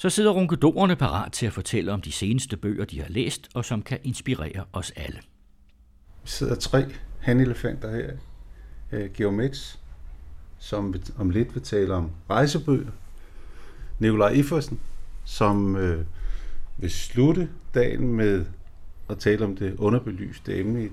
Så 0.00 0.10
sidder 0.10 0.30
runkedorerne 0.30 0.96
parat 0.96 1.32
til 1.32 1.46
at 1.46 1.52
fortælle 1.52 1.92
om 1.92 2.00
de 2.00 2.12
seneste 2.12 2.56
bøger, 2.56 2.84
de 2.84 3.00
har 3.00 3.08
læst, 3.08 3.48
og 3.54 3.64
som 3.64 3.82
kan 3.82 3.98
inspirere 4.02 4.64
os 4.72 4.92
alle. 4.96 5.18
Vi 6.22 6.28
sidder 6.28 6.54
tre 6.54 6.84
hanelefanter 7.18 7.90
her. 7.90 8.10
Øh, 8.92 9.10
Georg 9.12 9.34
Metz, 9.34 9.76
som 10.58 10.94
om 11.18 11.30
lidt 11.30 11.54
vil 11.54 11.62
tale 11.62 11.94
om 11.94 12.10
rejsebøger. 12.30 12.90
Nikolaj 13.98 14.30
Iffersen, 14.30 14.80
som 15.24 15.76
øh, 15.76 16.04
vil 16.76 16.90
slutte 16.90 17.48
dagen 17.74 18.12
med 18.12 18.44
at 19.10 19.18
tale 19.18 19.44
om 19.44 19.56
det 19.56 19.76
underbelyste 19.76 20.58
emne 20.58 20.84
i 20.84 20.88
2. 20.88 20.92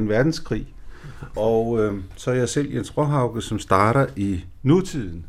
verdenskrig. 0.00 0.74
Og 1.36 1.80
øh, 1.80 2.02
så 2.16 2.30
er 2.30 2.34
jeg 2.34 2.48
selv 2.48 2.74
Jens 2.74 2.96
Råhauke, 2.96 3.42
som 3.42 3.58
starter 3.58 4.06
i 4.16 4.44
nutiden 4.62 5.26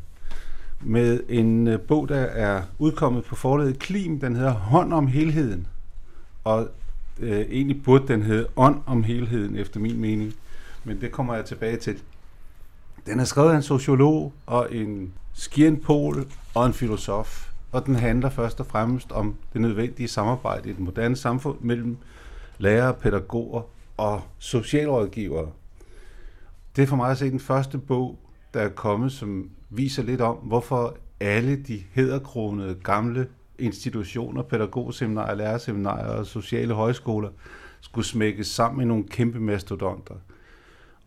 med 0.80 1.20
en 1.28 1.68
øh, 1.68 1.80
bog, 1.80 2.08
der 2.08 2.20
er 2.20 2.62
udkommet 2.78 3.24
på 3.24 3.36
forlaget 3.36 3.78
Klim. 3.78 4.20
Den 4.20 4.36
hedder 4.36 4.52
Hånd 4.52 4.92
om 4.92 5.06
helheden. 5.06 5.66
Og 6.44 6.68
øh, 7.20 7.40
egentlig 7.40 7.82
burde 7.82 8.08
den 8.08 8.22
hedde 8.22 8.46
Ånd 8.56 8.80
om 8.86 9.04
helheden, 9.04 9.56
efter 9.56 9.80
min 9.80 10.00
mening. 10.00 10.34
Men 10.84 11.00
det 11.00 11.12
kommer 11.12 11.34
jeg 11.34 11.44
tilbage 11.44 11.76
til. 11.76 12.02
Den 13.06 13.20
er 13.20 13.24
skrevet 13.24 13.50
af 13.50 13.56
en 13.56 13.62
sociolog 13.62 14.32
og 14.46 14.74
en 14.74 15.12
skirnpol 15.34 16.26
og 16.54 16.66
en 16.66 16.72
filosof. 16.72 17.50
Og 17.72 17.86
den 17.86 17.94
handler 17.94 18.30
først 18.30 18.60
og 18.60 18.66
fremmest 18.66 19.12
om 19.12 19.34
det 19.52 19.60
nødvendige 19.60 20.08
samarbejde 20.08 20.68
i 20.68 20.72
et 20.72 20.78
moderne 20.78 21.16
samfund 21.16 21.56
mellem 21.60 21.96
lærere, 22.58 22.94
pædagoger 22.94 23.62
og 23.96 24.22
socialrådgivere. 24.38 25.48
Det 26.76 26.82
er 26.82 26.86
for 26.86 26.96
mig 26.96 27.10
at 27.10 27.18
se 27.18 27.30
den 27.30 27.40
første 27.40 27.78
bog, 27.78 28.18
der 28.54 28.60
er 28.60 28.68
kommet, 28.68 29.12
som 29.12 29.50
viser 29.70 30.02
lidt 30.02 30.20
om, 30.20 30.36
hvorfor 30.36 30.96
alle 31.20 31.56
de 31.56 31.82
hederkronede 31.92 32.74
gamle 32.74 33.26
institutioner, 33.58 34.42
pædagogseminarier, 34.42 35.34
lærerseminarier 35.34 36.10
og 36.10 36.26
sociale 36.26 36.74
højskoler 36.74 37.30
skulle 37.80 38.06
smækkes 38.06 38.46
sammen 38.46 38.78
med 38.78 38.86
nogle 38.86 39.04
kæmpe 39.08 39.40
mastodonter. 39.40 40.14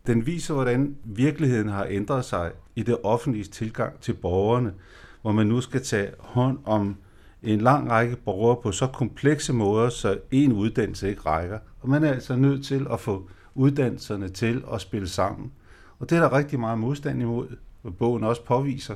Den 0.06 0.26
viser, 0.26 0.54
hvordan 0.54 0.96
virkeligheden 1.04 1.68
har 1.68 1.86
ændret 1.90 2.24
sig 2.24 2.52
i 2.76 2.82
det 2.82 2.96
offentlige 3.02 3.44
tilgang 3.44 4.00
til 4.00 4.12
borgerne, 4.12 4.74
hvor 5.22 5.32
man 5.32 5.46
nu 5.46 5.60
skal 5.60 5.82
tage 5.84 6.10
hånd 6.18 6.58
om 6.64 6.96
en 7.42 7.60
lang 7.60 7.90
række 7.90 8.16
borgere 8.16 8.56
på 8.62 8.72
så 8.72 8.86
komplekse 8.86 9.52
måder, 9.52 9.88
så 9.88 10.18
en 10.30 10.52
uddannelse 10.52 11.08
ikke 11.08 11.20
rækker. 11.20 11.58
Og 11.80 11.88
man 11.88 12.04
er 12.04 12.12
altså 12.12 12.36
nødt 12.36 12.64
til 12.64 12.86
at 12.92 13.00
få 13.00 13.28
uddannelserne 13.54 14.28
til 14.28 14.64
at 14.72 14.80
spille 14.80 15.08
sammen. 15.08 15.52
Og 15.98 16.10
det 16.10 16.18
er 16.18 16.22
der 16.22 16.32
rigtig 16.32 16.60
meget 16.60 16.78
modstand 16.78 17.22
imod, 17.22 17.56
bogen 17.98 18.24
også 18.24 18.44
påviser. 18.44 18.94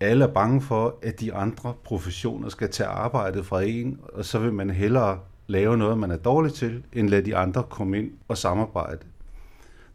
Alle 0.00 0.24
er 0.24 0.32
bange 0.32 0.60
for, 0.60 0.98
at 1.02 1.20
de 1.20 1.34
andre 1.34 1.74
professioner 1.84 2.48
skal 2.48 2.70
tage 2.70 2.88
arbejdet 2.88 3.46
fra 3.46 3.62
en, 3.62 4.00
og 4.12 4.24
så 4.24 4.38
vil 4.38 4.52
man 4.52 4.70
hellere 4.70 5.18
lave 5.46 5.76
noget, 5.76 5.98
man 5.98 6.10
er 6.10 6.16
dårlig 6.16 6.52
til, 6.52 6.82
end 6.92 7.08
lade 7.08 7.24
de 7.24 7.36
andre 7.36 7.62
komme 7.62 7.98
ind 7.98 8.10
og 8.28 8.38
samarbejde. 8.38 8.98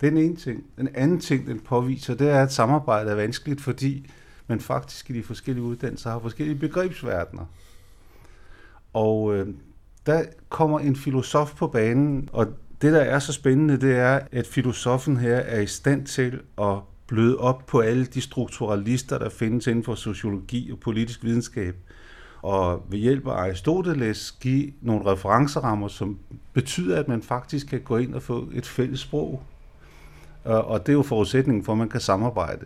Det 0.02 0.08
er 0.08 0.11
den 0.11 0.20
ene 0.20 0.36
ting. 0.36 0.64
Den 0.78 0.89
anden 0.95 1.20
ting, 1.20 1.48
den 1.48 1.59
påviser, 1.59 2.16
det 2.16 2.30
er, 2.30 2.44
at 2.44 2.53
samarbejde 2.53 3.11
er 3.11 3.16
vanskeligt, 3.16 3.61
fordi 3.61 4.11
man 4.48 4.59
faktisk 4.59 5.09
i 5.09 5.14
de 5.14 5.23
forskellige 5.23 5.64
uddannelser 5.64 6.11
har 6.11 6.20
forskellige 6.20 6.59
begrebsverdener. 6.59 7.45
Og 8.94 9.36
øh, 9.36 9.48
der 10.05 10.23
kommer 10.50 10.80
en 10.80 10.95
filosof 10.95 11.55
på 11.55 11.67
banen, 11.67 12.30
og 12.33 12.48
det, 12.81 12.94
der 12.94 13.02
er 13.02 13.20
så 13.20 13.33
spændende, 13.33 13.81
det 13.81 13.95
er, 13.95 14.20
at 14.31 14.48
filosofen 14.48 15.17
her 15.17 15.36
er 15.36 15.59
i 15.59 15.67
stand 15.67 16.05
til 16.05 16.42
at 16.61 16.78
bløde 17.12 17.38
op 17.38 17.66
på 17.66 17.80
alle 17.80 18.06
de 18.06 18.22
strukturalister, 18.22 19.17
der 19.17 19.30
findes 19.30 19.67
inden 19.67 19.84
for 19.84 19.95
sociologi 19.95 20.72
og 20.72 20.80
politisk 20.80 21.23
videnskab, 21.23 21.76
og 22.42 22.86
ved 22.90 23.00
hjælp 23.00 23.28
af 23.28 23.31
Aristoteles 23.31 24.31
give 24.31 24.72
nogle 24.81 25.06
referencerammer, 25.06 25.88
som 25.88 26.17
betyder, 26.54 27.00
at 27.00 27.08
man 27.08 27.22
faktisk 27.22 27.67
kan 27.67 27.82
gå 27.82 27.98
ind 27.98 28.14
og 28.14 28.22
få 28.22 28.50
et 28.54 28.66
fælles 28.66 29.00
sprog. 29.00 29.44
Og 30.44 30.80
det 30.80 30.89
er 30.89 30.94
jo 30.94 31.02
forudsætningen 31.02 31.64
for, 31.64 31.71
at 31.71 31.77
man 31.77 31.89
kan 31.89 32.00
samarbejde. 32.00 32.66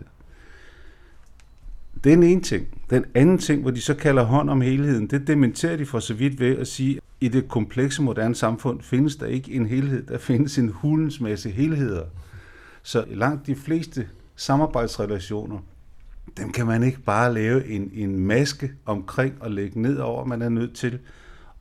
Det 2.04 2.12
er 2.12 2.16
den 2.16 2.22
ene 2.22 2.40
ting. 2.40 2.66
Den 2.90 3.04
anden 3.14 3.38
ting, 3.38 3.62
hvor 3.62 3.70
de 3.70 3.80
så 3.80 3.94
kalder 3.94 4.22
hånd 4.22 4.50
om 4.50 4.60
helheden, 4.60 5.06
det 5.06 5.26
dementerer 5.26 5.76
de 5.76 5.86
for 5.86 6.00
så 6.00 6.14
vidt 6.14 6.40
ved 6.40 6.56
at 6.56 6.68
sige, 6.68 6.96
at 6.96 7.02
i 7.20 7.28
det 7.28 7.48
komplekse 7.48 8.02
moderne 8.02 8.34
samfund 8.34 8.80
findes 8.80 9.16
der 9.16 9.26
ikke 9.26 9.52
en 9.52 9.66
helhed, 9.66 10.06
der 10.06 10.18
findes 10.18 10.58
en 10.58 10.68
hulens 10.68 11.20
masse 11.20 11.50
helheder. 11.50 12.04
Så 12.82 13.04
langt 13.08 13.46
de 13.46 13.54
fleste 13.54 14.08
samarbejdsrelationer, 14.36 15.58
dem 16.36 16.52
kan 16.52 16.66
man 16.66 16.82
ikke 16.82 17.00
bare 17.00 17.34
lave 17.34 17.66
en, 17.66 17.90
en 17.94 18.18
maske 18.18 18.72
omkring 18.84 19.42
og 19.42 19.50
lægge 19.50 19.82
ned 19.82 19.98
over. 19.98 20.24
Man 20.24 20.42
er 20.42 20.48
nødt 20.48 20.74
til 20.74 20.98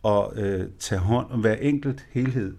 at 0.06 0.38
øh, 0.38 0.68
tage 0.80 1.00
hånd 1.00 1.32
om 1.32 1.40
hver 1.40 1.56
enkelt 1.56 2.08
helhed. 2.12 2.56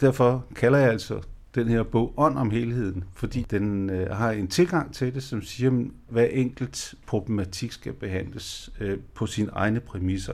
Derfor 0.00 0.44
kalder 0.54 0.78
jeg 0.78 0.90
altså 0.90 1.20
den 1.54 1.68
her 1.68 1.82
bog 1.82 2.14
Ånd 2.16 2.38
om 2.38 2.50
helheden, 2.50 3.04
fordi 3.14 3.46
den 3.50 3.90
øh, 3.90 4.10
har 4.10 4.30
en 4.30 4.48
tilgang 4.48 4.94
til 4.94 5.14
det, 5.14 5.22
som 5.22 5.42
siger, 5.42 5.70
at 5.70 5.86
hver 6.08 6.24
enkelt 6.24 6.94
problematik 7.06 7.72
skal 7.72 7.92
behandles 7.92 8.70
øh, 8.80 8.98
på 9.14 9.26
sine 9.26 9.50
egne 9.52 9.80
præmisser. 9.80 10.32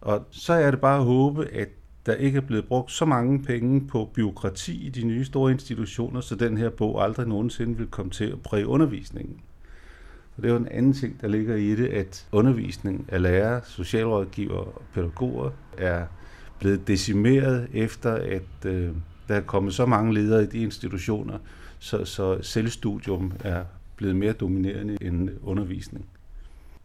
Og 0.00 0.26
så 0.30 0.52
er 0.52 0.70
det 0.70 0.80
bare 0.80 0.98
at 0.98 1.04
håbe, 1.04 1.46
at 1.46 1.68
der 2.08 2.14
ikke 2.14 2.36
er 2.36 2.40
blevet 2.40 2.64
brugt 2.64 2.92
så 2.92 3.04
mange 3.04 3.42
penge 3.42 3.80
på 3.86 4.10
byråkrati 4.14 4.86
i 4.86 4.88
de 4.88 5.04
nye 5.04 5.24
store 5.24 5.52
institutioner, 5.52 6.20
så 6.20 6.34
den 6.34 6.56
her 6.56 6.70
bog 6.70 7.04
aldrig 7.04 7.28
nogensinde 7.28 7.76
vil 7.76 7.86
komme 7.86 8.10
til 8.10 8.24
at 8.24 8.42
præge 8.42 8.66
undervisningen. 8.66 9.40
Og 10.36 10.42
det 10.42 10.48
er 10.48 10.52
jo 10.52 10.58
en 10.60 10.68
anden 10.68 10.92
ting, 10.92 11.20
der 11.20 11.28
ligger 11.28 11.56
i 11.56 11.74
det, 11.74 11.86
at 11.86 12.26
undervisning 12.32 13.04
af 13.08 13.22
lærere, 13.22 13.60
socialrådgiver 13.64 14.54
og 14.54 14.82
pædagoger 14.94 15.50
er 15.78 16.06
blevet 16.58 16.88
decimeret 16.88 17.68
efter, 17.72 18.12
at 18.12 18.66
øh, 18.66 18.90
der 19.28 19.34
er 19.34 19.40
kommet 19.40 19.74
så 19.74 19.86
mange 19.86 20.14
ledere 20.14 20.42
i 20.42 20.46
de 20.46 20.58
institutioner, 20.58 21.38
så, 21.78 22.04
så 22.04 22.42
selvstudium 22.42 23.32
er 23.40 23.64
blevet 23.96 24.16
mere 24.16 24.32
dominerende 24.32 24.98
end 25.00 25.30
undervisning. 25.42 26.06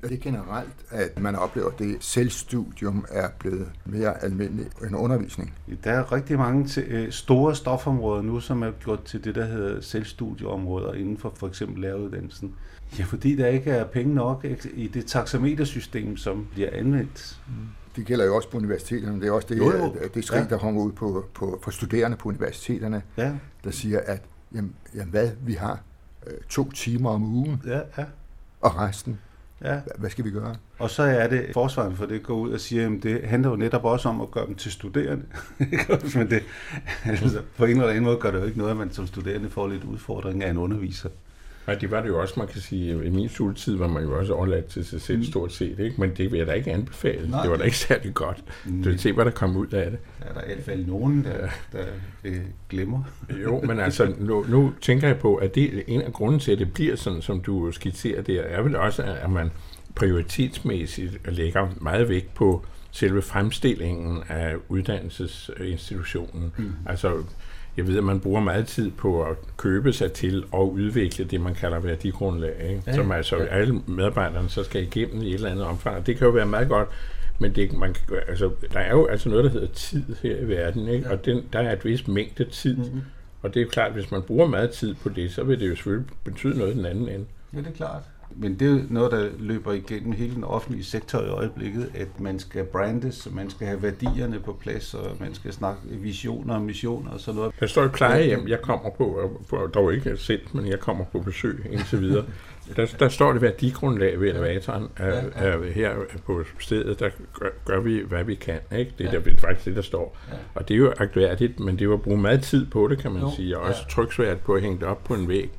Det 0.10 0.18
er 0.18 0.22
generelt, 0.22 0.86
at 0.90 1.20
man 1.20 1.36
oplever, 1.36 1.68
at 1.68 1.80
det 1.80 1.98
selvstudium 2.00 3.06
er 3.10 3.30
blevet 3.40 3.72
mere 3.86 4.24
almindeligt 4.24 4.82
end 4.82 4.96
undervisning. 4.96 5.54
Der 5.84 5.92
er 5.92 6.12
rigtig 6.12 6.38
mange 6.38 6.82
øh, 6.82 7.12
store 7.12 7.56
stofområder 7.56 8.22
nu, 8.22 8.40
som 8.40 8.62
er 8.62 8.72
gjort 8.72 9.04
til 9.04 9.24
det, 9.24 9.36
der 9.36 9.46
hedder 9.46 9.82
selvstudieområder 9.82 10.94
inden 10.94 11.18
for 11.18 11.34
for 11.36 11.48
eksempel 11.48 11.82
læreruddannelsen. 11.82 12.56
Ja, 13.00 13.04
fordi 13.04 13.36
der 13.36 13.48
ikke 13.48 13.72
er 13.72 13.84
penge 13.84 14.16
nok 14.16 14.46
i 14.74 14.88
det 14.88 15.06
taxametersystem, 15.06 16.18
som 16.18 16.48
bliver 16.52 16.70
anvendt. 16.74 17.40
Mm. 17.48 17.54
Det 17.96 18.06
gælder 18.06 18.26
jo 18.26 18.36
også 18.36 18.50
på 18.50 18.58
universiteterne. 18.58 19.22
Det 19.22 19.28
er 19.28 19.32
også 19.32 19.48
det, 19.48 19.58
jo, 19.58 19.72
jo. 19.72 19.96
det 20.14 20.26
skrig, 20.26 20.40
ja. 20.40 20.56
der 20.56 20.58
kommer 20.58 20.82
ud 20.82 20.92
på, 20.92 21.26
på, 21.34 21.60
på 21.64 21.72
studerende 21.72 22.18
på 22.18 22.30
universiteterne, 22.30 23.02
ja. 23.18 23.34
der 23.64 23.72
siger, 23.72 24.00
at 24.06 24.22
jamen, 24.56 24.74
jamen 24.96 25.12
hvad, 25.12 25.30
vi 25.42 25.54
har 25.54 25.80
øh, 26.28 26.34
to 26.50 26.72
timer 26.72 27.10
om 27.10 27.24
ugen, 27.24 27.62
ja, 27.66 27.80
ja. 27.98 28.06
og 28.62 28.78
resten 28.78 29.20
Ja. 29.64 29.80
Hvad 29.98 30.10
skal 30.10 30.26
vi 30.26 30.32
gøre? 30.32 30.56
Og 30.80 30.90
så 30.90 31.04
er 31.04 31.28
det 31.28 31.46
forsvaret 31.54 31.98
for 31.98 32.06
det 32.06 32.24
går 32.24 32.34
ud 32.34 32.52
og 32.52 32.60
siger, 32.60 32.86
at 32.86 33.04
det 33.04 33.22
handler 33.24 33.50
jo 33.50 33.56
netop 33.56 33.86
også 33.86 34.10
om 34.10 34.22
at 34.22 34.32
gøre 34.32 34.48
dem 34.48 34.56
til 34.56 34.72
studerende. 34.72 35.26
Men 36.16 36.30
det, 36.30 36.44
altså, 37.06 37.42
på 37.58 37.66
en 37.66 37.72
eller 37.72 37.88
anden 37.88 38.04
måde 38.04 38.18
gør 38.18 38.32
det 38.32 38.40
jo 38.40 38.46
ikke 38.46 38.58
noget, 38.58 38.72
at 38.72 38.78
man 38.78 38.92
som 38.92 39.08
studerende 39.08 39.50
får 39.50 39.68
lidt 39.68 39.84
udfordring 39.84 40.44
af 40.44 40.50
en 40.50 40.58
underviser. 40.58 41.10
Nej, 41.68 41.76
det 41.76 41.92
var 41.92 42.02
det 42.02 42.08
jo 42.08 42.22
også, 42.22 42.34
man 42.38 42.48
kan 42.48 42.62
sige, 42.62 43.06
i 43.06 43.10
min 43.10 43.30
studietid 43.30 43.76
var 43.76 43.88
man 43.88 44.04
jo 44.04 44.20
også 44.20 44.34
overladt 44.34 44.66
til 44.66 44.86
sig 44.86 45.02
selv 45.02 45.18
mm. 45.18 45.24
stort 45.24 45.54
set, 45.54 45.80
ikke? 45.80 45.96
men 45.98 46.12
det 46.18 46.32
vil 46.32 46.38
jeg 46.38 46.48
da 46.48 46.52
ikke 46.52 46.72
anbefale. 46.72 47.30
Nej. 47.30 47.42
Det 47.42 47.52
var 47.52 47.58
da 47.58 47.64
ikke 47.64 47.78
særlig 47.78 48.14
godt. 48.14 48.44
Mm. 48.66 48.84
Du 48.84 48.90
vil 48.90 49.00
se, 49.00 49.14
hvad 49.14 49.26
der 49.26 49.32
kom 49.32 49.58
ud 49.58 49.68
af 49.68 49.92
det. 49.92 50.00
Der 50.20 50.40
er 50.40 50.44
i 50.44 50.46
hvert 50.46 50.64
fald 50.66 50.86
nogen, 50.86 51.24
der, 51.24 51.50
der 51.72 51.86
øh, 52.24 52.42
glemmer. 52.70 53.04
jo, 53.44 53.62
men 53.62 53.80
altså, 53.80 54.14
nu, 54.20 54.46
nu 54.50 54.74
tænker 54.82 55.08
jeg 55.08 55.18
på, 55.18 55.36
at 55.36 55.56
det 55.56 55.84
en 55.88 56.02
af 56.02 56.14
grunden 56.14 56.40
til, 56.40 56.52
at 56.52 56.60
det 56.60 56.74
bliver 56.74 56.96
sådan, 56.96 57.22
som 57.22 57.42
du 57.42 57.72
skitserer 57.72 58.22
der, 58.22 58.42
er 58.42 58.62
vel 58.62 58.76
også, 58.76 59.04
at 59.04 59.30
man 59.30 59.52
prioritetsmæssigt 59.96 61.36
lægger 61.36 61.68
meget 61.82 62.10
vægt 62.10 62.34
på 62.34 62.66
selve 62.92 63.22
fremstillingen 63.22 64.24
af 64.30 64.56
uddannelsesinstitutionen. 64.70 66.54
Mm. 66.58 66.74
Altså, 66.86 67.24
jeg 67.78 67.88
ved, 67.88 67.98
at 67.98 68.04
man 68.04 68.20
bruger 68.20 68.42
meget 68.42 68.68
tid 68.68 68.92
på 68.92 69.24
at 69.24 69.36
købe 69.58 69.94
sig 69.94 70.12
til 70.12 70.44
og 70.52 70.74
udvikle 70.74 71.26
det, 71.26 71.42
man 71.42 71.56
kalder 71.56 71.80
værdigrundlag, 71.80 72.70
ikke? 72.70 72.84
Ja, 72.88 72.94
som 72.94 73.12
altså 73.12 73.38
ja. 73.38 73.46
alle 73.46 73.82
medarbejderne 73.88 74.50
så 74.50 74.64
skal 74.64 74.84
igennem 74.84 75.22
i 75.22 75.28
et 75.28 75.34
eller 75.34 75.50
andet 75.50 75.66
omfang. 75.66 76.06
Det 76.06 76.18
kan 76.18 76.26
jo 76.26 76.32
være 76.32 76.46
meget 76.46 76.70
godt, 76.70 76.90
men 77.40 77.56
det, 77.56 77.74
man, 77.74 77.96
altså, 78.28 78.52
der 78.74 78.80
er 78.80 78.92
jo 78.92 79.06
altså 79.06 79.30
noget, 79.30 79.44
der 79.44 79.50
hedder 79.50 79.68
tid 79.68 80.04
her 80.24 80.38
i 80.38 80.48
verden, 80.48 80.88
ikke? 80.88 81.08
Ja. 81.08 81.14
og 81.14 81.26
den, 81.26 81.44
der 81.54 81.60
er 81.60 81.74
et 81.74 81.86
vist 81.86 82.08
mængde 82.08 82.44
tid. 82.44 82.76
Mm-hmm. 82.76 83.02
Og 83.42 83.54
det 83.54 83.60
er 83.60 83.64
jo 83.64 83.70
klart, 83.70 83.88
at 83.88 83.94
hvis 83.94 84.12
man 84.12 84.22
bruger 84.22 84.48
meget 84.48 84.72
tid 84.72 84.94
på 84.94 85.10
det, 85.10 85.32
så 85.32 85.44
vil 85.44 85.60
det 85.60 85.70
jo 85.70 85.76
selvfølgelig 85.76 86.08
betyde 86.24 86.58
noget 86.58 86.74
i 86.74 86.78
den 86.78 86.86
anden 86.86 87.10
ende. 87.10 87.26
Ja, 87.54 87.58
det 87.58 87.68
er 87.68 87.72
klart. 87.72 88.02
Men 88.36 88.60
det 88.60 88.72
er 88.72 88.84
noget, 88.90 89.12
der 89.12 89.30
løber 89.40 89.74
igennem 89.74 90.12
hele 90.12 90.36
den 90.36 90.44
offentlige 90.44 90.84
sektor 90.84 91.20
i 91.20 91.28
øjeblikket, 91.28 91.92
at 91.96 92.20
man 92.20 92.40
skal 92.40 92.64
brandes, 92.64 93.28
man 93.32 93.50
skal 93.50 93.68
have 93.68 93.82
værdierne 93.82 94.40
på 94.40 94.54
plads, 94.54 94.94
og 94.94 95.18
man 95.20 95.34
skal 95.34 95.54
snakke 95.54 95.82
visioner 95.90 96.56
og 96.56 96.62
missioner 96.62 97.12
og 97.12 97.20
sådan 97.20 97.38
noget. 97.38 97.54
Der 97.60 97.68
står 97.68 97.84
et 97.84 97.92
plejehjem, 97.92 98.48
jeg 98.48 98.62
kommer 98.62 98.90
på, 98.90 99.32
dog 99.74 99.94
ikke 99.94 100.18
selv, 100.18 100.42
men 100.54 100.68
jeg 100.68 100.80
kommer 100.80 101.06
på 101.06 101.20
besøg 101.20 101.66
indtil 101.72 102.02
videre. 102.02 102.26
Der, 102.76 102.96
der 103.00 103.10
står 103.10 103.34
det 103.34 103.42
værdigrundlag 103.42 104.20
ved 104.20 104.30
elevatoren. 104.30 104.88
Ja, 105.00 105.52
ja. 105.52 105.62
Her 105.62 105.96
på 106.26 106.44
stedet, 106.60 107.00
der 107.00 107.10
gør, 107.34 107.50
gør 107.66 107.80
vi, 107.80 108.02
hvad 108.08 108.24
vi 108.24 108.36
kan. 108.36 108.60
Ikke? 108.78 108.94
Det 108.98 109.06
er 109.08 109.12
ja. 109.14 109.20
der, 109.20 109.38
faktisk 109.38 109.66
det, 109.66 109.76
der 109.76 109.82
står. 109.82 110.18
Ja. 110.32 110.36
Og 110.56 110.68
det 110.68 110.74
er 110.74 110.78
jo 110.78 110.94
aktuelt, 110.98 111.60
men 111.60 111.76
det 111.76 111.82
er 111.82 111.86
jo 111.86 111.94
at 111.94 112.02
bruge 112.02 112.18
meget 112.18 112.42
tid 112.42 112.66
på 112.66 112.88
det, 112.88 112.98
kan 112.98 113.12
man 113.12 113.22
jo, 113.22 113.32
sige, 113.36 113.58
og 113.58 113.64
også 113.64 113.82
ja. 113.90 113.94
tryksvært 113.94 114.40
på 114.40 114.54
at 114.54 114.62
hænge 114.62 114.80
det 114.80 114.88
op 114.88 115.04
på 115.04 115.14
en 115.14 115.28
væg. 115.28 115.52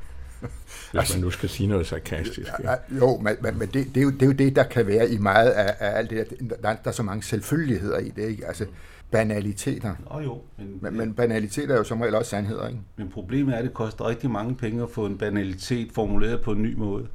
Hvis 0.48 0.98
altså, 0.98 1.16
man 1.16 1.24
nu 1.24 1.30
skal 1.30 1.48
sige 1.48 1.66
noget 1.66 1.86
sarkastisk. 1.86 2.50
Ja. 2.62 2.70
Ja, 2.70 2.76
jo, 2.98 3.16
men, 3.16 3.36
men 3.58 3.68
det, 3.68 3.72
det, 3.72 3.96
er 3.96 4.02
jo, 4.02 4.10
det 4.10 4.22
er 4.22 4.26
jo 4.26 4.32
det, 4.32 4.56
der 4.56 4.62
kan 4.62 4.86
være 4.86 5.10
i 5.10 5.18
meget 5.18 5.50
af, 5.50 5.74
af 5.80 5.98
alt 5.98 6.10
det 6.10 6.30
der. 6.40 6.56
Der, 6.56 6.56
der 6.62 6.76
er 6.84 6.90
så 6.90 7.02
mange 7.02 7.22
selvfølgeligheder 7.22 7.98
i 7.98 8.08
det, 8.08 8.28
ikke? 8.28 8.46
Altså, 8.46 8.66
banaliteter. 9.10 9.94
Nå 10.10 10.20
jo. 10.20 10.40
Men, 10.58 10.78
men, 10.80 10.96
men 10.96 11.14
banaliteter 11.14 11.74
er 11.74 11.78
jo 11.78 11.84
som 11.84 12.00
regel 12.00 12.14
også 12.14 12.30
sandheder, 12.30 12.68
ikke? 12.68 12.80
Men 12.96 13.10
problemet 13.10 13.54
er, 13.54 13.58
at 13.58 13.64
det 13.64 13.74
koster 13.74 14.08
rigtig 14.08 14.30
mange 14.30 14.54
penge 14.54 14.82
at 14.82 14.90
få 14.90 15.06
en 15.06 15.18
banalitet 15.18 15.92
formuleret 15.92 16.40
på 16.40 16.52
en 16.52 16.62
ny 16.62 16.74
måde. 16.74 17.06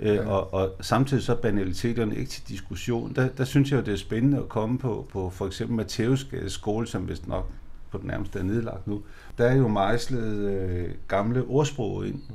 Øh, 0.00 0.14
ja. 0.14 0.26
og, 0.26 0.54
og 0.54 0.72
samtidig 0.80 1.22
så 1.22 1.32
er 1.32 1.36
banaliteterne 1.36 2.16
ikke 2.16 2.30
til 2.30 2.48
diskussion. 2.48 3.14
Der, 3.14 3.28
der 3.28 3.44
synes 3.44 3.70
jeg 3.70 3.76
jo, 3.76 3.84
det 3.84 3.92
er 3.92 3.98
spændende 3.98 4.38
at 4.38 4.48
komme 4.48 4.78
på, 4.78 5.08
på 5.12 5.30
for 5.30 5.46
eksempel 5.46 5.76
Matteus 5.76 6.26
skole, 6.48 6.86
som 6.86 7.08
vist 7.08 7.28
nok 7.28 7.50
på 7.92 7.98
den 7.98 8.06
nærmeste 8.06 8.38
er 8.38 8.42
nedlagt 8.42 8.86
nu. 8.86 9.02
Der 9.38 9.44
er 9.44 9.54
jo 9.54 9.68
mejslet 9.68 10.50
øh, 10.50 10.90
gamle 11.08 11.44
ordsprog 11.44 12.06
ind. 12.06 12.14
Mm. 12.14 12.34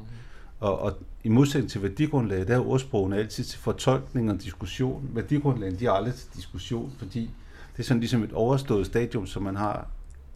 Og, 0.60 0.80
og 0.80 0.94
i 1.24 1.30
modsætning 1.30 1.72
til 1.72 1.84
værdigrundlaget, 1.84 2.48
der 2.48 2.56
er 2.56 2.68
ordsprogene 2.68 3.18
altid 3.18 3.44
til 3.44 3.60
fortolkning 3.60 4.32
og 4.32 4.42
diskussion. 4.42 5.10
Værdigrundlaget, 5.14 5.80
de 5.80 5.86
er 5.86 5.92
aldrig 5.92 6.14
til 6.14 6.28
diskussion, 6.36 6.94
fordi 6.98 7.32
det 7.74 7.80
er 7.80 7.84
sådan 7.84 8.00
ligesom 8.00 8.24
et 8.24 8.34
overstået 8.34 8.86
stadium, 8.86 9.28
som 9.28 9.44
man 9.44 9.56
har 9.56 9.88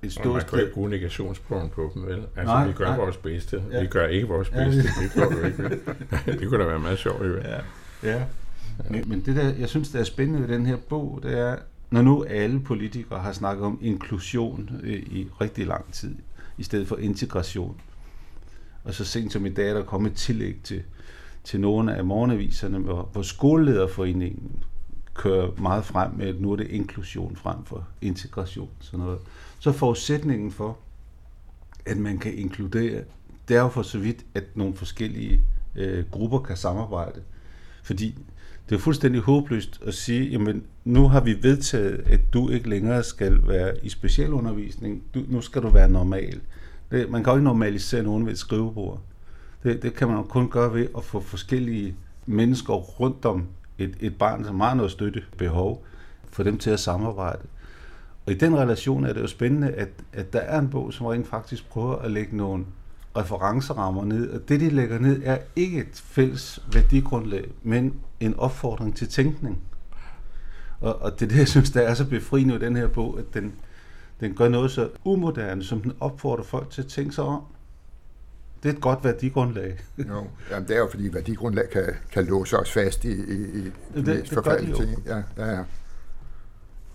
et 0.03 0.11
stort 0.11 0.25
man 0.25 0.43
kan 0.49 0.59
ikke 0.59 0.73
bruge 0.73 0.89
negationsprøven 0.89 1.69
på 1.69 1.91
dem, 1.93 2.05
vel? 2.05 2.13
Altså, 2.13 2.53
nej, 2.53 2.67
vi 2.67 2.73
gør 2.73 2.85
nej. 2.85 2.97
vores 2.97 3.17
bedste. 3.17 3.63
Ja. 3.71 3.81
Vi 3.81 3.87
gør 3.87 4.07
ikke 4.07 4.27
vores 4.27 4.49
bedste. 4.49 4.89
Ja. 5.15 5.21
Det, 5.21 5.31
gør 5.31 5.45
ikke. 5.45 5.79
det 6.39 6.49
kunne 6.49 6.63
da 6.63 6.67
være 6.67 6.79
meget 6.79 6.99
sjovt, 6.99 7.27
jo. 7.27 7.37
Ja. 7.37 7.59
ja. 8.03 8.23
Men, 8.89 9.09
men 9.09 9.25
det 9.25 9.35
der, 9.35 9.53
jeg 9.59 9.69
synes, 9.69 9.89
det 9.89 9.99
er 9.99 10.03
spændende 10.03 10.41
ved 10.41 10.55
den 10.55 10.65
her 10.65 10.77
bog, 10.89 11.19
det 11.23 11.39
er, 11.39 11.55
når 11.91 12.01
nu 12.01 12.23
alle 12.23 12.59
politikere 12.59 13.19
har 13.19 13.33
snakket 13.33 13.65
om 13.65 13.79
inklusion 13.81 14.69
i, 14.83 14.93
i 14.93 15.27
rigtig 15.41 15.67
lang 15.67 15.93
tid, 15.93 16.15
i 16.57 16.63
stedet 16.63 16.87
for 16.87 16.97
integration, 16.97 17.81
og 18.83 18.93
så 18.93 19.05
sent 19.05 19.33
som 19.33 19.45
i 19.45 19.49
dag, 19.49 19.75
der 19.75 19.83
kommet 19.83 20.13
tillæg 20.13 20.59
til, 20.63 20.83
til 21.43 21.59
nogle 21.59 21.95
af 21.95 22.05
morgenaviserne, 22.05 22.79
hvor, 22.79 23.09
hvor 23.13 23.21
skolelederforeningen 23.21 24.63
kører 25.13 25.61
meget 25.61 25.85
frem 25.85 26.11
med, 26.13 26.27
at 26.27 26.41
nu 26.41 26.51
er 26.51 26.55
det 26.55 26.67
inklusion 26.67 27.35
frem 27.35 27.65
for 27.65 27.87
integration. 28.01 28.69
Sådan 28.79 29.05
noget. 29.05 29.19
Så 29.59 29.71
forudsætningen 29.71 30.51
for, 30.51 30.77
at 31.85 31.97
man 31.97 32.17
kan 32.17 32.33
inkludere, 32.37 33.03
det 33.47 33.57
er 33.57 33.61
jo 33.61 33.69
for 33.69 33.81
så 33.81 33.99
vidt, 33.99 34.25
at 34.35 34.43
nogle 34.55 34.75
forskellige 34.75 35.41
øh, 35.75 36.05
grupper 36.11 36.39
kan 36.39 36.57
samarbejde. 36.57 37.21
Fordi 37.83 38.15
det 38.69 38.75
er 38.75 38.79
fuldstændig 38.79 39.21
håbløst 39.21 39.79
at 39.85 39.93
sige, 39.93 40.29
jamen 40.29 40.63
nu 40.85 41.07
har 41.07 41.19
vi 41.19 41.43
vedtaget, 41.43 42.03
at 42.05 42.33
du 42.33 42.49
ikke 42.49 42.69
længere 42.69 43.03
skal 43.03 43.47
være 43.47 43.73
i 43.83 43.89
specialundervisning, 43.89 45.03
du, 45.13 45.23
nu 45.27 45.41
skal 45.41 45.61
du 45.61 45.69
være 45.69 45.89
normal. 45.89 46.41
Det, 46.91 47.09
man 47.09 47.23
kan 47.23 47.31
jo 47.31 47.37
ikke 47.37 47.43
normalisere 47.43 48.03
nogen 48.03 48.25
ved 48.25 48.33
et 48.33 48.39
skrivebord. 48.39 49.01
Det, 49.63 49.83
det 49.83 49.93
kan 49.93 50.07
man 50.07 50.17
jo 50.17 50.23
kun 50.23 50.49
gøre 50.49 50.73
ved 50.73 50.87
at 50.97 51.03
få 51.03 51.19
forskellige 51.19 51.95
mennesker 52.25 52.73
rundt 52.73 53.25
om 53.25 53.47
et, 53.77 53.95
et 53.99 54.17
barn, 54.17 54.45
som 54.45 54.59
har 54.59 54.73
noget 54.73 54.91
støttebehov, 54.91 55.85
for 56.31 56.43
dem 56.43 56.57
til 56.57 56.69
at 56.69 56.79
samarbejde. 56.79 57.41
Og 58.25 58.31
i 58.31 58.35
den 58.35 58.57
relation 58.57 59.05
er 59.05 59.13
det 59.13 59.21
jo 59.21 59.27
spændende, 59.27 59.71
at, 59.71 59.89
at 60.13 60.33
der 60.33 60.39
er 60.39 60.59
en 60.59 60.69
bog, 60.69 60.93
som 60.93 61.05
rent 61.05 61.27
faktisk 61.27 61.69
prøver 61.69 61.95
at 61.95 62.11
lægge 62.11 62.37
nogle 62.37 62.65
referencerammer 63.17 64.05
ned, 64.05 64.29
og 64.29 64.49
det, 64.49 64.59
de 64.59 64.69
lægger 64.69 64.99
ned, 64.99 65.21
er 65.25 65.37
ikke 65.55 65.79
et 65.79 66.03
fælles 66.05 66.63
værdigrundlag, 66.73 67.45
men 67.63 67.93
en 68.21 68.39
opfordring 68.39 68.95
til 68.95 69.07
tænkning. 69.07 69.61
Og, 70.79 71.01
og 71.01 71.19
det 71.19 71.25
er 71.25 71.29
det, 71.29 71.37
jeg 71.37 71.47
synes, 71.47 71.71
der 71.71 71.81
er 71.81 71.93
så 71.93 72.05
befriende 72.05 72.55
i 72.55 72.59
den 72.59 72.75
her 72.75 72.87
bog, 72.87 73.19
at 73.19 73.25
den, 73.33 73.53
den 74.19 74.35
gør 74.35 74.49
noget 74.49 74.71
så 74.71 74.89
umoderne, 75.03 75.63
som 75.63 75.81
den 75.81 75.93
opfordrer 75.99 76.43
folk 76.43 76.69
til 76.69 76.81
at 76.81 76.87
tænke 76.87 77.15
sig 77.15 77.23
om. 77.23 77.43
Det 78.63 78.69
er 78.69 78.73
et 78.73 78.81
godt 78.81 79.03
værdigrundlag. 79.03 79.79
jo, 79.97 80.27
jamen 80.51 80.67
det 80.67 80.75
er 80.75 80.79
jo 80.79 80.87
fordi 80.91 81.13
værdigrundlag 81.13 81.69
kan, 81.69 81.85
kan 82.11 82.25
låse 82.25 82.57
os 82.57 82.71
fast 82.71 83.05
i, 83.05 83.11
i, 83.11 83.11
i 83.33 83.71
det, 83.95 84.05
det, 84.05 84.29
det 84.29 84.75
ting. 84.75 85.03
Ja, 85.05 85.23
ja, 85.37 85.51
ja. 85.51 85.63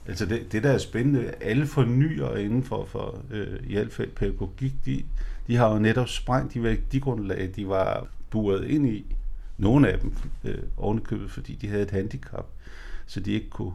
Altså 0.08 0.26
det, 0.26 0.52
det, 0.52 0.62
der 0.62 0.70
er 0.70 0.78
spændende, 0.78 1.34
alle 1.40 1.66
fornyer 1.66 2.36
inden 2.36 2.64
for, 2.64 2.84
for 2.84 3.22
øh, 3.30 3.46
i 3.64 3.74
hvert 3.74 3.92
fald 3.92 4.10
pædagogik, 4.10 4.72
de, 4.84 5.04
de 5.46 5.56
har 5.56 5.72
jo 5.72 5.78
netop 5.78 6.08
sprængt 6.08 6.54
de 6.54 6.62
værdigrundlag, 6.62 7.50
de 7.56 7.68
var 7.68 8.06
buret 8.30 8.64
ind 8.64 8.88
i. 8.88 9.15
Nogle 9.58 9.88
af 9.88 9.98
dem 9.98 10.12
øh, 10.44 10.62
ovenikøbet, 10.76 11.30
fordi 11.30 11.54
de 11.54 11.68
havde 11.68 11.82
et 11.82 11.90
handicap, 11.90 12.46
så 13.06 13.20
de 13.20 13.32
ikke 13.32 13.50
kunne 13.50 13.72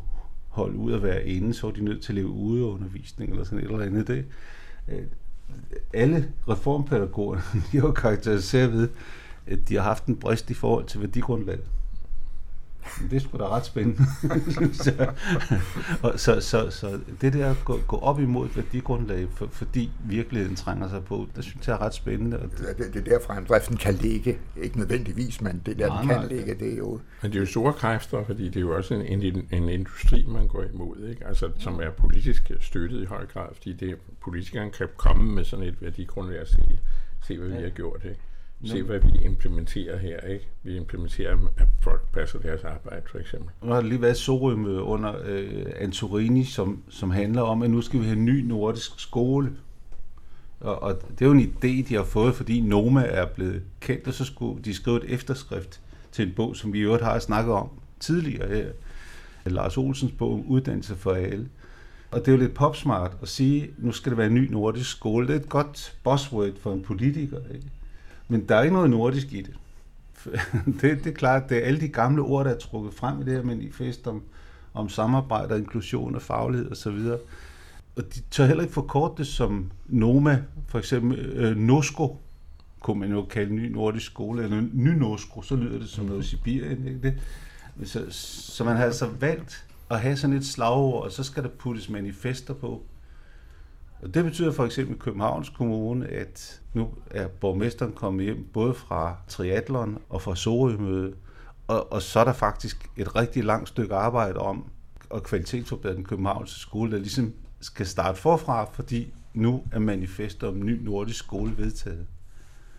holde 0.47 0.77
ud 0.77 0.93
at 0.93 1.03
være 1.03 1.27
inde, 1.27 1.53
så 1.53 1.67
var 1.67 1.73
de 1.73 1.83
nødt 1.83 2.01
til 2.01 2.11
at 2.11 2.15
leve 2.15 2.29
udeundervisning 2.29 3.31
eller 3.31 3.43
sådan 3.43 3.59
et 3.59 3.71
eller 3.71 3.85
andet. 3.85 4.07
Det, 4.07 4.25
øh, 4.87 5.03
alle 5.93 6.31
reformpædagogerne, 6.49 7.41
de 7.71 7.79
har 7.79 7.91
karakteriseret 7.91 8.73
ved, 8.73 8.89
at 9.47 9.69
de 9.69 9.75
har 9.75 9.83
haft 9.83 10.05
en 10.05 10.15
brist 10.15 10.49
i 10.49 10.53
forhold 10.53 10.85
til 10.85 11.01
værdigrundlaget. 11.01 11.65
Det 13.09 13.15
er 13.15 13.19
sgu 13.19 13.37
da 13.37 13.47
ret 13.47 13.65
spændende, 13.65 14.03
så, 14.83 15.11
og 16.03 16.19
så, 16.19 16.41
så, 16.41 16.69
så 16.69 16.99
det 17.21 17.33
der 17.33 17.49
at 17.49 17.57
gå, 17.65 17.79
gå 17.87 17.97
op 17.97 18.19
imod 18.19 18.45
et 18.45 18.55
værdigrundlag, 18.55 19.27
for, 19.35 19.47
fordi 19.51 19.91
virkeligheden 20.05 20.55
trænger 20.55 20.89
sig 20.89 21.03
på, 21.03 21.27
det 21.35 21.43
synes 21.43 21.67
jeg 21.67 21.73
er 21.73 21.81
ret 21.81 21.93
spændende. 21.93 22.39
Og 22.39 22.49
det, 22.51 22.77
det, 22.77 22.93
det 22.93 23.05
der 23.05 23.19
fremdriften 23.27 23.77
kan 23.77 23.93
ligge, 23.93 24.39
ikke 24.57 24.77
nødvendigvis, 24.77 25.41
men 25.41 25.61
det 25.65 25.79
der 25.79 25.87
nej, 25.87 25.99
den 25.99 26.09
kan 26.09 26.17
nej, 26.17 26.27
ligge, 26.27 26.53
det 26.53 26.73
er 26.73 26.77
jo... 26.77 26.99
Men 27.21 27.31
det 27.31 27.37
er 27.37 27.41
jo 27.41 27.45
store 27.45 27.73
kræfter, 27.73 28.23
fordi 28.25 28.45
det 28.45 28.55
er 28.55 28.61
jo 28.61 28.75
også 28.75 28.93
en, 28.93 29.23
en, 29.23 29.47
en 29.51 29.69
industri, 29.69 30.25
man 30.27 30.47
går 30.47 30.63
imod, 30.73 31.07
ikke? 31.09 31.27
Altså, 31.27 31.49
som 31.59 31.79
er 31.79 31.89
politisk 31.89 32.51
støttet 32.59 33.01
i 33.01 33.05
høj 33.05 33.25
grad, 33.25 33.47
fordi 33.53 33.73
det, 33.73 33.97
politikeren 34.21 34.71
kan 34.71 34.87
komme 34.97 35.33
med 35.35 35.43
sådan 35.43 35.65
et 35.65 35.81
værdigrundlag 35.81 36.41
og 36.41 36.47
se, 36.47 36.79
se 37.27 37.37
hvad 37.37 37.47
vi 37.47 37.63
har 37.63 37.69
gjort, 37.69 38.01
ikke? 38.03 38.19
Se, 38.69 38.83
hvad 38.83 38.99
vi 38.99 39.25
implementerer 39.25 39.97
her. 39.97 40.19
Ikke? 40.19 40.47
Vi 40.63 40.75
implementerer, 40.75 41.37
at 41.57 41.67
folk 41.81 42.01
passer 42.13 42.39
deres 42.39 42.63
arbejde, 42.63 43.01
for 43.11 43.19
eksempel. 43.19 43.49
Nu 43.63 43.71
har 43.73 43.81
lige 43.81 44.01
været 44.01 44.17
Sorøm 44.17 44.65
under 44.65 45.15
øh, 45.25 45.65
Antorini, 45.75 46.43
som, 46.43 46.83
som 46.89 47.11
handler 47.11 47.41
om, 47.41 47.61
at 47.61 47.69
nu 47.69 47.81
skal 47.81 47.99
vi 47.99 48.05
have 48.05 48.17
en 48.17 48.25
ny 48.25 48.39
nordisk 48.39 48.99
skole. 48.99 49.51
Og, 50.59 50.83
og 50.83 51.01
det 51.09 51.21
er 51.21 51.25
jo 51.25 51.31
en 51.31 51.53
idé, 51.55 51.89
de 51.89 51.95
har 51.95 52.03
fået, 52.03 52.35
fordi 52.35 52.59
Noma 52.59 53.05
er 53.05 53.25
blevet 53.25 53.63
kendt, 53.79 54.07
og 54.07 54.13
så 54.13 54.25
skulle 54.25 54.63
de 54.63 54.73
skrive 54.73 55.03
et 55.03 55.13
efterskrift 55.13 55.81
til 56.11 56.27
en 56.27 56.33
bog, 56.35 56.55
som 56.55 56.73
vi 56.73 56.79
i 56.79 56.81
øvrigt 56.81 57.03
har 57.03 57.19
snakket 57.19 57.53
om 57.53 57.69
tidligere 57.99 58.47
her. 58.47 58.71
Lars 59.45 59.77
Olsens 59.77 60.11
bog, 60.11 60.45
Uddannelse 60.47 60.95
for 60.95 61.11
alle. 61.11 61.49
Og 62.11 62.19
det 62.19 62.27
er 62.27 62.31
jo 62.31 62.37
lidt 62.37 62.53
popsmart 62.53 63.17
at 63.21 63.27
sige, 63.27 63.69
nu 63.77 63.91
skal 63.91 64.09
det 64.09 64.17
være 64.17 64.27
en 64.27 64.33
ny 64.33 64.51
nordisk 64.51 64.89
skole. 64.89 65.27
Det 65.27 65.35
er 65.35 65.39
et 65.39 65.49
godt 65.49 65.97
buzzword 66.03 66.51
for 66.59 66.73
en 66.73 66.81
politiker. 66.81 67.37
Ikke? 67.53 67.67
Men 68.31 68.45
der 68.49 68.55
er 68.55 68.61
ikke 68.61 68.73
noget 68.73 68.89
nordisk 68.89 69.33
i 69.33 69.41
det. 69.41 69.53
det, 70.81 71.03
det 71.03 71.07
er 71.07 71.13
klart, 71.13 71.49
det 71.49 71.57
er 71.57 71.61
alle 71.61 71.81
de 71.81 71.87
gamle 71.87 72.21
ord, 72.21 72.45
der 72.45 72.51
er 72.51 72.57
trukket 72.57 72.93
frem 72.93 73.21
i 73.21 73.23
det 73.23 73.33
her 73.33 73.43
manifest 73.43 74.07
om, 74.07 74.23
om 74.73 74.89
samarbejde 74.89 75.53
og 75.53 75.59
inklusion 75.59 76.15
og 76.15 76.21
faglighed 76.21 76.71
osv. 76.71 76.89
Og, 76.89 77.19
og 77.95 78.03
de 78.15 78.21
tør 78.31 78.45
heller 78.45 78.63
ikke 78.63 78.73
forkorte 78.73 79.13
det 79.17 79.27
som 79.27 79.71
Noma, 79.87 80.41
for 80.67 80.79
eksempel 80.79 81.19
øh, 81.19 81.57
Nosko, 81.57 82.17
kunne 82.79 82.99
man 82.99 83.11
jo 83.11 83.25
kalde 83.25 83.55
ny 83.55 83.71
nordisk 83.71 84.05
skole, 84.05 84.43
eller 84.43 84.61
ny 84.73 84.89
Nosko, 84.89 85.41
så 85.41 85.55
lyder 85.55 85.79
det 85.79 85.89
som 85.89 86.05
noget 86.05 86.25
Sibirien. 86.25 86.87
Ikke 86.87 86.99
det? 87.01 87.13
Så, 87.83 88.05
så 88.09 88.63
man 88.63 88.77
har 88.77 88.83
altså 88.83 89.07
valgt 89.19 89.65
at 89.89 90.01
have 90.01 90.17
sådan 90.17 90.35
et 90.35 90.45
slagord, 90.45 91.03
og 91.03 91.11
så 91.11 91.23
skal 91.23 91.43
der 91.43 91.49
puttes 91.49 91.89
manifester 91.89 92.53
på. 92.53 92.83
Og 94.01 94.13
det 94.13 94.23
betyder 94.23 94.51
for 94.51 94.65
eksempel 94.65 94.95
i 94.95 94.99
Københavns 94.99 95.49
Kommune, 95.49 96.07
at 96.07 96.61
nu 96.73 96.89
er 97.11 97.27
borgmesteren 97.27 97.91
kommet 97.91 98.25
hjem 98.25 98.47
både 98.53 98.73
fra 98.73 99.15
triatlon 99.27 99.97
og 100.09 100.21
fra 100.21 100.35
Sorømøde, 100.35 101.13
og, 101.67 101.93
og 101.93 102.01
så 102.01 102.19
er 102.19 102.23
der 102.23 102.33
faktisk 102.33 102.89
et 102.97 103.15
rigtig 103.15 103.43
langt 103.43 103.69
stykke 103.69 103.95
arbejde 103.95 104.39
om 104.39 104.65
at 105.15 105.23
kvalitetsforbedre 105.23 105.95
den 105.95 106.03
københavnske 106.03 106.59
skole, 106.59 106.91
der 106.91 106.97
ligesom 106.97 107.33
skal 107.59 107.85
starte 107.85 108.19
forfra, 108.19 108.65
fordi 108.73 109.13
nu 109.33 109.63
er 109.71 109.79
manifestet 109.79 110.49
om 110.49 110.65
ny 110.65 110.83
nordisk 110.83 111.19
skole 111.19 111.57
vedtaget. 111.57 112.05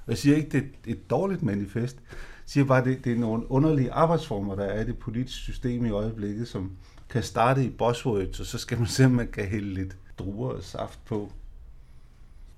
Og 0.07 0.11
jeg 0.11 0.19
siger 0.19 0.37
ikke, 0.37 0.49
det 0.51 0.63
er 0.63 0.93
et 0.93 1.11
dårligt 1.11 1.43
manifest. 1.43 1.97
Jeg 2.11 2.19
siger 2.47 2.65
bare, 2.65 2.85
det, 2.85 3.05
det 3.05 3.13
er 3.13 3.17
nogle 3.19 3.51
underlige 3.51 3.93
arbejdsformer, 3.93 4.55
der 4.55 4.65
er 4.65 4.83
i 4.83 4.87
det 4.87 4.99
politiske 4.99 5.39
system 5.39 5.85
i 5.87 5.91
øjeblikket, 5.91 6.49
som 6.49 6.73
kan 7.11 7.23
starte 7.23 7.65
i 7.65 7.71
buzzwords, 7.71 8.41
og 8.41 8.47
så 8.47 8.59
skal 8.59 8.79
man 8.79 8.87
se, 8.87 9.05
om 9.05 9.11
man 9.11 9.29
kan 9.29 9.45
hælde 9.45 9.75
lidt 9.75 9.97
druer 10.19 10.53
og 10.53 10.63
saft 10.63 11.05
på. 11.05 11.33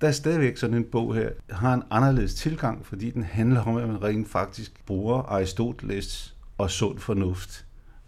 der 0.01 0.07
er 0.07 0.11
stadigvæk 0.11 0.57
sådan 0.57 0.75
en 0.75 0.83
bog 0.83 1.15
her, 1.15 1.29
har 1.49 1.73
en 1.73 1.83
anderledes 1.89 2.35
tilgang, 2.35 2.85
fordi 2.85 3.09
den 3.09 3.23
handler 3.23 3.61
om, 3.61 3.77
at 3.77 3.87
man 3.87 4.03
rent 4.03 4.29
faktisk 4.29 4.85
bruger 4.85 5.21
Aristoteles 5.21 6.35
og 6.57 6.71
sund 6.71 6.99
fornuft. 6.99 7.65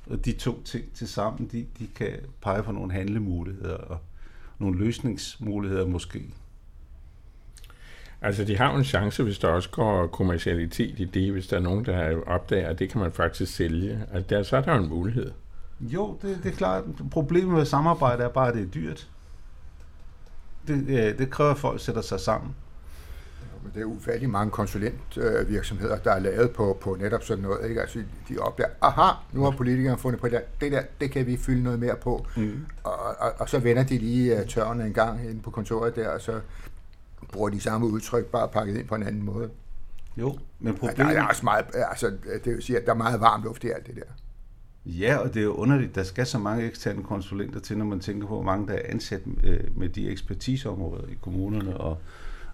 Og 0.10 0.26
de 0.26 0.32
to 0.32 0.62
ting 0.64 0.94
til 0.94 1.08
sammen, 1.08 1.50
de, 1.52 1.66
de 1.80 1.88
kan 1.96 2.14
pege 2.42 2.64
på 2.64 2.72
nogle 2.72 2.92
handlemuligheder 2.92 3.78
og 3.78 3.98
nogle 4.60 4.78
løsningsmuligheder 4.78 5.86
måske. 5.86 6.34
Altså, 8.22 8.44
de 8.44 8.58
har 8.58 8.72
jo 8.72 8.78
en 8.78 8.84
chance, 8.84 9.24
hvis 9.24 9.40
der 9.40 9.48
også 9.48 9.70
går 9.70 10.08
kommercialitet 10.08 11.00
i 11.00 11.06
det, 11.06 11.32
hvis 11.32 11.48
der 11.48 11.58
er 11.58 11.62
nogen, 11.62 11.86
der 11.86 12.22
opdager, 12.26 12.70
at 12.70 12.80
det 12.80 12.90
kan 12.90 13.02
man 13.02 13.12
faktisk 13.12 13.56
sælge. 13.56 14.06
Altså, 14.14 14.28
der, 14.30 14.44
så 14.44 14.58
er 14.58 14.62
der 14.62 14.76
jo 14.76 14.84
en 14.84 14.90
mulighed. 14.90 15.32
Jo, 15.80 16.18
det, 16.22 16.40
det 16.44 16.52
er 16.52 16.56
klart. 16.56 16.84
Problemet 17.12 17.54
med 17.54 17.66
samarbejde 17.66 18.24
er 18.24 18.30
bare, 18.30 18.48
at 18.48 18.54
det 18.54 18.64
er 18.64 18.68
dyrt. 18.68 19.10
Det, 20.68 21.20
det 21.20 21.30
kræver, 21.30 21.52
at 21.52 21.58
folk 21.58 21.82
sætter 21.82 22.02
sig 22.02 22.20
sammen. 22.20 22.56
Men 23.64 23.72
det 23.76 23.82
er 23.82 23.86
ufattelig 23.86 24.30
mange 24.30 24.52
konsulentvirksomheder, 24.52 25.98
der 25.98 26.12
er 26.12 26.20
lavet 26.20 26.52
på, 26.52 26.78
på 26.82 26.98
netop 27.00 27.24
sådan 27.24 27.44
noget. 27.44 27.70
Ikke? 27.70 27.82
Altså, 27.82 28.04
de 28.30 28.38
opdager, 28.38 28.70
aha, 28.82 29.12
nu 29.34 29.44
har 29.44 29.52
politikerne 29.52 29.98
fundet 29.98 30.22
på 30.22 30.28
det 30.28 30.42
Det 30.62 30.72
der, 30.72 30.82
det 31.02 31.12
kan 31.12 31.26
vi 31.26 31.38
fylde 31.38 31.64
noget 31.64 31.80
mere 31.80 31.96
på. 31.96 32.26
Mm. 32.38 32.66
Og, 32.84 32.94
og, 33.20 33.34
og, 33.40 33.50
så 33.50 33.60
vender 33.60 33.84
de 33.84 33.98
lige 33.98 34.36
uh, 34.36 34.46
tørrene 34.48 34.86
en 34.86 34.94
gang 34.94 35.30
inde 35.30 35.42
på 35.42 35.52
kontoret 35.52 35.96
der, 35.96 36.10
og 36.10 36.22
så 36.22 36.40
bruger 37.32 37.50
de 37.50 37.62
samme 37.62 37.88
udtryk, 37.88 38.26
bare 38.26 38.48
pakket 38.48 38.78
ind 38.78 38.88
på 38.88 38.96
en 38.96 39.04
anden 39.04 39.24
måde. 39.24 39.50
Jo, 40.18 40.38
men 40.60 40.74
problemet... 40.74 40.98
Der, 40.98 41.14
der 41.14 41.24
er 41.24 41.28
også 41.28 41.46
meget, 41.46 41.66
altså, 41.74 42.12
det 42.46 42.56
vil 42.56 42.64
sige, 42.64 42.80
at 42.80 42.86
der 42.86 42.92
er 42.92 42.98
meget 42.98 43.22
varm 43.22 43.44
luft 43.44 43.64
i 43.64 43.70
alt 43.70 43.88
det 43.88 43.96
der. 43.96 44.27
Ja, 44.88 45.18
og 45.18 45.34
det 45.34 45.40
er 45.40 45.44
jo 45.44 45.54
underligt, 45.54 45.96
der 45.96 46.04
skal 46.04 46.26
så 46.26 46.40
mange 46.40 46.66
eksterne 46.66 47.04
konsulenter 47.04 47.60
til, 47.60 47.78
når 47.78 47.86
man 47.86 48.00
tænker 48.00 48.28
på, 48.28 48.34
hvor 48.34 48.44
mange 48.44 48.68
der 48.68 48.74
er 48.74 48.82
ansat 48.86 49.22
øh, 49.44 49.78
med 49.78 49.90
de 49.90 50.10
ekspertiseområder 50.10 51.08
i 51.08 51.18
kommunerne 51.22 51.78
og, 51.78 51.98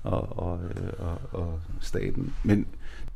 og, 0.04 0.38
og, 0.40 0.60
øh, 0.64 0.90
og, 1.00 1.20
og 1.32 1.60
staten. 1.82 2.34
Men 2.44 2.68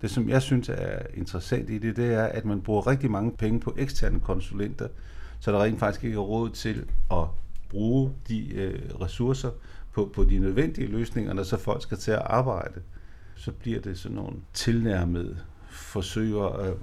det, 0.02 0.12
som 0.12 0.30
jeg 0.30 0.42
synes 0.42 0.70
er 0.70 1.00
interessant 1.14 1.70
i 1.70 1.78
det, 1.78 1.96
det 1.96 2.14
er, 2.14 2.24
at 2.24 2.46
man 2.46 2.62
bruger 2.62 2.88
rigtig 2.88 3.12
mange 3.12 3.32
penge 3.32 3.60
på 3.60 3.76
eksterne 3.78 4.20
konsulenter, 4.20 4.88
så 5.40 5.52
der 5.52 5.64
rent 5.64 5.80
faktisk 5.80 6.04
ikke 6.04 6.16
er 6.16 6.20
råd 6.20 6.50
til 6.50 6.86
at 7.12 7.26
bruge 7.70 8.12
de 8.28 8.54
øh, 8.54 8.80
ressourcer 9.02 9.52
på, 9.94 10.12
på 10.16 10.24
de 10.24 10.40
nødvendige 10.40 10.88
løsninger, 10.88 11.34
når 11.34 11.44
så 11.44 11.58
folk 11.58 11.82
skal 11.84 11.98
til 11.98 12.12
at 12.12 12.22
arbejde. 12.26 12.82
Så 13.36 13.52
bliver 13.52 13.82
det 13.82 14.00
sådan 14.00 14.16
nogle 14.16 14.38
tilnærmede 14.54 15.38
forsøger, 15.70 16.60
øh, 16.60 16.76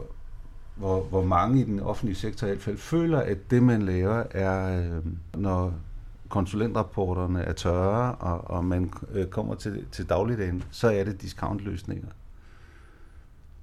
hvor, 0.75 1.03
hvor 1.03 1.25
mange 1.25 1.61
i 1.61 1.65
den 1.65 1.81
offentlige 1.81 2.17
sektor 2.17 2.47
i 2.47 2.51
hvert 2.51 2.63
fald 2.63 2.77
føler, 2.77 3.21
at 3.21 3.51
det, 3.51 3.63
man 3.63 3.83
laver, 3.83 4.23
er, 4.31 4.81
øh, 4.81 5.03
når 5.35 5.75
konsulentrapporterne 6.29 7.43
er 7.43 7.53
tørre, 7.53 8.15
og, 8.15 8.51
og 8.51 8.65
man 8.65 8.93
øh, 9.13 9.27
kommer 9.27 9.55
til, 9.55 9.85
til 9.93 10.09
dagligdagen, 10.09 10.65
så 10.71 10.89
er 10.89 11.05
det 11.05 11.23
discountløsninger. 11.23 12.09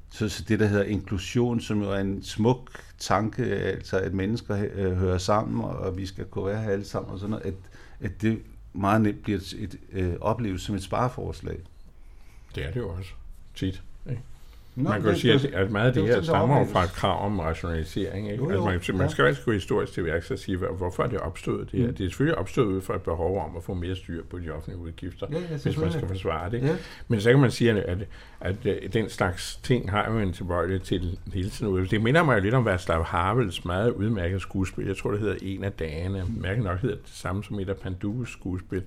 Så, 0.09 0.29
så 0.29 0.43
det, 0.47 0.59
der 0.59 0.65
hedder 0.65 0.83
inklusion, 0.83 1.59
som 1.59 1.81
jo 1.81 1.91
er 1.91 1.99
en 1.99 2.23
smuk 2.23 2.81
tanke, 2.97 3.43
altså 3.45 3.99
at 3.99 4.13
mennesker 4.13 4.65
øh, 4.73 4.97
hører 4.97 5.17
sammen, 5.17 5.63
og 5.63 5.97
vi 5.97 6.05
skal 6.05 6.25
kunne 6.25 6.45
være 6.45 6.61
her 6.61 6.69
alle 6.69 6.85
sammen, 6.85 7.11
og 7.11 7.19
sådan 7.19 7.29
noget, 7.29 7.45
at, 7.45 7.53
at 7.99 8.21
det 8.21 8.41
meget 8.73 9.01
nemt 9.01 9.23
bliver 9.23 9.37
et, 9.37 9.53
et, 9.53 9.79
øh, 9.91 10.13
oplevet 10.21 10.61
som 10.61 10.75
et 10.75 10.83
spareforslag. 10.83 11.59
Det 12.55 12.65
er 12.65 12.71
det 12.71 12.79
jo 12.79 12.89
også 12.89 13.09
tit. 13.55 13.83
Ikke? 14.09 14.21
Nå, 14.75 14.89
man 14.89 15.01
kan 15.01 15.11
jo 15.11 15.17
sige, 15.17 15.33
at, 15.33 15.45
at 15.45 15.71
meget 15.71 15.87
af 15.87 15.93
det, 15.93 16.03
det 16.03 16.15
her 16.15 16.21
stammer 16.21 16.65
fra 16.65 16.83
et 16.83 16.89
krav 16.89 17.25
om 17.25 17.39
rationalisering. 17.39 18.31
Ikke? 18.31 18.43
Jo, 18.43 18.51
jo, 18.51 18.67
altså, 18.67 18.91
man, 18.91 18.99
man 18.99 19.09
skal 19.09 19.25
også 19.25 19.41
gå 19.45 19.51
historisk 19.51 19.93
til 19.93 20.05
værks 20.05 20.31
og 20.31 20.39
sige, 20.39 20.57
hvorfor 20.57 21.03
er 21.03 21.07
det 21.07 21.19
opstået 21.19 21.71
det 21.71 21.79
her? 21.79 21.87
Mm. 21.87 21.95
Det 21.95 22.05
er 22.05 22.09
selvfølgelig 22.09 22.37
opstået 22.37 22.65
ud 22.65 22.81
fra 22.81 22.95
et 22.95 23.01
behov 23.01 23.45
om 23.45 23.57
at 23.57 23.63
få 23.63 23.73
mere 23.73 23.95
styr 23.95 24.23
på 24.29 24.39
de 24.39 24.49
offentlige 24.49 24.79
udgifter, 24.79 25.27
ja, 25.31 25.39
ja, 25.39 25.57
hvis 25.63 25.77
man 25.77 25.91
skal 25.91 26.07
forsvare 26.07 26.51
det. 26.51 26.61
Ja. 26.61 26.75
Men 27.07 27.21
så 27.21 27.29
kan 27.29 27.39
man 27.39 27.51
sige, 27.51 27.71
at, 27.71 28.07
at, 28.41 28.65
at 28.67 28.93
den 28.93 29.09
slags 29.09 29.59
ting 29.63 29.91
har 29.91 30.11
jo 30.11 30.19
en 30.19 30.33
tilbøjelighed 30.33 30.79
til 30.79 31.17
hele 31.33 31.49
tiden. 31.49 31.85
Det 31.85 32.01
minder 32.01 32.23
mig 32.23 32.35
jo 32.35 32.41
lidt 32.41 32.53
om 32.53 32.67
Václav 32.67 33.03
Havels 33.03 33.65
meget 33.65 33.91
udmærket 33.91 34.41
skuespil. 34.41 34.85
Jeg 34.85 34.97
tror, 34.97 35.11
det 35.11 35.19
hedder 35.19 35.35
En 35.41 35.63
af 35.63 35.71
dagene. 35.71 36.25
Mærke 36.37 36.63
nok 36.63 36.79
hedder 36.79 36.95
det 36.95 37.09
samme 37.13 37.43
som 37.43 37.59
et 37.59 37.69
af 37.69 37.77
Pandus 37.77 38.31
skuespil. 38.31 38.83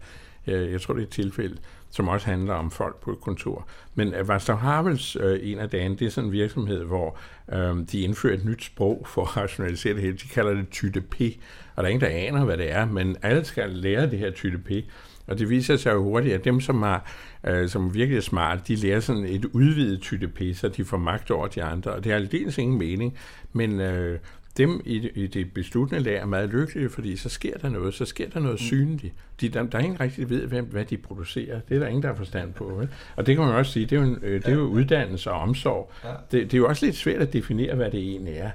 Jeg 0.46 0.80
tror, 0.80 0.94
det 0.94 1.00
er 1.00 1.06
et 1.06 1.12
tilfælde 1.12 1.56
som 1.94 2.08
også 2.08 2.26
handler 2.26 2.54
om 2.54 2.70
folk 2.70 3.00
på 3.00 3.10
et 3.10 3.20
kontor. 3.20 3.68
Men 3.94 4.14
uh, 4.48 4.58
Havels 4.58 5.16
øh, 5.16 5.38
en 5.42 5.58
af 5.58 5.70
dagen, 5.70 5.98
det 5.98 6.06
er 6.06 6.10
sådan 6.10 6.28
en 6.28 6.32
virksomhed, 6.32 6.84
hvor 6.84 7.18
øh, 7.52 7.76
de 7.92 8.00
indfører 8.00 8.34
et 8.34 8.44
nyt 8.44 8.64
sprog 8.64 9.06
for 9.06 9.22
at 9.22 9.36
rationalisere 9.36 9.94
det 9.94 10.02
hele. 10.02 10.16
De 10.16 10.28
kalder 10.28 10.54
det 10.54 10.68
TYDP, 10.68 11.20
og 11.74 11.82
der 11.82 11.88
er 11.88 11.92
ingen, 11.92 12.00
der 12.00 12.16
aner, 12.16 12.44
hvad 12.44 12.56
det 12.56 12.72
er, 12.72 12.86
men 12.86 13.16
alle 13.22 13.44
skal 13.44 13.70
lære 13.70 14.10
det 14.10 14.18
her 14.18 14.30
TYDP. 14.30 14.70
Og 15.26 15.38
det 15.38 15.50
viser 15.50 15.76
sig 15.76 15.92
jo 15.92 16.02
hurtigt, 16.02 16.34
at 16.34 16.44
dem, 16.44 16.60
som, 16.60 16.82
har, 16.82 17.10
øh, 17.46 17.68
som 17.68 17.94
virkelig 17.94 18.16
er 18.16 18.22
smarte, 18.22 18.62
de 18.68 18.76
lærer 18.76 19.00
sådan 19.00 19.24
et 19.24 19.44
udvidet 19.44 20.02
TYDP, 20.02 20.56
så 20.56 20.68
de 20.68 20.84
får 20.84 20.96
magt 20.96 21.30
over 21.30 21.46
de 21.46 21.62
andre. 21.62 21.90
Og 21.90 22.04
det 22.04 22.12
har 22.12 22.18
aldeles 22.18 22.58
ingen 22.58 22.78
mening, 22.78 23.18
men 23.52 23.80
øh, 23.80 24.18
dem 24.56 24.82
i, 24.84 25.08
i 25.14 25.26
det 25.26 25.52
besluttende 25.52 26.02
lag 26.02 26.16
er 26.16 26.26
meget 26.26 26.48
lykkelige, 26.48 26.90
fordi 26.90 27.16
så 27.16 27.28
sker 27.28 27.58
der 27.58 27.68
noget, 27.68 27.94
så 27.94 28.04
sker 28.04 28.28
der 28.28 28.40
noget 28.40 28.54
mm. 28.54 28.58
synligt. 28.58 29.14
De, 29.40 29.48
der, 29.48 29.62
der 29.62 29.78
er 29.78 29.82
ingen 29.82 30.00
rigtig 30.00 30.30
ved, 30.30 30.46
hvem, 30.46 30.64
hvad 30.64 30.84
de 30.84 30.96
producerer. 30.96 31.60
Det 31.68 31.74
er 31.74 31.78
der 31.78 31.86
ingen, 31.86 32.02
der 32.02 32.08
har 32.08 32.16
forstand 32.16 32.52
på. 32.52 32.64
Vel? 32.64 32.88
Og 33.16 33.26
det 33.26 33.36
kan 33.36 33.44
man 33.44 33.54
også 33.54 33.72
sige, 33.72 33.86
det 33.86 33.96
er 33.96 34.00
jo, 34.00 34.06
en, 34.06 34.18
øh, 34.22 34.42
det 34.42 34.48
er 34.48 34.54
jo 34.54 34.60
uddannelse 34.60 35.30
og 35.30 35.40
omsorg. 35.40 35.92
Ja. 36.04 36.08
Det, 36.08 36.42
det 36.42 36.54
er 36.54 36.58
jo 36.58 36.68
også 36.68 36.86
lidt 36.86 36.96
svært 36.96 37.22
at 37.22 37.32
definere, 37.32 37.74
hvad 37.74 37.90
det 37.90 38.00
egentlig 38.00 38.34
er. 38.34 38.50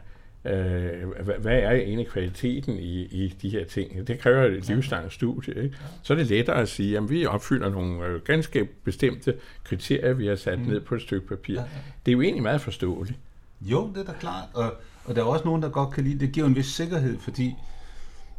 Øh, 0.46 1.24
hvad, 1.24 1.36
hvad 1.40 1.60
er 1.60 1.72
egentlig 1.72 2.08
kvaliteten 2.08 2.78
i, 2.80 3.02
i 3.02 3.36
de 3.42 3.50
her 3.50 3.66
ting? 3.66 4.08
Det 4.08 4.20
kræver 4.20 4.44
et 4.44 4.68
livslangt 4.68 5.14
studie. 5.14 5.64
Ikke? 5.64 5.78
Så 6.04 6.14
er 6.14 6.18
det 6.18 6.28
lettere 6.28 6.62
at 6.62 6.70
sige, 6.70 6.98
at 6.98 7.10
vi 7.10 7.26
opfylder 7.26 7.70
nogle 7.70 8.06
øh, 8.06 8.22
ganske 8.22 8.68
bestemte 8.84 9.34
kriterier, 9.64 10.14
vi 10.14 10.28
har 10.28 10.36
sat 10.36 10.60
mm. 10.60 10.66
ned 10.66 10.80
på 10.80 10.96
et 10.96 11.02
stykke 11.02 11.28
papir. 11.28 11.54
Ja, 11.54 11.62
ja. 11.62 11.68
Det 12.06 12.12
er 12.12 12.16
jo 12.16 12.22
egentlig 12.22 12.44
meget 12.44 12.62
forståeligt. 12.62 13.20
Jo, 13.62 13.92
det 13.96 14.02
er 14.02 14.06
da 14.06 14.14
klart. 14.20 14.44
Og 14.54 14.74
og 15.10 15.16
der 15.16 15.22
er 15.22 15.26
også 15.26 15.46
nogen, 15.46 15.62
der 15.62 15.70
godt 15.70 15.94
kan 15.94 16.04
lide 16.04 16.20
det. 16.20 16.32
giver 16.32 16.48
en 16.48 16.56
vis 16.56 16.66
sikkerhed, 16.66 17.20
fordi, 17.20 17.56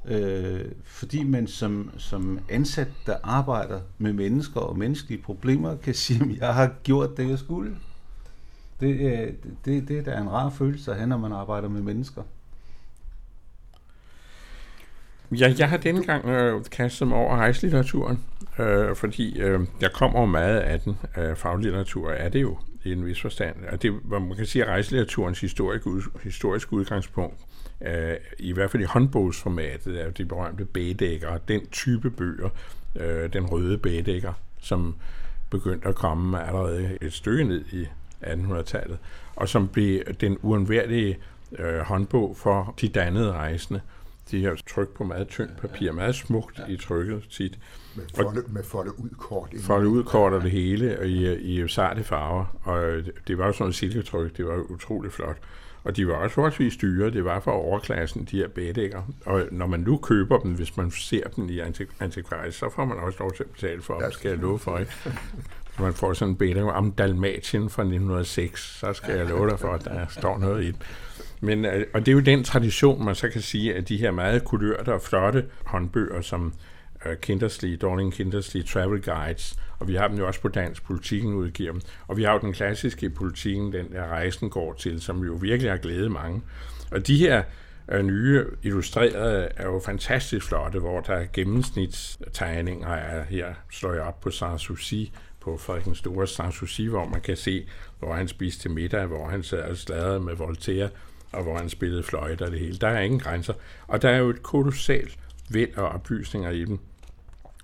øh, 0.05 0.65
fordi 0.85 1.25
man 1.25 1.47
som, 1.47 1.91
som 1.99 2.39
ansat, 2.49 2.89
der 3.07 3.17
arbejder 3.23 3.81
med 3.99 4.13
mennesker 4.13 4.61
og 4.61 4.79
menneskelige 4.79 5.23
problemer, 5.23 5.77
kan 5.77 5.95
sige, 5.95 6.25
at 6.25 6.39
jeg 6.39 6.55
har 6.55 6.73
gjort 6.83 7.17
det, 7.17 7.31
jeg 7.31 7.39
skulle. 7.39 7.77
Det, 8.81 8.87
øh, 8.87 9.33
det, 9.65 9.89
det 9.89 10.09
er 10.09 10.21
en 10.21 10.31
rar 10.31 10.51
følelse 10.51 10.91
at 10.91 10.97
have, 10.97 11.09
når 11.09 11.19
man 11.19 11.33
arbejder 11.33 11.69
med 11.69 11.83
mennesker. 11.83 12.23
Ja, 15.31 15.55
jeg 15.59 15.69
har 15.69 15.77
denne 15.77 16.05
gang 16.05 16.25
øh, 16.25 16.65
kastet 16.65 17.09
mig 17.09 17.19
over 17.19 17.37
rejselitteraturen, 17.37 18.25
øh, 18.59 18.97
fordi 18.97 19.41
øh, 19.41 19.61
jeg 19.81 19.93
kommer 19.93 20.27
meget 20.27 20.61
af 20.61 20.81
den. 20.81 20.99
Øh, 21.17 21.37
faglitteratur 21.37 22.11
er 22.11 22.29
det 22.29 22.43
jo 22.43 22.59
i 22.85 22.93
en 22.93 23.07
vis 23.07 23.21
forstand. 23.21 23.57
Og 23.73 23.83
det, 23.83 24.11
man 24.11 24.37
kan 24.37 24.47
sige, 24.47 24.63
at 24.63 24.69
rejselitteraturens 24.69 25.41
historiske, 25.41 25.91
historiske 26.23 26.73
udgangspunkt, 26.73 27.41
øh, 27.87 28.17
i 28.39 28.53
hvert 28.53 28.71
fald 28.71 28.83
i 28.83 28.87
håndbogsformatet, 28.87 30.01
er 30.01 30.11
de 30.11 30.25
berømte 30.25 30.65
bædækker, 30.65 31.39
den 31.39 31.67
type 31.67 32.11
bøger, 32.11 32.49
øh, 32.97 33.33
den 33.33 33.47
røde 33.47 33.79
bædækker, 33.79 34.33
som 34.61 34.95
begyndte 35.51 35.89
at 35.89 35.95
komme 35.95 36.47
allerede 36.47 36.99
et 37.01 37.13
stykke 37.13 37.45
ned 37.45 37.65
i 37.73 37.87
1800-tallet, 38.23 38.99
og 39.37 39.49
som 39.49 39.69
blev 39.69 40.03
den 40.21 40.39
uundværlige 40.43 41.19
øh, 41.59 41.79
håndbog 41.79 42.37
for 42.37 42.75
de 42.81 42.89
dannede 42.89 43.33
rejsende. 43.33 43.81
De 44.31 44.45
har 44.45 44.59
trykt 44.69 44.95
på 44.95 45.05
meget 45.05 45.29
tyndt 45.29 45.57
papir, 45.57 45.93
meget 45.93 46.15
smukt 46.15 46.59
ja. 46.59 46.73
i 46.73 46.77
trykket 46.77 47.23
tit. 47.31 47.59
Med 47.97 48.05
folde, 48.17 48.43
med 48.49 48.65
folde 48.65 48.99
ud 48.99 49.11
kort. 49.19 49.55
Folde 49.61 49.89
ud 49.89 50.05
kort 50.05 50.33
og 50.33 50.43
det 50.43 50.51
hele 50.51 51.09
i, 51.09 51.35
i 51.63 51.69
sarte 51.69 52.05
farver. 52.05 52.45
Og 52.63 53.03
det 53.29 53.39
var 53.39 53.47
jo 53.47 53.53
sådan 53.53 53.63
noget 53.63 53.75
silketryk, 53.75 54.37
det 54.37 54.47
var 54.47 54.57
utroligt 54.57 55.15
flot. 55.15 55.37
Og 55.85 55.97
de 55.97 56.07
var 56.07 56.15
også 56.15 56.35
forholdsvis 56.35 56.77
dyre, 56.77 57.11
det 57.11 57.25
var 57.25 57.41
for 57.41 57.51
overklassen, 57.51 58.29
de 58.31 58.37
her 58.37 58.49
bædækker. 58.49 59.03
Og 59.27 59.49
når 59.51 59.67
man 59.67 59.81
nu 59.81 59.97
køber 59.97 60.39
dem, 60.39 60.51
hvis 60.51 60.77
man 60.77 60.91
ser 60.91 61.29
dem 61.29 61.49
i 61.49 61.61
antikvarisk, 62.01 62.59
så 62.59 62.71
får 62.75 62.85
man 62.85 62.99
også 62.99 63.19
lov 63.19 63.33
til 63.33 63.45
at 63.45 63.51
betale 63.51 63.83
for 63.83 63.99
dem, 63.99 64.13
skal 64.13 64.29
jeg 64.29 64.39
love 64.39 64.59
for. 64.59 64.79
Ikke? 64.79 64.93
man 65.81 65.95
får 65.95 66.13
sådan 66.13 66.33
en 66.33 66.37
bædækker 66.37 66.73
om 66.73 66.93
Dalmatien 66.93 67.71
fra 67.71 67.83
1906, 67.83 68.79
så 68.79 68.93
skal 68.93 69.17
jeg 69.17 69.27
love 69.27 69.51
dig 69.51 69.59
for, 69.59 69.73
at 69.73 69.85
der 69.85 70.07
står 70.09 70.39
noget 70.39 70.65
i 70.65 70.67
den. 70.67 70.83
Men, 71.41 71.65
øh, 71.65 71.87
og 71.95 72.01
det 72.01 72.09
er 72.09 72.13
jo 72.13 72.21
den 72.21 72.45
tradition, 72.45 73.05
man 73.05 73.15
så 73.15 73.29
kan 73.29 73.41
sige, 73.41 73.75
at 73.75 73.89
de 73.89 73.97
her 73.97 74.11
meget 74.11 74.45
kulørte 74.45 74.95
og 74.95 75.03
flotte 75.03 75.45
håndbøger, 75.65 76.21
som 76.21 76.53
øh, 77.07 77.17
Kindersley, 77.17 77.79
Dorling 77.83 78.13
Kindersley 78.13 78.65
Travel 78.65 79.03
Guides, 79.03 79.57
og 79.79 79.89
vi 79.89 79.95
har 79.95 80.09
dem 80.09 80.19
jo 80.19 80.27
også 80.27 80.41
på 80.41 80.49
Dansk 80.49 80.85
Politikken 80.85 81.35
udgiver 81.35 81.73
dem. 81.73 81.81
Og 82.07 82.17
vi 82.17 82.23
har 82.23 82.33
jo 82.33 82.39
den 82.39 82.53
klassiske 82.53 83.11
politikken, 83.11 83.73
den 83.73 83.93
der 83.93 84.07
rejsen 84.07 84.51
går 84.51 84.73
til, 84.73 85.01
som 85.01 85.25
jo 85.25 85.33
virkelig 85.33 85.71
har 85.71 85.79
glædet 85.79 86.13
mange. 86.13 86.43
Og 86.91 87.07
de 87.07 87.17
her 87.17 87.43
øh, 87.89 88.03
nye 88.03 88.45
illustrerede 88.63 89.49
er 89.57 89.67
jo 89.67 89.81
fantastisk 89.87 90.47
flotte, 90.47 90.79
hvor 90.79 91.01
der 91.01 91.15
er 91.15 91.27
gennemsnitstegninger 91.33 92.89
af 92.89 93.27
her, 93.27 93.55
slår 93.71 93.93
jeg 93.93 94.03
op 94.03 94.21
på 94.21 94.31
Sanssouci, 94.31 95.13
på 95.41 95.57
Frederik 95.57 95.85
den 95.85 95.95
Store 95.95 96.27
Sanssouci, 96.27 96.87
hvor 96.87 97.09
man 97.09 97.21
kan 97.21 97.37
se, 97.37 97.69
hvor 97.99 98.15
han 98.15 98.29
spiste 98.29 98.63
til 98.63 98.71
middag, 98.71 99.07
hvor 99.07 99.29
han 99.29 99.43
sad 99.43 99.63
og 99.63 99.77
sladrede 99.77 100.21
med 100.21 100.35
Voltaire, 100.35 100.89
og 101.33 101.43
hvor 101.43 101.59
han 101.59 101.69
spillede 101.69 102.03
fløjte 102.03 102.43
og 102.43 102.51
det 102.51 102.61
hele. 102.61 102.77
Der 102.79 102.89
er 102.89 103.01
ingen 103.01 103.21
grænser. 103.21 103.55
Og 103.87 104.03
der 104.03 104.11
er 104.11 104.17
jo 104.17 104.31
et 104.31 104.43
kolossalt 104.43 105.19
væld 105.51 105.79
af 105.79 105.95
oplysninger 105.95 106.51
i 106.51 106.65
dem. 106.65 106.79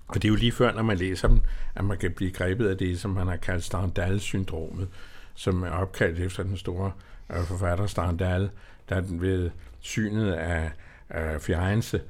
Og 0.07 0.15
det 0.15 0.25
er 0.25 0.29
jo 0.29 0.35
lige 0.35 0.51
før, 0.51 0.73
når 0.73 0.83
man 0.83 0.97
læser 0.97 1.27
dem, 1.27 1.41
at 1.75 1.85
man 1.85 1.97
kan 1.97 2.11
blive 2.11 2.31
grebet 2.31 2.67
af 2.67 2.77
det, 2.77 2.99
som 2.99 3.11
man 3.11 3.27
har 3.27 3.35
kaldt 3.35 3.63
Stendhal-syndromet, 3.63 4.87
som 5.35 5.63
er 5.63 5.69
opkaldt 5.69 6.19
efter 6.19 6.43
den 6.43 6.57
store 6.57 6.91
øh, 7.31 7.43
forfatter 7.43 7.85
Stendhal, 7.85 8.49
der 8.89 9.01
ved 9.01 9.49
synet 9.79 10.33
af, 10.33 10.71
af 11.09 11.41
Firenze 11.41 12.01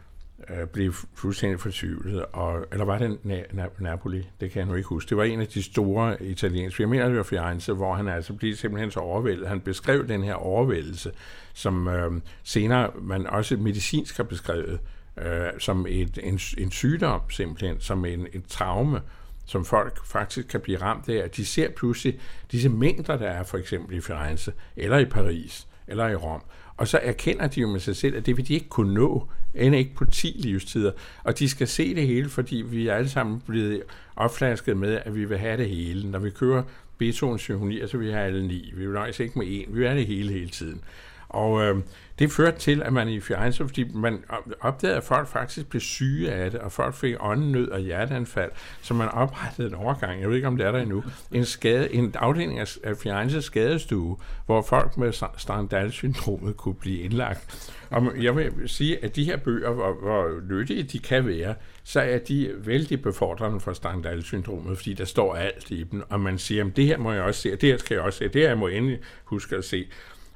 øh, 0.49 0.67
blev 0.67 0.93
fuldstændig 1.13 1.59
fortvivlet. 1.59 2.25
Og, 2.25 2.65
eller 2.71 2.85
var 2.85 2.97
det 2.97 3.17
Na- 3.25 3.59
Na- 3.59 3.83
Napoli? 3.83 4.29
Det 4.39 4.51
kan 4.51 4.59
jeg 4.59 4.67
nu 4.67 4.73
ikke 4.75 4.89
huske. 4.89 5.09
Det 5.09 5.17
var 5.17 5.23
en 5.23 5.41
af 5.41 5.47
de 5.47 5.63
store 5.63 6.23
italienske. 6.23 6.83
Jeg 6.83 6.89
mener, 6.89 7.07
det 7.07 7.17
var 7.17 7.23
Firenze, 7.23 7.73
hvor 7.73 7.93
han 7.93 8.07
altså 8.07 8.33
blev 8.33 8.55
simpelthen 8.55 8.91
så 8.91 8.99
overvældet. 8.99 9.47
Han 9.47 9.61
beskrev 9.61 10.07
den 10.07 10.23
her 10.23 10.33
overvældelse, 10.33 11.11
som 11.53 11.87
øh, 11.87 12.11
senere 12.43 12.91
man 13.01 13.27
også 13.27 13.57
medicinsk 13.57 14.17
har 14.17 14.23
beskrevet, 14.23 14.79
øh, 15.17 15.47
som 15.59 15.85
et, 15.89 16.19
en, 16.23 16.39
en 16.57 16.71
sygdom 16.71 17.21
simpelthen, 17.29 17.79
som 17.79 18.05
en, 18.05 18.27
en 18.33 18.43
traume, 18.47 19.01
som 19.45 19.65
folk 19.65 20.05
faktisk 20.05 20.47
kan 20.47 20.61
blive 20.61 20.81
ramt 20.81 21.09
af. 21.09 21.29
De 21.29 21.45
ser 21.45 21.71
pludselig 21.71 22.19
disse 22.51 22.69
mængder, 22.69 23.17
der 23.17 23.27
er 23.27 23.43
for 23.43 23.57
eksempel 23.57 23.97
i 23.97 24.01
Firenze, 24.01 24.53
eller 24.75 24.97
i 24.97 25.05
Paris, 25.05 25.67
eller 25.87 26.07
i 26.07 26.15
Rom. 26.15 26.41
Og 26.77 26.87
så 26.87 26.99
erkender 27.03 27.47
de 27.47 27.61
jo 27.61 27.67
med 27.67 27.79
sig 27.79 27.95
selv, 27.95 28.15
at 28.15 28.25
det 28.25 28.37
vil 28.37 28.47
de 28.47 28.53
ikke 28.53 28.69
kunne 28.69 28.93
nå, 28.93 29.27
end 29.55 29.75
ikke 29.75 29.95
på 29.95 30.05
10 30.05 30.35
livstider. 30.39 30.91
Og 31.23 31.39
de 31.39 31.49
skal 31.49 31.67
se 31.67 31.95
det 31.95 32.07
hele, 32.07 32.29
fordi 32.29 32.55
vi 32.55 32.87
er 32.87 32.93
alle 32.93 33.09
sammen 33.09 33.41
blevet 33.47 33.83
opflasket 34.15 34.77
med, 34.77 34.99
at 35.05 35.15
vi 35.15 35.25
vil 35.25 35.37
have 35.37 35.57
det 35.57 35.69
hele. 35.69 36.11
Når 36.11 36.19
vi 36.19 36.29
kører 36.29 36.63
Beethovens 36.97 37.41
symfonier, 37.41 37.77
så 37.77 37.81
altså, 37.81 37.97
vil 37.97 38.07
vi 38.07 38.11
have 38.11 38.25
alle 38.25 38.47
ni. 38.47 38.73
Vi 38.75 38.85
vil 38.85 38.93
nøjes 38.93 39.19
ikke 39.19 39.39
med 39.39 39.47
en. 39.49 39.65
Vi 39.67 39.79
vil 39.79 39.87
have 39.87 39.99
det 39.99 40.07
hele 40.07 40.33
hele 40.33 40.49
tiden. 40.49 40.81
Og 41.29 41.63
øh, 41.63 41.81
det 42.19 42.31
førte 42.31 42.59
til, 42.59 42.83
at 42.83 42.93
man 42.93 43.09
i 43.09 43.19
Firenze, 43.19 43.67
fordi 43.67 43.91
man 43.93 44.23
opdagede, 44.59 44.97
at 44.97 45.03
folk 45.03 45.27
faktisk 45.27 45.69
blev 45.69 45.81
syge 45.81 46.31
af 46.31 46.51
det, 46.51 46.59
og 46.59 46.71
folk 46.71 46.95
fik 46.95 47.15
åndenød 47.19 47.69
og 47.69 47.79
hjerteanfald, 47.79 48.51
så 48.81 48.93
man 48.93 49.09
oprettede 49.09 49.67
en 49.67 49.73
overgang, 49.73 50.21
jeg 50.21 50.29
ved 50.29 50.35
ikke, 50.35 50.47
om 50.47 50.57
det 50.57 50.65
er 50.65 50.71
der 50.71 50.79
endnu, 50.79 51.03
en, 51.31 51.45
skade, 51.45 51.93
en 51.93 52.15
afdeling 52.15 52.59
af, 52.59 52.67
Firenze 52.97 53.41
skadestue, 53.41 54.17
hvor 54.45 54.61
folk 54.61 54.97
med 54.97 55.13
Strandal-syndromet 55.37 56.57
kunne 56.57 56.75
blive 56.75 56.99
indlagt. 56.99 57.73
Og 57.89 58.23
jeg 58.23 58.35
vil 58.35 58.51
sige, 58.65 59.03
at 59.03 59.15
de 59.15 59.23
her 59.23 59.37
bøger, 59.37 59.71
hvor, 59.71 59.93
hvor 59.93 60.41
nyttige 60.49 60.83
de 60.83 60.99
kan 60.99 61.27
være, 61.27 61.55
så 61.83 61.99
er 61.99 62.17
de 62.17 62.51
vældig 62.57 63.01
befordrende 63.01 63.59
for 63.59 63.73
Strandal-syndromet, 63.73 64.77
fordi 64.77 64.93
der 64.93 65.05
står 65.05 65.35
alt 65.35 65.71
i 65.71 65.83
dem, 65.83 66.03
og 66.09 66.19
man 66.19 66.37
siger, 66.37 66.65
at 66.65 66.75
det 66.75 66.85
her 66.85 66.97
må 66.97 67.11
jeg 67.11 67.21
også 67.21 67.41
se, 67.41 67.53
og 67.53 67.61
det 67.61 67.69
her 67.69 67.77
skal 67.77 67.95
jeg 67.95 68.03
også 68.03 68.17
se, 68.17 68.27
det 68.27 68.41
her 68.41 68.55
må 68.55 68.67
jeg 68.67 68.77
endelig 68.77 68.99
huske 69.25 69.55
at 69.55 69.65
se. 69.65 69.87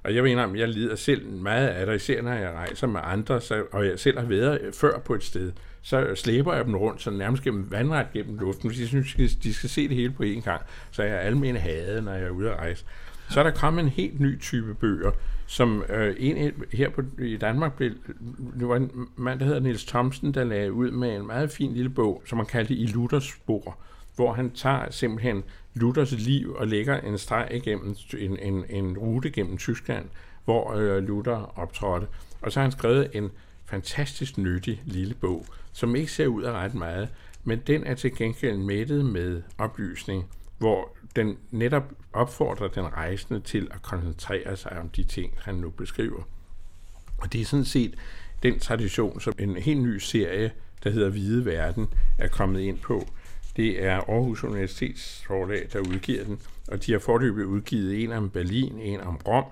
Og 0.04 0.16
jeg 0.16 0.24
mener, 0.24 0.56
jeg 0.56 0.68
lider 0.68 0.96
selv 0.96 1.28
meget 1.30 1.68
af 1.68 1.86
det, 1.86 1.96
især 1.96 2.22
når 2.22 2.32
jeg 2.32 2.52
rejser 2.52 2.88
med 2.88 3.00
andre, 3.04 3.42
så, 3.42 3.64
og 3.72 3.86
jeg 3.86 4.00
selv 4.00 4.20
har 4.20 4.26
været 4.26 4.60
før 4.74 5.00
på 5.00 5.14
et 5.14 5.24
sted, 5.24 5.52
så 5.82 6.16
slæber 6.16 6.56
jeg 6.56 6.66
dem 6.66 6.76
rundt, 6.76 7.02
så 7.02 7.12
nærmest 7.12 7.44
gennem 7.44 7.72
vandret 7.72 8.08
gennem 8.14 8.40
luften, 8.40 8.70
fordi 8.70 8.82
jeg 8.82 8.88
synes, 8.88 9.36
de 9.36 9.54
skal 9.54 9.70
se 9.70 9.88
det 9.88 9.96
hele 9.98 10.12
på 10.12 10.24
én 10.24 10.42
gang, 10.42 10.62
så 10.92 11.04
jeg 11.04 11.16
er 11.16 11.20
almen 11.20 11.56
hade, 11.56 12.02
når 12.02 12.14
jeg 12.14 12.24
er 12.24 12.30
ude 12.30 12.52
at 12.52 12.58
rejse. 12.58 12.86
Så 13.30 13.40
er 13.40 13.44
der 13.44 13.52
kommet 13.52 13.84
en 13.84 13.90
helt 13.90 14.20
ny 14.20 14.40
type 14.40 14.74
bøger, 14.74 15.12
som 15.48 15.84
øh, 15.90 16.16
en 16.20 16.54
her 16.74 16.90
på, 16.90 17.02
i 17.20 17.38
Danmark 17.38 17.78
blev, 17.78 17.92
det 18.60 18.68
var 18.68 18.76
en 18.76 18.92
mand, 19.16 19.40
der 19.40 19.46
hedder 19.46 19.60
Niels 19.60 19.86
Thomsen, 19.86 20.34
der 20.34 20.44
lagde 20.44 20.74
ud 20.74 20.92
med 20.92 21.16
en 21.16 21.28
meget 21.28 21.52
fin 21.52 21.74
lille 21.74 21.90
bog, 21.90 22.24
som 22.26 22.38
man 22.38 22.46
kaldte 22.46 22.74
I 22.74 22.86
Luthers 22.86 23.24
spor, 23.24 23.78
hvor 24.16 24.34
han 24.34 24.52
tager 24.52 24.86
simpelthen 24.90 25.44
Luthers 25.74 26.12
liv 26.12 26.54
og 26.54 26.68
lægger 26.68 27.02
en 27.02 27.18
streg 27.18 27.48
igennem 27.52 27.96
en, 28.18 28.40
en, 28.40 28.66
en 28.70 28.98
rute 28.98 29.32
gennem 29.32 29.58
Tyskland, 29.58 30.06
hvor 30.46 30.74
øh, 30.74 31.04
Luther 31.04 31.60
optrådte. 31.60 32.08
Og 32.42 32.52
så 32.52 32.60
har 32.60 32.64
han 32.64 32.72
skrevet 32.72 33.10
en 33.14 33.32
fantastisk 33.66 34.38
nyttig 34.38 34.82
lille 34.86 35.14
bog, 35.14 35.46
som 35.74 35.96
ikke 35.96 36.12
ser 36.12 36.28
ud 36.28 36.44
af 36.44 36.52
ret 36.52 36.74
meget, 36.74 37.10
men 37.44 37.60
den 37.68 37.84
er 37.84 37.96
til 37.96 38.16
gengæld 38.16 38.58
mættet 38.58 39.06
med 39.06 39.42
oplysning, 39.58 40.26
hvor 40.58 40.98
den 41.16 41.38
netop 41.52 41.94
opfordrer 42.14 42.68
den 42.68 42.86
rejsende 42.86 43.40
til 43.40 43.68
at 43.72 43.82
koncentrere 43.82 44.58
sig 44.58 44.80
om 44.80 44.90
de 44.90 45.04
ting, 45.04 45.34
han 45.38 45.56
nu 45.56 45.70
beskriver. 45.70 46.24
Og 47.18 47.34
det 47.34 47.42
er 47.42 47.46
sådan 47.46 47.66
set 47.66 47.96
den 48.44 48.60
tradition, 48.60 49.20
som 49.20 49.34
en 49.40 49.56
helt 49.56 49.82
ny 49.82 49.98
serie, 49.98 50.52
der 50.84 50.90
hedder 50.90 51.10
Hvide 51.10 51.46
Verden, 51.46 51.88
er 52.18 52.28
kommet 52.28 52.60
ind 52.60 52.80
på. 52.80 53.08
Det 53.56 53.86
er 53.86 53.96
Aarhus 53.96 54.44
Universitets 54.44 55.24
forlag, 55.28 55.68
der 55.74 55.80
udgiver 55.80 56.24
den, 56.24 56.40
og 56.68 56.86
de 56.86 56.92
har 56.92 57.00
forløbet 57.00 57.44
udgivet 57.44 58.04
en 58.04 58.12
om 58.12 58.30
Berlin, 58.30 58.80
en 58.80 59.02
om 59.02 59.20
Rom, 59.28 59.46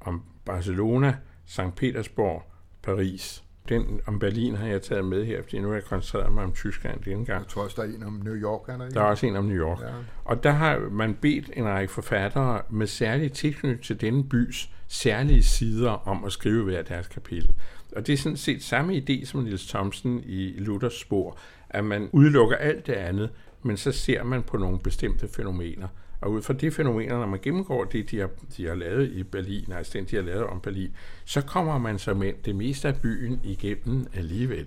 om 0.00 0.22
Barcelona, 0.44 1.16
St. 1.46 1.74
Petersborg, 1.76 2.42
Paris. 2.82 3.42
Den 3.68 4.00
om 4.06 4.18
Berlin 4.18 4.54
har 4.54 4.66
jeg 4.66 4.82
taget 4.82 5.04
med 5.04 5.24
her, 5.24 5.42
fordi 5.42 5.58
nu 5.58 5.68
har 5.68 5.74
jeg 5.74 5.84
koncentreret 5.84 6.32
mig 6.32 6.44
om 6.44 6.52
Tyskland 6.52 7.00
denne 7.00 7.24
gang. 7.24 7.40
Jeg 7.40 7.48
tror 7.48 7.62
også, 7.62 7.82
der 7.82 7.88
er 7.88 7.94
en 7.94 8.02
om 8.02 8.12
New 8.24 8.34
York, 8.34 8.68
er 8.68 8.76
der 8.76 8.84
ikke? 8.84 8.94
Der 8.94 9.00
er 9.00 9.04
også 9.04 9.26
en 9.26 9.36
om 9.36 9.44
New 9.44 9.56
York. 9.56 9.80
Ja. 9.80 9.86
Og 10.24 10.42
der 10.42 10.50
har 10.50 10.88
man 10.90 11.14
bedt 11.14 11.50
en 11.56 11.64
række 11.64 11.92
forfattere 11.92 12.62
med 12.70 12.86
særlig 12.86 13.32
tilknytning 13.32 13.82
til 13.82 14.00
denne 14.00 14.28
bys 14.28 14.70
særlige 14.88 15.42
sider 15.42 15.90
om 15.90 16.24
at 16.24 16.32
skrive 16.32 16.64
hver 16.64 16.82
deres 16.82 17.08
kapitel. 17.08 17.52
Og 17.96 18.06
det 18.06 18.12
er 18.12 18.16
sådan 18.16 18.36
set 18.36 18.62
samme 18.62 18.96
idé 18.96 19.24
som 19.24 19.40
Niels 19.42 19.66
Thomsen 19.66 20.22
i 20.24 20.52
Luthers 20.58 21.00
spor, 21.00 21.38
at 21.72 21.84
man 21.84 22.08
udelukker 22.12 22.56
alt 22.56 22.86
det 22.86 22.92
andet, 22.92 23.30
men 23.62 23.76
så 23.76 23.92
ser 23.92 24.22
man 24.22 24.42
på 24.42 24.56
nogle 24.56 24.78
bestemte 24.78 25.28
fænomener. 25.28 25.88
Og 26.20 26.32
ud 26.32 26.42
fra 26.42 26.52
de 26.52 26.70
fænomener, 26.70 27.18
når 27.18 27.26
man 27.26 27.40
gennemgår 27.42 27.84
det, 27.84 28.10
de 28.10 28.18
har, 28.18 28.30
de 28.56 28.66
har 28.66 28.74
lavet 28.74 29.08
i 29.08 29.22
Berlin, 29.22 29.72
altså 29.72 29.92
den, 29.98 30.04
de 30.04 30.16
har 30.16 30.22
lavet 30.22 30.44
om 30.44 30.60
Berlin, 30.60 30.90
så 31.24 31.40
kommer 31.40 31.78
man 31.78 31.98
så 31.98 32.14
med 32.14 32.32
det 32.44 32.56
meste 32.56 32.88
af 32.88 33.00
byen 33.00 33.40
igennem 33.44 34.06
alligevel, 34.14 34.66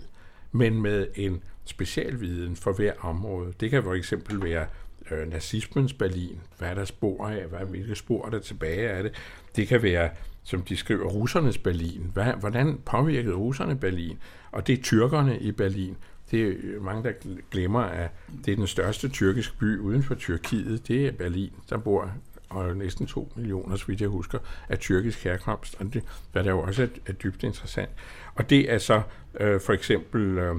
men 0.51 0.81
med 0.81 1.07
en 1.15 1.43
specialviden 1.65 2.55
for 2.55 2.73
hver 2.73 2.93
område. 2.99 3.53
Det 3.59 3.69
kan 3.69 3.83
for 3.83 3.93
eksempel 3.93 4.43
være 4.43 4.65
øh, 5.11 5.29
nazismens 5.31 5.93
Berlin, 5.93 6.39
hvad 6.57 6.69
er 6.69 6.73
der 6.73 6.85
spor 6.85 7.27
af, 7.27 7.45
hvad, 7.45 7.59
hvilke 7.59 7.95
spor 7.95 8.25
er 8.25 8.29
der 8.29 8.39
tilbage 8.39 8.89
af 8.89 9.03
det. 9.03 9.11
Det 9.55 9.67
kan 9.67 9.83
være, 9.83 10.09
som 10.43 10.61
de 10.61 10.77
skriver, 10.77 11.05
russernes 11.05 11.57
Berlin. 11.57 12.11
Hvad, 12.13 12.33
hvordan 12.39 12.79
påvirkede 12.85 13.35
russerne 13.35 13.75
Berlin? 13.75 14.17
Og 14.51 14.67
det 14.67 14.79
er 14.79 14.83
tyrkerne 14.83 15.39
i 15.39 15.51
Berlin. 15.51 15.97
Det 16.31 16.41
er 16.47 16.81
mange, 16.81 17.03
der 17.03 17.11
glemmer, 17.51 17.79
at 17.79 18.11
det 18.45 18.51
er 18.51 18.55
den 18.55 18.67
største 18.67 19.09
tyrkiske 19.09 19.57
by 19.57 19.79
uden 19.79 20.03
for 20.03 20.15
Tyrkiet. 20.15 20.87
Det 20.87 21.07
er 21.07 21.11
Berlin. 21.11 21.51
Der 21.69 21.77
bor 21.77 22.11
og 22.49 22.77
næsten 22.77 23.07
to 23.07 23.31
millioner, 23.35 23.75
så 23.75 23.87
vidt 23.87 24.01
jeg 24.01 24.09
husker, 24.09 24.39
af 24.69 24.79
tyrkisk 24.79 25.23
herkomst, 25.23 25.75
og 25.79 25.93
det, 25.93 26.03
hvad 26.31 26.43
der 26.43 26.49
jo 26.49 26.59
også 26.61 26.83
er, 26.83 26.87
er 27.05 27.13
dybt 27.13 27.43
interessant. 27.43 27.89
Og 28.35 28.49
det 28.49 28.71
er 28.73 28.77
så 28.77 29.01
øh, 29.39 29.61
for 29.61 29.73
eksempel, 29.73 30.37
øh, 30.37 30.55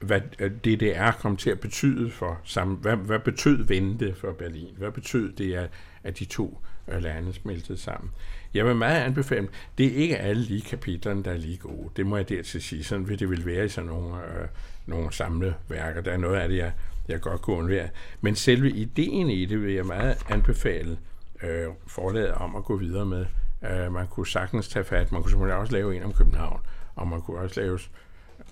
hvad 0.00 0.20
øh, 0.38 0.50
DDR 0.50 1.10
kom 1.10 1.36
til 1.36 1.50
at 1.50 1.60
betyde 1.60 2.10
for 2.10 2.40
sammen, 2.44 2.78
hvad, 2.80 2.96
hvad 2.96 3.18
betød 3.18 3.62
vente 3.62 4.14
for 4.14 4.32
Berlin? 4.32 4.74
Hvad 4.78 4.90
betød 4.90 5.32
det, 5.32 5.54
at, 5.54 5.70
at 6.04 6.18
de 6.18 6.24
to 6.24 6.58
øh, 6.88 7.02
lande 7.02 7.32
smeltede 7.32 7.78
sammen? 7.78 8.10
Jeg 8.54 8.66
vil 8.66 8.76
meget 8.76 9.00
anbefale, 9.00 9.48
det 9.78 9.86
er 9.86 9.96
ikke 9.96 10.16
alle 10.16 10.42
lige 10.42 10.62
kapitlerne, 10.62 11.24
der 11.24 11.30
er 11.30 11.36
lige 11.36 11.56
gode. 11.56 11.90
Det 11.96 12.06
må 12.06 12.16
jeg 12.16 12.28
dertil 12.28 12.62
sige. 12.62 12.84
Sådan 12.84 13.08
vil 13.08 13.18
det 13.18 13.30
vil 13.30 13.46
være 13.46 13.64
i 13.64 13.68
sådan 13.68 13.90
nogle 13.90 14.16
øh, 14.16 14.48
nogle 14.86 15.12
samlede 15.12 15.54
værker. 15.68 16.00
Der 16.00 16.12
er 16.12 16.16
noget 16.16 16.36
af 16.36 16.48
det, 16.48 16.56
jeg, 16.56 16.72
jeg 17.08 17.20
godt 17.20 17.42
kunne 17.42 17.56
undvære. 17.56 17.88
Men 18.20 18.36
selve 18.36 18.70
ideen 18.70 19.30
i 19.30 19.44
det 19.44 19.62
vil 19.62 19.72
jeg 19.72 19.86
meget 19.86 20.16
anbefale 20.28 20.98
øh, 21.42 21.66
forlaget 21.86 22.32
om 22.32 22.56
at 22.56 22.64
gå 22.64 22.76
videre 22.76 23.06
med. 23.06 23.26
Øh, 23.62 23.92
man 23.92 24.06
kunne 24.06 24.26
sagtens 24.26 24.68
tage 24.68 24.84
fat. 24.84 25.12
Man 25.12 25.22
kunne 25.22 25.30
simpelthen 25.30 25.60
også 25.60 25.72
lave 25.72 25.96
en 25.96 26.02
om 26.02 26.12
København, 26.12 26.60
og 26.94 27.08
man 27.08 27.20
kunne 27.20 27.40
også 27.40 27.60
lave 27.60 27.78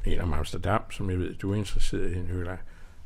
en 0.04 0.20
om 0.20 0.32
Amsterdam, 0.32 0.82
som 0.90 1.10
jeg 1.10 1.18
ved, 1.18 1.34
du 1.34 1.52
er 1.52 1.56
interesseret 1.56 2.10
i, 2.10 2.32
Høler. 2.32 2.56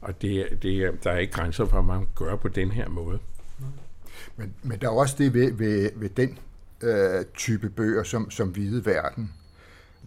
Og 0.00 0.22
det, 0.22 0.58
det, 0.62 1.04
der 1.04 1.10
er 1.10 1.18
ikke 1.18 1.32
grænser 1.32 1.64
for, 1.64 1.82
hvad 1.82 1.96
man 1.96 2.08
gør 2.14 2.36
på 2.36 2.48
den 2.48 2.70
her 2.70 2.88
måde. 2.88 3.18
Men, 4.36 4.54
men 4.62 4.80
der 4.80 4.86
er 4.86 4.92
også 4.92 5.14
det 5.18 5.34
ved, 5.34 5.52
ved, 5.52 5.90
ved 5.94 6.08
den 6.08 6.38
øh, 6.82 7.24
type 7.34 7.70
bøger, 7.70 8.02
som, 8.02 8.30
som 8.30 8.48
Hvide 8.48 8.86
Verden, 8.86 9.32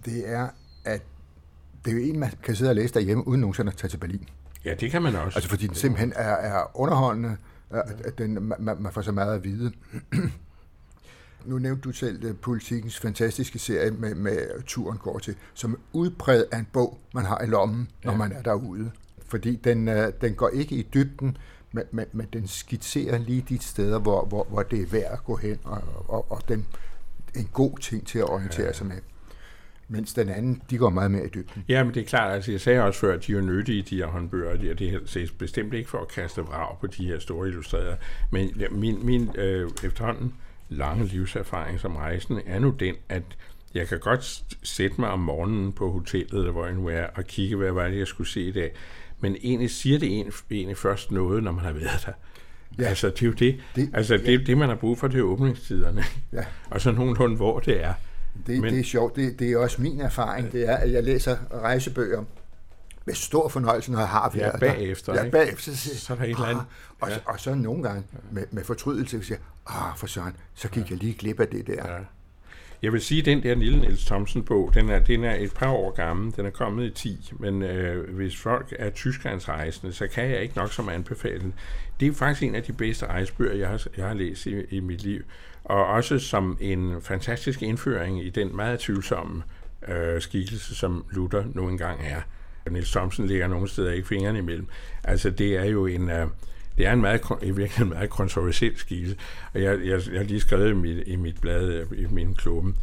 det 0.05 0.29
er, 0.29 0.47
at 0.85 1.01
det 1.85 1.91
er 1.91 1.95
jo 1.95 2.03
en, 2.03 2.19
man 2.19 2.31
kan 2.43 2.55
sidde 2.55 2.71
og 2.71 2.75
læse 2.75 2.93
derhjemme, 2.93 3.27
uden 3.27 3.41
nogensinde 3.41 3.71
at 3.71 3.77
tage 3.77 3.89
til 3.89 3.97
Berlin. 3.97 4.29
Ja, 4.65 4.73
det 4.73 4.91
kan 4.91 5.01
man 5.01 5.15
også. 5.15 5.37
Altså 5.37 5.49
fordi 5.49 5.67
den 5.67 5.75
simpelthen 5.75 6.13
er, 6.15 6.33
er 6.33 6.79
underholdende, 6.79 7.37
at 8.05 8.17
den, 8.17 8.33
man, 8.59 8.77
man 8.79 8.91
får 8.91 9.01
så 9.01 9.11
meget 9.11 9.35
at 9.35 9.43
vide. 9.43 9.71
nu 11.45 11.59
nævnte 11.59 11.81
du 11.81 11.91
selv 11.91 12.29
uh, 12.29 12.35
politikens 12.35 12.99
fantastiske 12.99 13.59
serie 13.59 13.91
med, 13.91 14.15
med 14.15 14.63
Turen 14.65 14.97
går 14.97 15.19
til, 15.19 15.35
som 15.53 15.79
udpræget 15.93 16.45
af 16.51 16.57
en 16.59 16.67
bog, 16.73 16.99
man 17.13 17.25
har 17.25 17.41
i 17.41 17.45
lommen, 17.45 17.89
når 18.03 18.11
ja. 18.11 18.17
man 18.17 18.31
er 18.31 18.41
derude. 18.41 18.91
Fordi 19.27 19.55
den, 19.55 19.87
uh, 19.87 19.95
den 20.21 20.35
går 20.35 20.49
ikke 20.49 20.75
i 20.75 20.87
dybden, 20.93 21.37
men, 21.71 21.83
men, 21.91 22.05
men 22.11 22.27
den 22.33 22.47
skitserer 22.47 23.17
lige 23.17 23.45
de 23.49 23.59
steder, 23.59 23.99
hvor, 23.99 24.25
hvor, 24.25 24.43
hvor 24.43 24.63
det 24.63 24.81
er 24.81 24.85
værd 24.85 25.11
at 25.11 25.23
gå 25.23 25.35
hen, 25.35 25.57
og, 25.63 25.81
og, 26.07 26.31
og 26.31 26.41
den 26.47 26.65
en 27.35 27.49
god 27.53 27.77
ting 27.77 28.07
til 28.07 28.19
at 28.19 28.29
orientere 28.29 28.65
ja. 28.65 28.73
sig 28.73 28.87
med 28.87 28.95
mens 29.89 30.13
den 30.13 30.29
anden, 30.29 30.61
de 30.69 30.77
går 30.77 30.89
meget 30.89 31.11
mere 31.11 31.25
i 31.25 31.29
dybden. 31.29 31.65
Ja, 31.69 31.83
men 31.83 31.93
det 31.93 32.01
er 32.01 32.05
klart, 32.05 32.33
altså 32.33 32.51
jeg 32.51 32.61
sagde 32.61 32.83
også 32.83 32.99
før, 32.99 33.13
at 33.13 33.27
de 33.27 33.33
er 33.33 33.41
nyttige, 33.41 33.81
de 33.81 33.95
her 33.95 34.07
håndbøger, 34.07 34.51
og 34.51 34.59
det 34.59 34.93
er 34.93 35.27
bestemt 35.37 35.73
ikke 35.73 35.89
for 35.89 35.97
at 35.97 36.07
kaste 36.07 36.41
vrag 36.41 36.77
på 36.81 36.87
de 36.87 37.07
her 37.07 37.19
store 37.19 37.47
illustrerede, 37.47 37.97
men 38.31 38.51
min, 38.71 39.05
min 39.05 39.29
øh, 39.35 39.69
efterhånden 39.83 40.33
lange 40.69 41.05
livserfaring 41.05 41.79
som 41.79 41.95
rejsende 41.95 42.41
er 42.45 42.59
nu 42.59 42.69
den, 42.69 42.95
at 43.09 43.23
jeg 43.73 43.87
kan 43.87 43.99
godt 43.99 44.43
sætte 44.63 45.01
mig 45.01 45.09
om 45.09 45.19
morgenen 45.19 45.73
på 45.73 45.91
hotellet, 45.91 46.51
hvor 46.51 46.65
jeg 46.65 46.75
nu 46.75 46.87
er, 46.87 47.03
og 47.15 47.25
kigge, 47.25 47.55
hvad 47.55 47.71
var 47.71 47.87
det, 47.87 47.97
jeg 47.97 48.07
skulle 48.07 48.29
se 48.29 48.41
i 48.41 48.51
dag. 48.51 48.71
men 49.19 49.35
egentlig 49.43 49.69
siger 49.69 49.99
det 49.99 50.33
egentlig 50.51 50.77
først 50.77 51.11
noget, 51.11 51.43
når 51.43 51.51
man 51.51 51.65
har 51.65 51.71
været 51.71 52.03
der. 52.05 52.11
Ja. 52.79 52.83
Altså, 52.83 53.09
det 53.09 53.21
er 53.21 53.25
jo 53.25 53.31
det. 53.31 53.59
det 53.75 53.89
altså, 53.93 54.17
det, 54.17 54.39
ja. 54.39 54.45
det, 54.45 54.57
man 54.57 54.69
har 54.69 54.75
brug 54.75 54.97
for, 54.97 55.07
det 55.07 55.19
er 55.19 55.23
åbningstiderne. 55.23 56.03
Ja. 56.33 56.45
og 56.71 56.81
så 56.81 56.91
nogenlunde, 56.91 57.35
hvor 57.35 57.59
det 57.59 57.83
er. 57.83 57.93
Det, 58.47 58.61
Men, 58.61 58.73
det 58.73 58.79
er 58.79 58.83
sjovt. 58.83 59.15
Det, 59.15 59.39
det 59.39 59.51
er 59.51 59.57
også 59.57 59.81
min 59.81 60.01
erfaring. 60.01 60.51
Det 60.51 60.69
er, 60.69 60.75
at 60.75 60.91
jeg 60.91 61.03
læser 61.03 61.37
rejsebøger 61.51 62.23
med 63.05 63.15
stor 63.15 63.47
fornøjelse, 63.47 63.91
når 63.91 63.99
jeg 63.99 64.07
har 64.07 64.31
været 64.33 64.53
ja, 64.53 64.57
bagefter, 64.57 65.13
der. 65.13 65.23
Ja, 65.23 65.29
bagefter. 65.29 65.71
Så, 65.71 65.99
så 65.99 66.13
er 66.13 66.17
der 66.17 66.23
et 66.23 66.29
eller 66.29 66.45
andet. 66.45 66.63
Og, 66.99 67.09
ja. 67.09 67.15
og, 67.15 67.33
og 67.33 67.39
så 67.39 67.55
nogle 67.55 67.83
gange 67.83 68.03
med, 68.31 68.43
med 68.51 68.63
fortrydelse, 68.63 69.23
siger 69.23 69.39
ah, 69.67 69.97
for 69.97 70.07
søren, 70.07 70.35
så 70.53 70.69
gik 70.69 70.83
ja. 70.83 70.87
jeg 70.89 70.97
lige 70.97 71.13
glip 71.13 71.39
af 71.39 71.47
det 71.47 71.67
der. 71.67 71.91
Ja. 71.91 71.97
Jeg 72.81 72.93
vil 72.93 73.01
sige, 73.01 73.19
at 73.19 73.25
den 73.25 73.43
der 73.43 73.55
lille 73.55 73.79
Niels 73.79 74.05
Thomsen-bog, 74.05 74.73
den 74.73 74.89
er, 74.89 74.99
den 74.99 75.23
er 75.23 75.35
et 75.35 75.53
par 75.53 75.71
år 75.71 75.91
gammel. 75.91 76.35
Den 76.35 76.45
er 76.45 76.49
kommet 76.49 76.85
i 76.85 76.89
10, 76.89 77.33
men 77.39 77.61
øh, 77.63 78.15
hvis 78.15 78.37
folk 78.37 78.73
er 78.79 78.89
tysklandsrejsende, 78.89 79.93
så 79.93 80.07
kan 80.07 80.29
jeg 80.29 80.41
ikke 80.41 80.57
nok 80.57 80.73
som 80.73 80.89
anbefale 80.89 81.39
den. 81.39 81.53
Det 81.99 82.07
er 82.07 82.13
faktisk 82.13 82.43
en 82.43 82.55
af 82.55 82.63
de 82.63 82.73
bedste 82.73 83.05
rejsebøger, 83.05 83.55
jeg 83.55 83.67
har, 83.67 83.87
jeg 83.97 84.07
har 84.07 84.13
læst 84.13 84.45
i, 84.45 84.65
i 84.69 84.79
mit 84.79 85.03
liv. 85.03 85.21
Og 85.63 85.85
også 85.85 86.19
som 86.19 86.57
en 86.61 87.01
fantastisk 87.01 87.61
indføring 87.61 88.25
i 88.25 88.29
den 88.29 88.55
meget 88.55 88.79
tvivlsomme 88.79 89.43
øh, 89.87 90.21
skikkelse, 90.21 90.75
som 90.75 91.05
Luther 91.11 91.43
nu 91.53 91.67
engang 91.67 91.99
er. 92.03 92.21
Niels 92.69 92.91
Thomsen 92.91 93.27
ligger 93.27 93.47
nogle 93.47 93.67
steder 93.67 93.91
ikke 93.91 94.07
fingrene 94.07 94.39
imellem. 94.39 94.67
Altså, 95.03 95.29
det 95.29 95.57
er 95.57 95.65
jo 95.65 95.85
en... 95.85 96.09
Øh, 96.09 96.27
det 96.77 96.87
er 96.87 96.93
en 96.93 97.01
meget, 97.01 97.21
i 97.41 97.51
virkeligheden 97.51 97.89
meget 97.89 98.09
kontroversiel 98.09 98.77
skikkelse. 98.77 99.17
Og 99.53 99.61
jeg, 99.61 99.79
jeg, 99.85 100.01
jeg 100.11 100.19
har 100.19 100.23
lige 100.23 100.39
skrevet 100.39 100.69
i 100.69 100.73
mit, 100.73 101.07
i 101.07 101.15
mit 101.15 101.41
blad, 101.41 101.69
øh, 101.69 101.99
i 101.99 102.05
min 102.11 102.35
klumme, 102.35 102.73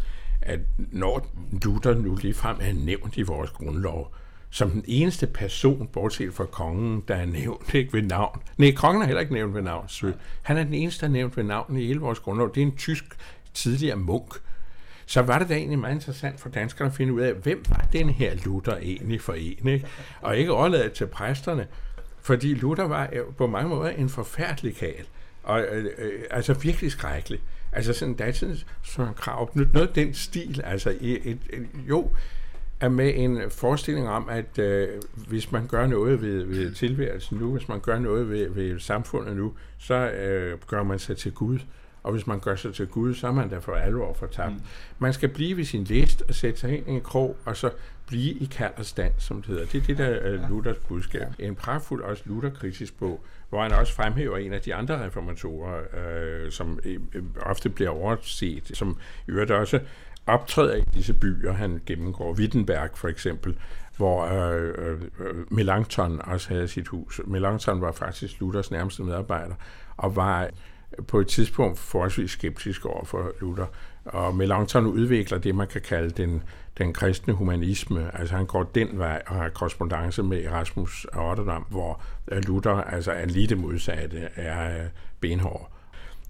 at 0.42 0.60
når 0.76 1.26
Luther 1.64 1.94
nu 1.94 2.18
lige 2.22 2.34
frem 2.34 2.56
er 2.60 2.72
nævnt 2.72 3.16
i 3.16 3.22
vores 3.22 3.50
grundlov, 3.50 4.14
som 4.50 4.70
den 4.70 4.84
eneste 4.86 5.26
person, 5.26 5.88
bortset 5.92 6.34
fra 6.34 6.44
kongen, 6.44 7.04
der 7.08 7.14
er 7.14 7.26
nævnt 7.26 7.74
ikke 7.74 7.92
ved 7.92 8.02
navn. 8.02 8.42
Nej, 8.56 8.72
kongen 8.74 9.02
er 9.02 9.06
heller 9.06 9.20
ikke 9.20 9.32
nævnt 9.32 9.54
ved 9.54 9.62
navn. 9.62 9.88
Så 9.88 10.12
han 10.42 10.56
er 10.56 10.64
den 10.64 10.74
eneste, 10.74 11.00
der 11.00 11.06
er 11.06 11.12
nævnt 11.12 11.36
ved 11.36 11.44
navn 11.44 11.76
i 11.76 11.86
hele 11.86 12.00
vores 12.00 12.18
grundlov. 12.18 12.54
Det 12.54 12.62
er 12.62 12.66
en 12.66 12.76
tysk 12.76 13.04
tidligere 13.54 13.96
munk. 13.96 14.34
Så 15.06 15.22
var 15.22 15.38
det 15.38 15.48
da 15.48 15.54
egentlig 15.54 15.78
meget 15.78 15.94
interessant 15.94 16.40
for 16.40 16.48
danskerne 16.48 16.90
at 16.90 16.96
finde 16.96 17.12
ud 17.12 17.20
af, 17.20 17.34
hvem 17.34 17.64
var 17.68 17.88
den 17.92 18.10
her 18.10 18.34
Luther 18.44 18.76
egentlig 18.76 19.20
for 19.20 19.32
en, 19.32 19.68
ikke? 19.68 19.86
Og 20.20 20.36
ikke 20.36 20.52
overladet 20.52 20.92
til 20.92 21.06
præsterne, 21.06 21.66
fordi 22.22 22.54
Luther 22.54 22.84
var 22.84 23.10
på 23.38 23.46
mange 23.46 23.68
måder 23.68 23.90
en 23.90 24.08
forfærdelig 24.08 24.76
kal, 24.76 25.04
og 25.42 25.60
øh, 25.60 25.84
øh, 25.98 26.22
altså 26.30 26.54
virkelig 26.54 26.92
skrækkelig. 26.92 27.40
Altså 27.72 27.92
sådan 27.92 28.14
datidens 28.14 28.66
Søren 28.82 29.14
Krav, 29.14 29.50
noget 29.54 29.94
den 29.94 30.14
stil, 30.14 30.60
altså 30.64 30.90
et, 31.00 31.20
et, 31.24 31.38
et, 31.50 31.66
jo, 31.88 32.10
er 32.80 32.88
med 32.88 33.12
en 33.16 33.50
forestilling 33.50 34.08
om, 34.08 34.28
at 34.28 34.58
øh, 34.58 34.88
hvis 35.28 35.52
man 35.52 35.66
gør 35.66 35.86
noget 35.86 36.22
ved, 36.22 36.44
ved 36.44 36.74
tilværelsen 36.74 37.38
nu, 37.38 37.52
hvis 37.52 37.68
man 37.68 37.80
gør 37.80 37.98
noget 37.98 38.30
ved, 38.30 38.50
ved 38.50 38.80
samfundet 38.80 39.36
nu, 39.36 39.52
så 39.78 39.94
øh, 39.94 40.58
gør 40.66 40.82
man 40.82 40.98
sig 40.98 41.16
til 41.16 41.32
Gud. 41.32 41.58
Og 42.02 42.12
hvis 42.12 42.26
man 42.26 42.40
gør 42.40 42.56
sig 42.56 42.74
til 42.74 42.86
Gud, 42.86 43.14
så 43.14 43.26
er 43.26 43.32
man 43.32 43.50
der 43.50 43.60
for 43.60 43.72
alvor 43.72 44.14
fortabt. 44.14 44.52
Mm. 44.52 44.60
Man 44.98 45.12
skal 45.12 45.28
blive 45.28 45.56
ved 45.56 45.64
sin 45.64 45.84
list 45.84 46.22
og 46.28 46.34
sætte 46.34 46.60
sig 46.60 46.78
ind 46.78 46.88
i 46.88 46.90
en 46.90 47.00
krog, 47.00 47.36
og 47.44 47.56
så 47.56 47.70
blive 48.06 48.32
i 48.34 48.44
kald 48.44 48.72
og 48.76 48.84
stand, 48.84 49.12
som 49.18 49.36
det 49.42 49.46
hedder. 49.46 49.66
Det 49.66 49.82
er 49.82 49.86
det, 49.86 49.98
der 49.98 50.04
er 50.04 50.48
Luthers 50.48 50.76
budskab. 50.76 51.28
En 51.38 51.54
pragtfuld, 51.54 52.02
også 52.02 52.22
Luther-kritisk 52.26 52.98
bog, 52.98 53.24
hvor 53.48 53.62
han 53.62 53.72
også 53.72 53.92
fremhæver 53.92 54.38
en 54.38 54.52
af 54.52 54.60
de 54.60 54.74
andre 54.74 55.06
reformatorer, 55.06 55.80
øh, 56.44 56.52
som 56.52 56.78
øh, 56.84 57.00
ofte 57.42 57.68
bliver 57.68 57.90
overset, 57.90 58.70
som 58.74 58.98
i 59.28 59.30
øvrigt 59.30 59.50
også 59.50 59.80
optræder 60.26 60.74
i 60.74 60.84
disse 60.94 61.14
byer, 61.14 61.52
han 61.52 61.80
gennemgår. 61.86 62.32
Wittenberg 62.32 62.90
for 62.94 63.08
eksempel, 63.08 63.56
hvor 63.96 64.24
øh, 64.24 64.74
øh, 64.78 65.00
øh, 65.20 65.52
Melanchthon 65.52 66.20
også 66.24 66.48
havde 66.48 66.68
sit 66.68 66.88
hus. 66.88 67.20
Melanchthon 67.26 67.80
var 67.80 67.92
faktisk 67.92 68.40
Luthers 68.40 68.70
nærmeste 68.70 69.02
medarbejder, 69.02 69.54
og 69.96 70.16
var 70.16 70.50
på 71.08 71.20
et 71.20 71.26
tidspunkt 71.26 71.78
forholdsvis 71.78 72.30
skeptisk 72.30 72.86
over 72.86 73.04
for 73.04 73.32
Luther. 73.40 73.66
Og 74.04 74.34
Melanchthon 74.34 74.86
udvikler 74.86 75.38
det, 75.38 75.54
man 75.54 75.66
kan 75.66 75.80
kalde 75.80 76.10
den, 76.10 76.42
den 76.78 76.92
kristne 76.92 77.34
humanisme. 77.34 78.18
Altså 78.18 78.36
han 78.36 78.46
går 78.46 78.62
den 78.62 78.98
vej 78.98 79.22
og 79.26 79.34
har 79.36 79.48
korrespondence 79.48 80.22
med 80.22 80.44
Erasmus 80.44 81.06
af 81.12 81.18
Rotterdam, 81.18 81.66
hvor 81.70 82.02
øh, 82.28 82.42
Luther 82.46 82.72
altså 82.72 83.12
er 83.12 83.26
lige 83.26 83.46
det 83.46 83.58
modsatte, 83.58 84.28
er 84.36 84.82
øh, 84.82 84.88
benhård. 85.20 85.75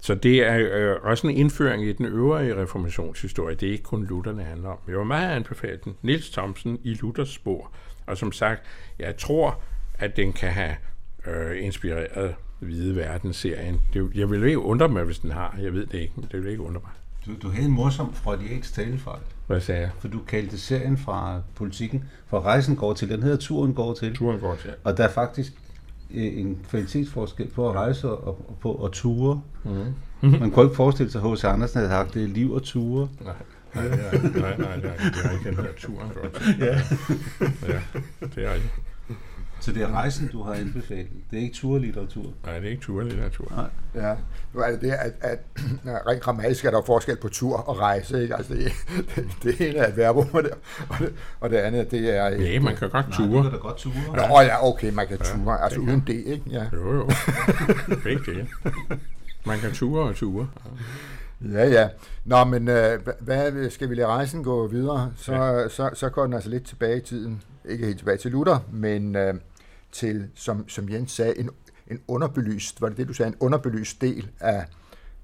Så 0.01 0.15
det 0.15 0.47
er 0.47 0.57
øh, 0.71 0.95
også 1.03 1.27
en 1.27 1.37
indføring 1.37 1.83
i 1.83 1.93
den 1.93 2.05
øvrige 2.05 2.61
reformationshistorie. 2.61 3.55
Det 3.55 3.67
er 3.67 3.71
ikke 3.71 3.83
kun 3.83 4.05
Luther, 4.05 4.31
det 4.33 4.45
handler 4.45 4.69
om. 4.69 4.77
Jeg 4.87 4.97
var 4.97 5.03
meget 5.03 5.35
anbefalet 5.35 5.85
den. 5.85 5.95
Nils 6.01 6.29
Thomsen 6.29 6.79
i 6.83 6.93
Luthers 6.93 7.29
spor. 7.29 7.71
Og 8.05 8.17
som 8.17 8.31
sagt, 8.31 8.61
jeg 8.99 9.17
tror, 9.17 9.61
at 9.99 10.17
den 10.17 10.33
kan 10.33 10.51
have 10.51 10.75
øh, 11.27 11.63
inspireret 11.63 12.35
Hvide 12.59 12.95
Verden-serien. 12.95 13.81
Det, 13.93 14.11
jeg 14.15 14.29
vil 14.29 14.43
ikke 14.43 14.59
undre 14.59 14.89
mig, 14.89 15.03
hvis 15.03 15.19
den 15.19 15.31
har. 15.31 15.57
Jeg 15.61 15.73
ved 15.73 15.85
det 15.85 15.99
ikke, 15.99 16.13
men 16.15 16.27
det 16.31 16.43
vil 16.43 16.51
ikke 16.51 16.63
undre 16.63 16.81
mig. 16.81 16.91
Du, 17.25 17.47
du 17.47 17.53
havde 17.53 17.65
en 17.65 17.71
morsom 17.71 18.13
freudiansk 18.13 18.73
talefejl. 18.73 19.19
Hvad 19.47 19.61
sagde 19.61 19.81
jeg? 19.81 19.89
For 19.99 20.07
du 20.07 20.19
kaldte 20.19 20.57
serien 20.57 20.97
fra 20.97 21.41
politikken, 21.55 22.03
fra 22.27 22.39
rejsen 22.41 22.75
går 22.75 22.93
til, 22.93 23.09
den 23.09 23.23
hedder 23.23 23.37
Turen 23.37 23.73
går 23.73 23.93
til. 23.93 24.15
Turen 24.15 24.39
går 24.39 24.55
til. 24.55 24.73
Og 24.83 24.97
der 24.97 25.03
er 25.03 25.11
faktisk 25.11 25.53
en 26.09 26.59
kvalitetsforskel 26.69 27.47
på 27.47 27.69
at 27.69 27.75
rejse 27.75 28.09
og, 28.09 28.27
og 28.27 28.57
på 28.61 28.85
at 28.85 28.91
ture. 28.91 29.41
Mm-hmm. 29.63 30.39
Man 30.39 30.51
kunne 30.51 30.65
ikke 30.65 30.75
forestille 30.75 31.11
sig, 31.11 31.21
at 31.23 31.31
H.C. 31.31 31.43
Andersen 31.43 31.77
havde 31.77 31.91
haft 31.91 32.13
det 32.13 32.29
liv 32.29 32.51
og 32.51 32.63
ture. 32.63 33.07
Nej. 33.21 33.33
Nej, 33.75 33.87
nej, 33.87 34.57
nej, 34.57 34.57
nej, 34.57 34.77
det 34.79 35.25
er 35.25 35.31
ikke 35.31 35.49
den 35.49 35.55
her 35.55 35.73
turen 35.77 36.11
godt. 36.21 36.43
Ja. 36.59 36.81
ja, 37.67 37.81
det 38.35 38.45
er 38.45 38.53
ikke. 38.53 38.71
Så 39.59 39.71
det 39.71 39.83
er 39.83 39.91
rejsen, 39.91 40.29
du 40.31 40.43
har 40.43 40.53
anbefalet. 40.53 41.07
Det 41.31 41.39
er 41.39 41.43
ikke 41.43 41.55
turlitteratur. 41.55 42.33
Nej, 42.45 42.59
det 42.59 42.67
er 42.67 42.71
ikke 42.71 42.83
turlitteratur. 42.83 43.51
Nej. 43.55 43.69
Ja, 44.09 44.15
nu 44.53 44.59
er 44.59 44.71
det 44.71 44.81
det, 44.81 44.91
at, 44.91 45.13
at 45.21 45.39
rent 45.85 46.21
grammatisk 46.21 46.65
er 46.65 46.71
der 46.71 46.81
forskel 46.85 47.17
på 47.17 47.29
tur 47.29 47.55
og 47.57 47.79
rejse. 47.79 48.21
Ikke? 48.21 48.35
Altså, 48.35 48.53
det, 48.53 48.71
det, 49.15 49.25
det 49.43 49.69
ene 49.69 49.77
er 49.77 49.87
et 49.87 49.97
verbum, 49.97 50.27
og 50.33 50.43
det, 50.43 50.51
og 50.89 50.95
det, 50.99 51.13
og 51.39 51.49
det 51.49 51.57
andet, 51.57 51.91
det 51.91 52.17
er... 52.17 52.27
Ja, 52.29 52.59
man 52.59 52.75
kan 52.75 52.89
godt 52.89 53.05
ture. 53.13 53.27
Nej, 53.27 53.41
man 53.41 53.51
kan 53.51 53.59
godt 53.59 53.77
ture. 53.77 53.93
Nå, 54.29 54.41
ja, 54.41 54.67
okay, 54.67 54.93
man 54.93 55.07
kan 55.07 55.17
ture. 55.17 55.53
Ja, 55.53 55.63
altså 55.63 55.79
uden 55.79 56.03
det, 56.07 56.23
ikke? 56.25 56.43
Ja. 56.49 56.65
Jo, 56.73 56.93
jo. 56.93 57.09
Begge 58.03 58.33
det. 58.33 58.47
Man 59.45 59.59
kan 59.59 59.71
ture 59.71 60.03
og 60.03 60.15
ture. 60.15 60.47
Ja, 61.41 61.65
ja. 61.69 61.89
Nå, 62.25 62.43
men 62.43 62.67
øh, 62.67 62.99
hvad, 63.19 63.69
skal 63.69 63.89
vi 63.89 63.95
lade 63.95 64.07
rejsen 64.07 64.43
gå 64.43 64.67
videre? 64.67 65.11
Så, 65.15 65.35
ja. 65.35 65.69
så, 65.69 65.89
så 65.93 66.09
går 66.09 66.23
den 66.23 66.33
altså 66.33 66.49
lidt 66.49 66.63
tilbage 66.63 66.97
i 66.97 67.01
tiden. 67.01 67.41
Ikke 67.67 67.85
helt 67.85 67.97
tilbage 67.97 68.17
til 68.17 68.31
Luther, 68.31 68.59
men 68.71 69.15
øh, 69.15 69.33
til, 69.91 70.29
som, 70.35 70.69
som 70.69 70.89
Jens 70.89 71.11
sagde, 71.11 71.39
en, 71.39 71.49
en 71.87 72.01
underbelyst, 72.07 72.81
var 72.81 72.89
det 72.89 72.97
det, 72.97 73.07
du 73.07 73.13
sagde, 73.13 73.29
en 73.29 73.37
underbelyst 73.39 74.01
del 74.01 74.29
af, 74.39 74.65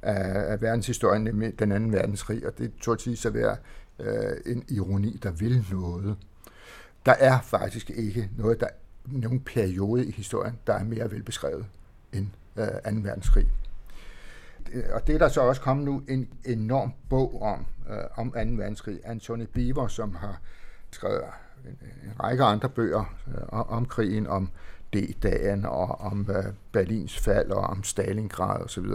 af, 0.01 0.51
af 0.51 0.61
verdenshistorien, 0.61 1.23
nemlig 1.23 1.59
den 1.59 1.71
anden 1.71 1.91
verdenskrig, 1.91 2.47
og 2.47 2.57
det 2.57 2.71
tog 2.81 2.99
til 2.99 3.17
sig 3.17 3.33
være 3.33 3.57
øh, 3.99 4.37
en 4.45 4.63
ironi, 4.69 5.19
der 5.23 5.31
vil 5.31 5.65
noget. 5.71 6.17
Der 7.05 7.13
er 7.13 7.41
faktisk 7.41 7.89
ikke 7.89 8.29
noget, 8.37 8.59
der 8.59 8.67
nogen 9.05 9.39
periode 9.39 10.05
i 10.05 10.11
historien, 10.11 10.59
der 10.67 10.73
er 10.73 10.83
mere 10.83 11.11
velbeskrevet 11.11 11.65
end 12.13 12.27
øh, 12.55 12.67
2. 12.67 12.71
verdenskrig. 12.83 13.51
Og 14.93 15.07
det 15.07 15.15
er 15.15 15.19
der 15.19 15.27
så 15.27 15.41
også 15.41 15.61
kommet 15.61 15.85
nu 15.85 16.03
en 16.07 16.29
enorm 16.45 16.93
bog 17.09 17.41
om, 17.41 17.65
øh, 17.89 17.97
om 18.15 18.31
2. 18.31 18.39
verdenskrig. 18.39 18.99
Anthony 19.03 19.45
Beaver, 19.53 19.87
som 19.87 20.15
har 20.15 20.41
skrevet 20.91 21.21
en, 21.65 21.77
en 22.03 22.19
række 22.23 22.43
andre 22.43 22.69
bøger 22.69 23.15
øh, 23.27 23.71
om 23.71 23.85
krigen, 23.85 24.27
om 24.27 24.49
D-dagen 24.93 25.65
og 25.65 26.01
om 26.01 26.29
øh, 26.29 26.53
Berlins 26.71 27.19
fald 27.19 27.51
og 27.51 27.63
om 27.63 27.83
Stalingrad 27.83 28.61
osv. 28.61 28.85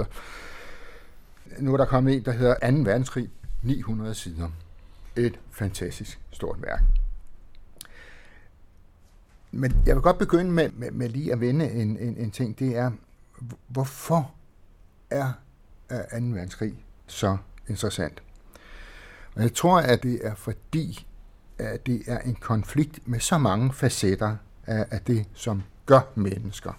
Nu 1.59 1.72
er 1.72 1.76
der 1.76 1.85
kommet 1.85 2.16
en, 2.16 2.24
der 2.24 2.33
hedder 2.33 2.54
2. 2.70 2.76
verdenskrig, 2.76 3.31
900 3.62 4.14
sider. 4.14 4.48
Et 5.16 5.40
fantastisk 5.50 6.20
stort 6.31 6.62
værk. 6.62 6.83
Men 9.50 9.83
jeg 9.87 9.94
vil 9.94 10.02
godt 10.02 10.18
begynde 10.18 10.50
med, 10.50 10.70
med, 10.70 10.90
med 10.90 11.09
lige 11.09 11.33
at 11.33 11.40
vende 11.40 11.70
en, 11.70 11.96
en, 11.96 12.16
en 12.16 12.31
ting. 12.31 12.59
Det 12.59 12.76
er, 12.76 12.90
hvorfor 13.68 14.35
er 15.11 15.33
2. 15.90 15.96
verdenskrig 16.11 16.85
så 17.07 17.37
interessant? 17.68 18.22
Og 19.35 19.42
jeg 19.42 19.54
tror, 19.54 19.81
at 19.81 20.02
det 20.02 20.26
er 20.26 20.35
fordi, 20.35 21.07
at 21.58 21.86
det 21.86 22.02
er 22.06 22.18
en 22.18 22.34
konflikt 22.34 23.08
med 23.08 23.20
så 23.20 23.38
mange 23.38 23.72
facetter 23.72 24.36
af 24.66 25.00
det, 25.06 25.26
som 25.34 25.62
gør 25.86 26.00
mennesker. 26.14 26.72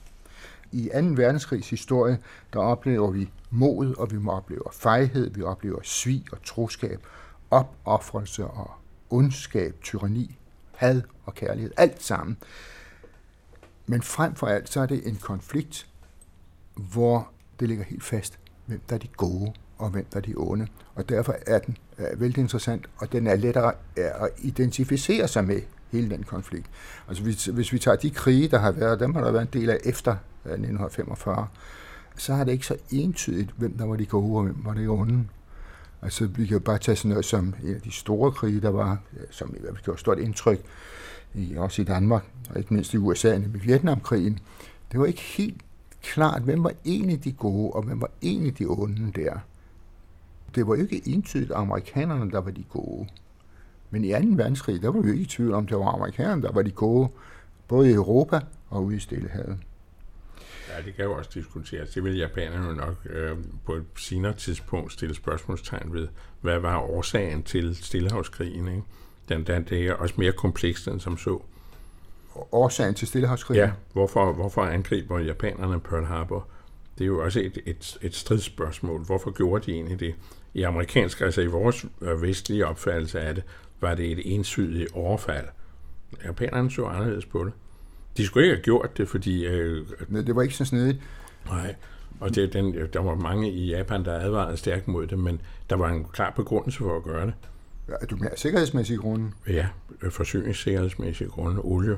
I 0.71 0.89
2. 0.93 0.99
verdenskrigs 0.99 1.69
historie, 1.69 2.19
der 2.53 2.59
oplever 2.59 3.11
vi 3.11 3.31
mod, 3.49 3.95
og 3.95 4.11
vi 4.11 4.17
oplever 4.27 4.71
fejhed, 4.71 5.29
vi 5.29 5.41
oplever 5.41 5.79
svig 5.83 6.25
og 6.31 6.43
troskab, 6.43 7.07
opoffrelse 7.51 8.47
og 8.47 8.71
ondskab, 9.09 9.75
tyranni, 9.81 10.37
had 10.75 11.01
og 11.25 11.35
kærlighed, 11.35 11.71
alt 11.77 12.03
sammen. 12.03 12.37
Men 13.87 14.01
frem 14.01 14.35
for 14.35 14.47
alt, 14.47 14.69
så 14.69 14.81
er 14.81 14.85
det 14.85 15.07
en 15.07 15.15
konflikt, 15.15 15.87
hvor 16.75 17.31
det 17.59 17.67
ligger 17.67 17.83
helt 17.83 18.03
fast, 18.03 18.39
hvem 18.65 18.81
der 18.89 18.95
er 18.95 18.99
de 18.99 19.07
gode, 19.07 19.53
og 19.79 19.89
hvem 19.89 20.05
der 20.13 20.17
er 20.17 20.21
de 20.21 20.33
onde. 20.37 20.67
Og 20.95 21.09
derfor 21.09 21.35
er 21.47 21.59
den 21.59 21.77
er 21.97 22.15
vældig 22.15 22.41
interessant, 22.41 22.89
og 22.97 23.11
den 23.11 23.27
er 23.27 23.35
lettere 23.35 23.73
at 23.95 24.29
identificere 24.37 25.27
sig 25.27 25.45
med 25.45 25.61
hele 25.91 26.09
den 26.09 26.23
konflikt. 26.23 26.69
Altså 27.07 27.23
hvis, 27.23 27.45
hvis 27.45 27.73
vi 27.73 27.79
tager 27.79 27.97
de 27.97 28.09
krige, 28.09 28.47
der 28.47 28.59
har 28.59 28.71
været, 28.71 28.99
dem 28.99 29.15
har 29.15 29.23
der 29.23 29.31
været 29.31 29.41
en 29.41 29.61
del 29.61 29.69
af 29.69 29.77
efter 29.83 30.11
øh, 30.45 30.51
1945, 30.51 31.47
så 32.17 32.33
har 32.33 32.43
det 32.43 32.51
ikke 32.51 32.65
så 32.65 32.75
entydigt, 32.91 33.51
hvem 33.57 33.77
der 33.77 33.85
var 33.85 33.95
de 33.95 34.05
gode 34.05 34.37
og 34.37 34.43
hvem 34.43 34.55
var 34.65 34.73
de 34.73 34.87
onde. 34.87 35.25
Altså, 36.01 36.25
vi 36.25 36.45
kan 36.45 36.53
jo 36.53 36.59
bare 36.59 36.77
tage 36.77 36.95
sådan 36.95 37.09
noget 37.09 37.25
som 37.25 37.53
en 37.63 37.75
af 37.75 37.81
de 37.81 37.91
store 37.91 38.31
krige, 38.31 38.61
der 38.61 38.69
var, 38.69 38.97
øh, 39.13 39.25
som 39.29 39.55
i 39.57 39.59
hvert 39.59 39.73
fald 39.73 39.83
gjorde 39.83 39.99
stort 39.99 40.19
indtryk, 40.19 40.59
i, 41.33 41.55
også 41.55 41.81
i 41.81 41.85
Danmark, 41.85 42.23
og 42.49 42.57
ikke 42.59 42.73
mindst 42.73 42.93
i 42.93 42.97
USA, 42.97 43.37
med 43.37 43.59
Vietnamkrigen. 43.59 44.39
Det 44.91 44.99
var 44.99 45.05
ikke 45.05 45.21
helt 45.21 45.61
klart, 46.03 46.41
hvem 46.41 46.63
var 46.63 46.71
egentlig 46.85 47.23
de 47.23 47.31
gode, 47.31 47.71
og 47.71 47.83
hvem 47.83 48.01
var 48.01 48.09
egentlig 48.21 48.59
de 48.59 48.65
onde 48.65 49.11
der. 49.15 49.39
Det 50.55 50.67
var 50.67 50.75
ikke 50.75 51.01
entydigt 51.05 51.51
amerikanerne, 51.51 52.31
der 52.31 52.41
var 52.41 52.51
de 52.51 52.63
gode. 52.69 53.07
Men 53.89 54.03
i 54.03 54.12
2. 54.12 54.17
verdenskrig, 54.31 54.81
der 54.81 54.91
var 54.91 55.01
vi 55.01 55.07
jo 55.07 55.13
ikke 55.13 55.23
i 55.23 55.27
tvivl 55.27 55.53
om, 55.53 55.67
det 55.67 55.77
var 55.77 55.85
amerikanerne, 55.85 56.41
der 56.41 56.51
var 56.51 56.62
de 56.62 56.71
gode, 56.71 57.09
både 57.67 57.89
i 57.89 57.93
Europa 57.93 58.39
og 58.69 58.83
ude 58.83 58.95
i 58.95 58.99
Stillehavet. 58.99 59.57
Ja, 60.69 60.81
det 60.85 60.95
kan 60.95 61.05
jo 61.05 61.17
også 61.17 61.29
diskuteres. 61.33 61.89
Det 61.89 62.03
vil 62.03 62.17
japanerne 62.17 62.75
nok 62.75 62.95
øh, 63.09 63.38
på 63.65 63.73
et 63.73 63.85
senere 63.97 64.33
tidspunkt 64.33 64.93
stille 64.93 65.15
spørgsmålstegn 65.15 65.93
ved, 65.93 66.07
hvad 66.41 66.59
var 66.59 66.77
årsagen 66.77 67.43
til 67.43 67.75
Stillehavskrigen, 67.75 68.67
ikke? 68.67 68.83
Den, 69.29 69.43
den, 69.43 69.63
det 69.63 69.88
er 69.88 69.93
også 69.93 70.15
mere 70.17 70.31
komplekst 70.31 70.88
end 70.88 70.99
som 70.99 71.17
så. 71.17 71.41
Årsagen 72.51 72.93
til 72.93 73.07
Stillehavskrigen? 73.07 73.65
Ja, 73.65 73.71
hvorfor, 73.93 74.33
hvorfor 74.33 74.62
angriber 74.62 75.19
japanerne 75.19 75.79
Pearl 75.79 76.05
Harbor? 76.05 76.47
Det 76.97 77.03
er 77.03 77.07
jo 77.07 77.23
også 77.23 77.39
et, 77.39 77.57
et, 77.65 77.97
et 78.01 78.15
stridsspørgsmål. 78.15 79.05
Hvorfor 79.05 79.31
gjorde 79.31 79.65
de 79.65 79.71
egentlig 79.71 79.99
det? 79.99 80.15
I 80.53 80.63
amerikansk, 80.63 81.21
altså 81.21 81.41
i 81.41 81.47
vores 81.47 81.85
øh, 82.01 82.21
vestlige 82.21 82.67
opfattelse 82.67 83.19
af 83.19 83.35
det, 83.35 83.43
var 83.81 83.95
det 83.95 84.12
et 84.12 84.33
ensydigt 84.35 84.93
overfald. 84.93 85.45
Japanerne 86.25 86.71
så 86.71 86.85
anderledes 86.85 87.25
på 87.25 87.43
det. 87.43 87.53
De 88.17 88.25
skulle 88.25 88.45
ikke 88.45 88.55
have 88.55 88.63
gjort 88.63 88.97
det, 88.97 89.07
fordi... 89.07 89.45
Øh, 89.45 89.85
Nej, 90.07 90.21
det 90.21 90.35
var 90.35 90.41
ikke 90.41 90.55
så 90.55 90.65
snedigt. 90.65 90.97
Nej, 91.45 91.75
og 92.19 92.35
det, 92.35 92.53
den, 92.53 92.75
der 92.93 92.99
var 92.99 93.15
mange 93.15 93.51
i 93.51 93.69
Japan, 93.69 94.05
der 94.05 94.19
advarede 94.19 94.57
stærkt 94.57 94.88
mod 94.88 95.07
det, 95.07 95.19
men 95.19 95.41
der 95.69 95.75
var 95.75 95.89
en 95.89 96.05
klar 96.13 96.33
begrundelse 96.35 96.77
for 96.77 96.97
at 96.97 97.03
gøre 97.03 97.25
det. 97.25 97.33
Ja, 97.89 98.05
du 98.05 98.15
mener 98.15 98.35
sikkerhedsmæssige 98.35 98.97
grunde? 98.97 99.31
Ja, 99.47 99.67
forsyningssikkerhedsmæssige 100.09 101.29
grunde. 101.29 101.62
Olie 101.62 101.97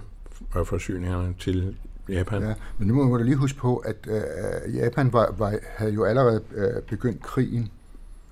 og 0.52 0.68
forsyningerne 0.68 1.36
til 1.40 1.76
Japan. 2.10 2.44
Ja, 2.44 2.54
men 2.78 2.88
nu 2.88 2.94
må 2.94 3.18
du 3.18 3.24
lige 3.24 3.36
huske 3.36 3.60
på, 3.60 3.78
at 3.78 3.96
øh, 4.08 4.76
Japan 4.76 5.14
var, 5.14 5.36
var, 5.38 5.54
havde 5.78 5.94
jo 5.94 6.04
allerede 6.04 6.42
øh, 6.56 6.82
begyndt 6.82 7.24
krigen, 7.24 7.72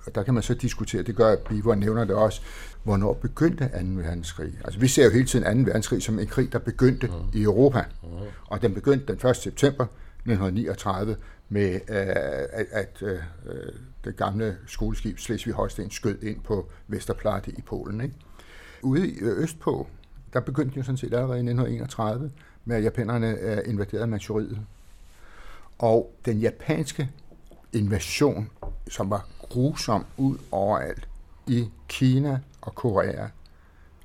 og 0.09 0.15
der 0.15 0.23
kan 0.23 0.33
man 0.33 0.43
så 0.43 0.53
diskutere, 0.53 1.03
det 1.03 1.15
gør 1.15 1.35
Biver 1.35 1.75
nævner 1.75 2.05
det 2.05 2.15
også, 2.15 2.41
hvornår 2.83 3.13
begyndte 3.13 3.65
2. 3.65 3.71
verdenskrig. 4.01 4.53
Altså 4.65 4.79
vi 4.79 4.87
ser 4.87 5.05
jo 5.05 5.11
hele 5.11 5.25
tiden 5.25 5.57
2. 5.57 5.63
verdenskrig 5.65 6.03
som 6.03 6.19
en 6.19 6.27
krig, 6.27 6.51
der 6.51 6.59
begyndte 6.59 7.07
mm. 7.07 7.39
i 7.39 7.43
Europa, 7.43 7.83
mm. 8.03 8.09
og 8.45 8.61
den 8.61 8.73
begyndte 8.73 9.13
den 9.13 9.29
1. 9.29 9.35
september 9.35 9.83
1939 9.83 11.15
med, 11.49 11.73
øh, 11.73 11.79
at, 12.51 12.65
at 12.71 13.01
øh, 13.01 13.19
det 14.03 14.15
gamle 14.15 14.57
skoleskib 14.67 15.17
Slesvig-Holsten 15.17 15.89
skød 15.89 16.23
ind 16.23 16.39
på 16.41 16.69
Vesterplatte 16.87 17.51
i 17.51 17.61
Polen. 17.61 18.01
Ikke? 18.01 18.15
Ude 18.81 19.09
i 19.09 19.21
østpå, 19.21 19.87
der 20.33 20.39
begyndte 20.39 20.77
jo 20.77 20.83
sådan 20.83 20.97
set 20.97 21.13
allerede 21.13 21.37
i 21.37 21.49
1931 21.49 22.31
med, 22.65 22.75
at 22.75 22.83
japanerne 22.83 23.37
øh, 23.39 23.57
invaderede 23.65 24.07
Manchuriet. 24.07 24.59
Og 25.79 26.13
den 26.25 26.39
japanske 26.39 27.09
invasion, 27.73 28.49
som 28.87 29.09
var 29.09 29.27
grusom 29.49 30.05
ud 30.17 30.37
overalt 30.51 31.07
i 31.47 31.69
Kina 31.87 32.39
og 32.61 32.75
Korea, 32.75 33.27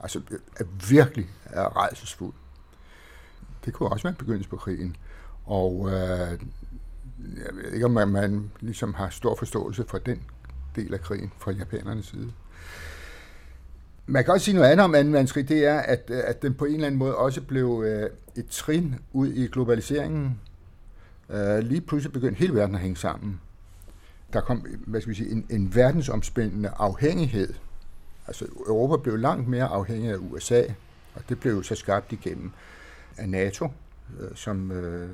altså 0.01 0.21
er 0.57 0.65
virkelig 0.89 1.27
er 1.45 1.77
rejsesfuld. 1.77 2.35
Det 3.65 3.73
kunne 3.73 3.89
også 3.89 4.03
være 4.03 4.11
en 4.11 4.17
begyndelse 4.17 4.51
på 4.51 4.57
krigen. 4.57 4.97
Og 5.45 5.89
øh, 5.89 6.39
jeg 7.19 7.55
ved 7.55 7.73
ikke, 7.73 7.87
om 7.87 7.93
man, 7.93 8.09
man 8.09 8.51
ligesom 8.61 8.95
har 8.95 9.11
stor 9.11 9.35
forståelse 9.35 9.85
for 9.89 9.99
den 9.99 10.23
del 10.77 10.95
af 10.95 11.01
krigen 11.01 11.33
fra 11.39 11.51
japanernes 11.51 12.07
side. 12.07 12.33
Man 14.07 14.25
kan 14.25 14.35
også 14.35 14.45
sige 14.45 14.55
noget 14.55 14.69
andet 14.69 14.85
om 14.85 14.93
2. 14.93 14.99
verdenskrig, 14.99 15.49
det 15.49 15.67
er, 15.67 15.79
at, 15.79 16.11
øh, 16.11 16.23
at 16.25 16.43
den 16.43 16.55
på 16.55 16.65
en 16.65 16.75
eller 16.75 16.87
anden 16.87 16.99
måde 16.99 17.17
også 17.17 17.43
blev 17.43 17.85
øh, 17.87 18.11
et 18.37 18.47
trin 18.51 18.95
ud 19.13 19.29
i 19.29 19.47
globaliseringen. 19.47 20.41
Øh, 21.31 21.59
lige 21.59 21.81
pludselig 21.81 22.13
begyndte 22.13 22.39
hele 22.39 22.55
verden 22.55 22.75
at 22.75 22.81
hænge 22.81 22.97
sammen. 22.97 23.41
Der 24.35 24.41
kom 24.41 24.67
hvad 24.87 25.01
skal 25.01 25.11
vi 25.11 25.15
sige, 25.15 25.31
en, 25.31 25.47
en 25.51 25.75
verdensomspændende 25.75 26.69
afhængighed. 26.77 27.55
Altså 28.27 28.45
Europa 28.45 29.03
blev 29.03 29.17
langt 29.17 29.49
mere 29.49 29.65
afhængig 29.65 30.11
af 30.11 30.17
USA, 30.17 30.63
og 31.15 31.23
det 31.29 31.41
blev 31.41 31.63
så 31.63 31.75
skabt 31.75 32.13
igennem 32.13 32.51
af 33.17 33.29
NATO, 33.29 33.69
øh, 34.21 34.31
som 34.35 34.71
øh, 34.71 35.11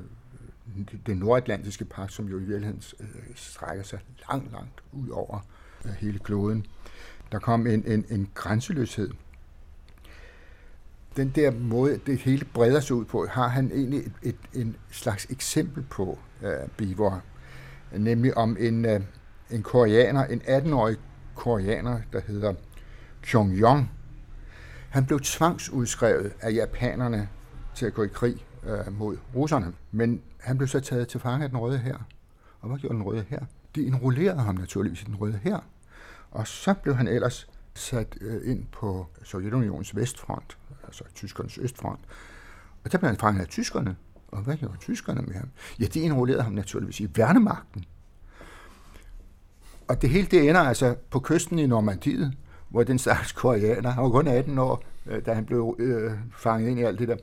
den 1.05 1.17
nordatlantiske 1.17 1.85
pagt, 1.85 2.13
som 2.13 2.27
jo 2.27 2.37
i 2.37 2.43
virkeligheden 2.43 2.83
øh, 2.99 3.07
strækker 3.35 3.83
sig 3.83 3.99
langt, 4.29 4.51
langt 4.51 4.83
ud 4.91 5.09
over 5.09 5.45
øh, 5.85 5.91
hele 5.91 6.19
kloden. 6.19 6.65
Der 7.31 7.39
kom 7.39 7.67
en, 7.67 7.83
en, 7.87 8.05
en 8.09 8.29
grænseløshed. 8.33 9.11
Den 11.15 11.31
der 11.35 11.51
måde, 11.51 11.99
det 12.05 12.17
hele 12.17 12.45
breder 12.45 12.79
sig 12.79 12.95
ud 12.95 13.05
på, 13.05 13.25
har 13.25 13.47
han 13.47 13.71
egentlig 13.71 13.99
et, 13.99 14.13
et, 14.23 14.37
en 14.53 14.75
slags 14.91 15.25
eksempel 15.29 15.83
på, 15.83 16.19
øh, 16.43 16.67
Bivor, 16.77 17.23
nemlig 17.97 18.37
om 18.37 18.57
en, 18.59 18.85
øh, 18.85 19.01
en 19.51 19.63
koreaner, 19.63 20.25
en 20.25 20.41
18-årig 20.41 20.97
koreaner, 21.35 21.99
der 22.13 22.21
hedder 22.27 22.53
Kyung 23.21 23.53
Jong. 23.53 23.91
Han 24.89 25.05
blev 25.05 25.19
tvangsudskrevet 25.19 26.33
af 26.41 26.53
japanerne 26.53 27.29
til 27.75 27.85
at 27.85 27.93
gå 27.93 28.03
i 28.03 28.07
krig 28.07 28.45
øh, 28.63 28.97
mod 28.97 29.17
russerne, 29.35 29.73
men 29.91 30.21
han 30.39 30.57
blev 30.57 30.67
så 30.67 30.79
taget 30.79 31.07
til 31.07 31.19
fange 31.19 31.43
af 31.43 31.49
den 31.49 31.57
røde 31.57 31.77
her. 31.77 31.97
Og 32.61 32.69
hvad 32.69 32.77
gjorde 32.77 32.95
den 32.95 33.03
røde 33.03 33.25
her? 33.29 33.39
De 33.75 33.85
enrollerede 33.87 34.39
ham 34.39 34.55
naturligvis 34.55 35.01
i 35.01 35.05
den 35.05 35.15
røde 35.15 35.39
her. 35.43 35.59
Og 36.31 36.47
så 36.47 36.73
blev 36.73 36.95
han 36.95 37.07
ellers 37.07 37.49
sat 37.73 38.17
øh, 38.21 38.51
ind 38.51 38.65
på 38.71 39.07
Sovjetunionens 39.23 39.95
vestfront, 39.95 40.57
altså 40.83 41.03
tyskernes 41.15 41.57
østfront. 41.57 41.99
Og 42.83 42.91
der 42.91 42.97
blev 42.97 43.07
han 43.07 43.17
fanget 43.17 43.41
af 43.41 43.47
tyskerne. 43.47 43.95
Og 44.31 44.41
hvad 44.41 44.57
gjorde 44.57 44.77
tyskerne 44.77 45.21
med 45.21 45.33
ham? 45.33 45.49
Ja, 45.79 45.85
de 45.85 45.99
indrullerede 45.99 46.43
ham 46.43 46.53
naturligvis 46.53 46.99
i 46.99 47.09
værnemagten. 47.15 47.85
Og 49.87 50.01
det 50.01 50.09
hele 50.09 50.27
det 50.27 50.49
ender 50.49 50.61
altså 50.61 50.95
på 51.09 51.19
kysten 51.19 51.59
i 51.59 51.67
Normandiet, 51.67 52.33
hvor 52.69 52.83
den 52.83 52.99
stakkels 52.99 53.31
koreaner, 53.31 53.89
han 53.89 54.03
var 54.03 54.09
kun 54.09 54.27
18 54.27 54.57
år, 54.57 54.83
øh, 55.05 55.25
da 55.25 55.33
han 55.33 55.45
blev 55.45 55.75
øh, 55.79 56.11
fanget 56.37 56.69
ind 56.69 56.79
i 56.79 56.83
alt 56.83 56.99
det 56.99 57.07
der, 57.07 57.17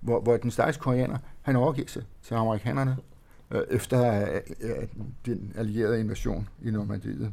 hvor, 0.00 0.20
hvor 0.20 0.36
den 0.36 0.50
stakkels 0.50 0.76
koreaner, 0.76 1.18
han 1.42 1.56
overgiver 1.56 1.88
sig 1.88 2.02
til 2.22 2.34
amerikanerne 2.34 2.96
øh, 3.50 3.62
efter 3.70 4.28
øh, 4.34 4.40
øh 4.60 4.88
den 5.26 5.52
allierede 5.56 6.00
invasion 6.00 6.48
i 6.62 6.70
Normandiet. 6.70 7.32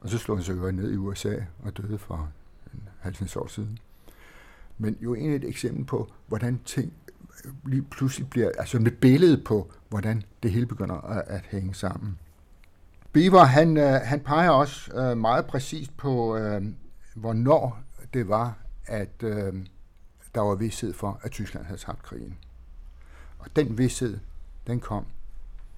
Og 0.00 0.08
så 0.08 0.18
slog 0.18 0.36
han 0.36 0.44
sig 0.44 0.56
jo 0.56 0.70
ned 0.70 0.92
i 0.92 0.96
USA 0.96 1.34
og 1.62 1.76
døde 1.76 1.98
for 1.98 2.28
50 3.00 3.36
år 3.36 3.46
siden. 3.46 3.78
Men 4.78 4.96
jo 5.00 5.14
egentlig 5.14 5.36
et 5.36 5.48
eksempel 5.48 5.84
på, 5.84 6.12
hvordan 6.26 6.60
ting 6.64 6.92
lige 7.64 7.82
pludselig 7.82 8.30
bliver, 8.30 8.50
altså 8.58 8.78
med 8.78 8.90
billedet 8.90 9.44
på, 9.44 9.72
hvordan 9.88 10.22
det 10.42 10.50
hele 10.52 10.66
begynder 10.66 10.94
at, 10.94 11.24
at 11.26 11.42
hænge 11.50 11.74
sammen. 11.74 12.18
Beaver, 13.12 13.44
han, 13.44 13.76
øh, 13.76 14.00
han 14.04 14.20
peger 14.20 14.50
også 14.50 14.92
øh, 14.94 15.18
meget 15.18 15.46
præcist 15.46 15.96
på, 15.96 16.36
øh, 16.36 16.62
hvornår 17.14 17.82
det 18.14 18.28
var, 18.28 18.58
at 18.86 19.22
øh, 19.22 19.54
der 20.34 20.40
var 20.40 20.54
vidshed 20.54 20.92
for, 20.92 21.20
at 21.22 21.30
Tyskland 21.30 21.64
havde 21.64 21.80
tabt 21.80 22.02
krigen. 22.02 22.38
Og 23.38 23.56
den 23.56 23.78
vidshed, 23.78 24.18
den 24.66 24.80
kom 24.80 25.06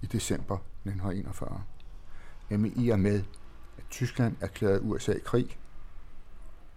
i 0.03 0.07
december 0.07 0.55
1941. 0.55 1.63
Nemlig 2.51 2.73
i 2.77 2.89
og 2.89 3.01
med, 3.01 3.23
at 3.79 3.85
Tyskland 3.91 4.37
erklærede 4.41 4.83
USA 4.83 5.15
krig, 5.25 5.59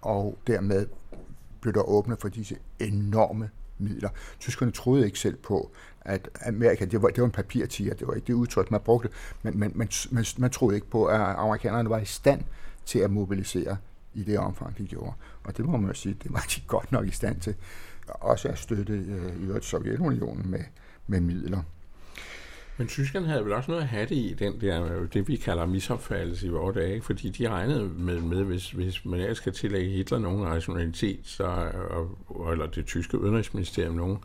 og 0.02 0.38
dermed 0.48 0.88
blev 1.62 1.74
der 1.74 1.82
åbnet 1.82 2.20
for 2.22 2.30
disse 2.30 2.58
enorme 2.80 3.50
midler. 3.78 4.10
Tyskerne 4.40 4.72
troede 4.72 5.06
ikke 5.06 5.20
selv 5.20 5.36
på, 5.36 5.72
at 6.02 6.30
Amerika, 6.46 6.86
det 6.86 7.02
var, 7.02 7.08
det 7.08 7.18
var 7.18 7.26
en 7.26 7.32
papirtiger, 7.32 7.94
det 7.94 8.08
var 8.08 8.14
ikke 8.14 8.28
det 8.28 8.34
udtryk, 8.34 8.72
man 8.72 8.82
brugte, 8.82 9.10
men 9.44 9.60
man, 9.60 9.72
man, 9.76 9.90
man, 10.12 10.26
man 10.38 10.50
troede 10.50 10.76
ikke 10.76 10.90
på, 10.90 11.06
at 11.06 11.20
amerikanerne 11.20 11.90
var 11.90 12.00
i 12.00 12.06
stand 12.06 12.42
til 12.86 13.00
at 13.00 13.12
mobilisere 13.12 13.78
i 14.14 14.24
det 14.24 14.40
omfang, 14.40 14.78
de 14.78 14.86
gjorde. 14.86 15.14
Og 15.44 15.58
det 15.58 15.66
må 15.66 15.78
man 15.78 15.88
jo 15.88 15.94
sige, 15.94 16.18
det 16.24 16.34
var 16.34 16.46
de 16.56 16.62
godt 16.68 16.92
nok 16.92 17.08
i 17.08 17.12
stand 17.12 17.40
til. 17.40 17.56
Også 18.08 18.48
at 18.48 18.58
støtte 18.58 18.94
øh, 18.94 19.58
i 19.58 19.62
Sovjetunionen 19.62 20.52
med, 20.52 20.64
med 21.08 21.20
midler. 21.20 21.62
Men 22.78 22.88
tyskerne 22.88 23.28
havde 23.28 23.46
vel 23.46 23.54
også 23.54 23.72
noget 23.72 23.84
at 23.84 23.90
have 23.90 24.06
det 24.06 24.16
i 24.16 24.36
den 24.40 24.62
der, 24.62 25.06
det 25.14 25.28
vi 25.28 25.36
kalder 25.36 25.66
misopfattelse 25.66 26.48
i 26.48 26.50
vores 26.50 26.76
dage, 26.76 27.02
fordi 27.02 27.30
de 27.30 27.50
regnede 27.50 27.84
med, 27.84 28.20
med 28.20 28.44
hvis, 28.44 28.72
hvis 28.72 29.06
man 29.06 29.20
ellers 29.20 29.38
skal 29.38 29.54
tillægge 29.54 29.92
Hitler 29.92 30.20
nogen 30.20 30.46
rationalitet, 30.46 31.20
så, 31.24 31.44
og, 32.28 32.52
eller 32.52 32.66
det 32.66 32.86
tyske 32.86 33.20
udenrigsministerium 33.20 33.96
nogen 33.96 34.18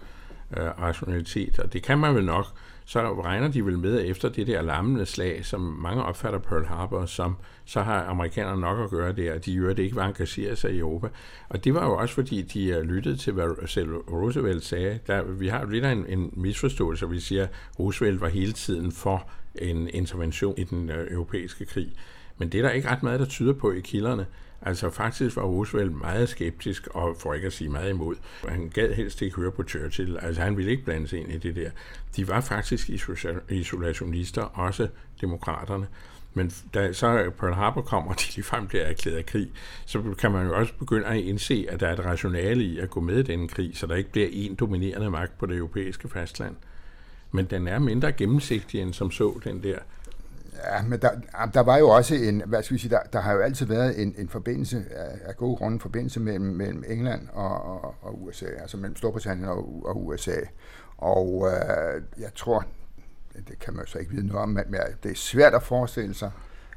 øh, 0.57 0.65
rationalitet, 0.65 1.59
og 1.59 1.73
det 1.73 1.83
kan 1.83 1.99
man 1.99 2.15
vel 2.15 2.25
nok, 2.25 2.47
så 2.91 3.23
regner 3.23 3.49
de 3.49 3.67
vel 3.67 3.79
med 3.79 4.05
efter 4.07 4.29
det 4.29 4.47
der 4.47 4.63
lammende 4.63 5.07
slag, 5.07 5.45
som 5.45 5.61
mange 5.61 6.05
opfatter 6.05 6.39
Pearl 6.39 6.65
Harbor 6.65 7.07
som, 7.07 7.37
så 7.65 7.83
har 7.83 8.05
amerikanerne 8.05 8.61
nok 8.61 8.79
at 8.85 8.91
gøre 8.91 9.13
der, 9.13 9.33
at 9.33 9.47
de 9.47 9.53
jo 9.53 9.69
ikke 9.69 9.97
var 9.97 10.07
engageret 10.07 10.59
sig 10.59 10.73
i 10.73 10.79
Europa. 10.79 11.09
Og 11.49 11.65
det 11.65 11.75
var 11.75 11.85
jo 11.87 11.97
også 11.97 12.15
fordi, 12.15 12.43
de 12.43 12.67
øh, 12.69 12.83
lyttede 12.83 13.17
til, 13.17 13.33
hvad 13.33 13.67
selv 13.67 13.95
Roosevelt 13.95 14.65
sagde. 14.65 14.99
Der, 15.07 15.23
vi 15.23 15.49
har 15.49 15.61
jo 15.61 15.67
lidt 15.67 15.85
af 15.85 15.93
en, 15.93 16.07
en 16.09 16.31
misforståelse, 16.37 17.09
vi 17.09 17.21
siger, 17.21 17.43
at 17.43 17.51
Roosevelt 17.79 18.21
var 18.21 18.29
hele 18.29 18.53
tiden 18.53 18.93
for 18.93 19.31
en 19.55 19.89
intervention 19.89 20.55
i 20.59 20.65
den 20.65 20.91
øh, 20.91 21.13
europæiske 21.13 21.65
krig. 21.65 21.93
Men 22.39 22.49
det 22.49 22.59
er 22.59 22.63
der 22.63 22.71
ikke 22.71 22.89
ret 22.89 23.03
meget, 23.03 23.21
der 23.21 23.27
tyder 23.27 23.53
på 23.53 23.73
i 23.73 23.81
kilderne. 23.81 24.27
Altså 24.63 24.91
faktisk 24.91 25.37
var 25.37 25.43
Roosevelt 25.43 25.97
meget 26.01 26.29
skeptisk, 26.29 26.87
og 26.87 27.17
for 27.19 27.35
ikke 27.35 27.47
at 27.47 27.53
sige 27.53 27.71
meget 27.71 27.91
imod. 27.91 28.17
Han 28.49 28.71
gad 28.75 28.95
helst 28.95 29.23
ikke 29.23 29.37
høre 29.37 29.51
på 29.51 29.63
Churchill, 29.63 30.19
altså 30.23 30.43
han 30.43 30.57
ville 30.57 30.71
ikke 30.71 30.85
blande 30.85 31.09
sig 31.09 31.21
ind 31.21 31.33
i 31.33 31.39
det 31.39 31.57
der. 31.57 31.71
De 32.17 32.29
var 32.29 32.41
faktisk 32.41 32.91
isolationister, 33.49 34.43
også 34.43 34.89
demokraterne. 35.21 35.87
Men 36.35 36.53
da 36.75 36.93
så 36.93 37.31
Pearl 37.39 37.55
Harbor 37.55 37.83
kommer, 37.83 38.11
og 38.11 38.21
de 38.21 38.25
ligefrem 38.37 38.67
bliver 38.67 38.85
erklæret 38.85 39.17
af 39.17 39.27
krig, 39.27 39.51
så 39.87 40.03
kan 40.19 40.31
man 40.31 40.47
jo 40.47 40.57
også 40.57 40.73
begynde 40.79 41.07
at 41.07 41.17
indse, 41.17 41.67
at 41.69 41.81
der 41.81 41.89
er 41.89 41.93
et 41.93 42.05
rationale 42.05 42.65
i 42.65 42.79
at 42.79 42.91
gå 42.91 43.01
med 43.01 43.19
i 43.19 43.23
den 43.23 43.49
krig, 43.49 43.77
så 43.77 43.87
der 43.87 43.95
ikke 43.95 44.11
bliver 44.11 44.29
en 44.33 44.55
dominerende 44.55 45.11
magt 45.11 45.39
på 45.39 45.47
det 45.47 45.57
europæiske 45.57 46.09
fastland. 46.09 46.57
Men 47.33 47.45
den 47.45 47.69
er 47.69 47.79
mindre 47.79 48.13
gennemsigtig 48.13 48.81
end 48.81 48.95
som 48.95 49.11
så, 49.11 49.41
den 49.45 49.63
der 49.63 49.79
Ja, 50.55 50.83
men 50.83 51.01
der, 51.01 51.11
der 51.55 51.61
var 51.61 51.77
jo 51.77 51.89
også 51.89 52.15
en, 52.15 52.43
hvad 52.47 52.63
skal 52.63 52.75
vi 52.75 52.81
sige, 52.81 52.91
der, 52.91 53.01
der 53.13 53.21
har 53.21 53.33
jo 53.33 53.41
altid 53.41 53.67
været 53.67 54.03
en, 54.03 54.15
en 54.19 54.29
forbindelse, 54.29 54.85
af 55.25 55.37
gode 55.37 55.57
grunde, 55.57 55.75
en 55.75 55.81
forbindelse 55.81 56.21
mellem, 56.21 56.45
mellem 56.45 56.85
England 56.89 57.29
og, 57.33 57.63
og, 57.63 57.95
og 58.03 58.23
USA, 58.23 58.47
altså 58.47 58.77
mellem 58.77 58.97
Storbritannien 58.97 59.49
og, 59.49 59.83
og 59.85 60.07
USA. 60.07 60.37
Og 60.97 61.49
øh, 61.53 62.03
jeg 62.19 62.35
tror, 62.35 62.65
det 63.49 63.59
kan 63.59 63.75
man 63.75 63.85
jo 63.85 63.91
så 63.91 63.99
ikke 63.99 64.11
vide 64.11 64.27
noget 64.27 64.43
om, 64.43 64.49
men 64.49 64.65
det 65.03 65.11
er 65.11 65.15
svært 65.15 65.55
at 65.55 65.63
forestille 65.63 66.15
sig, 66.15 66.31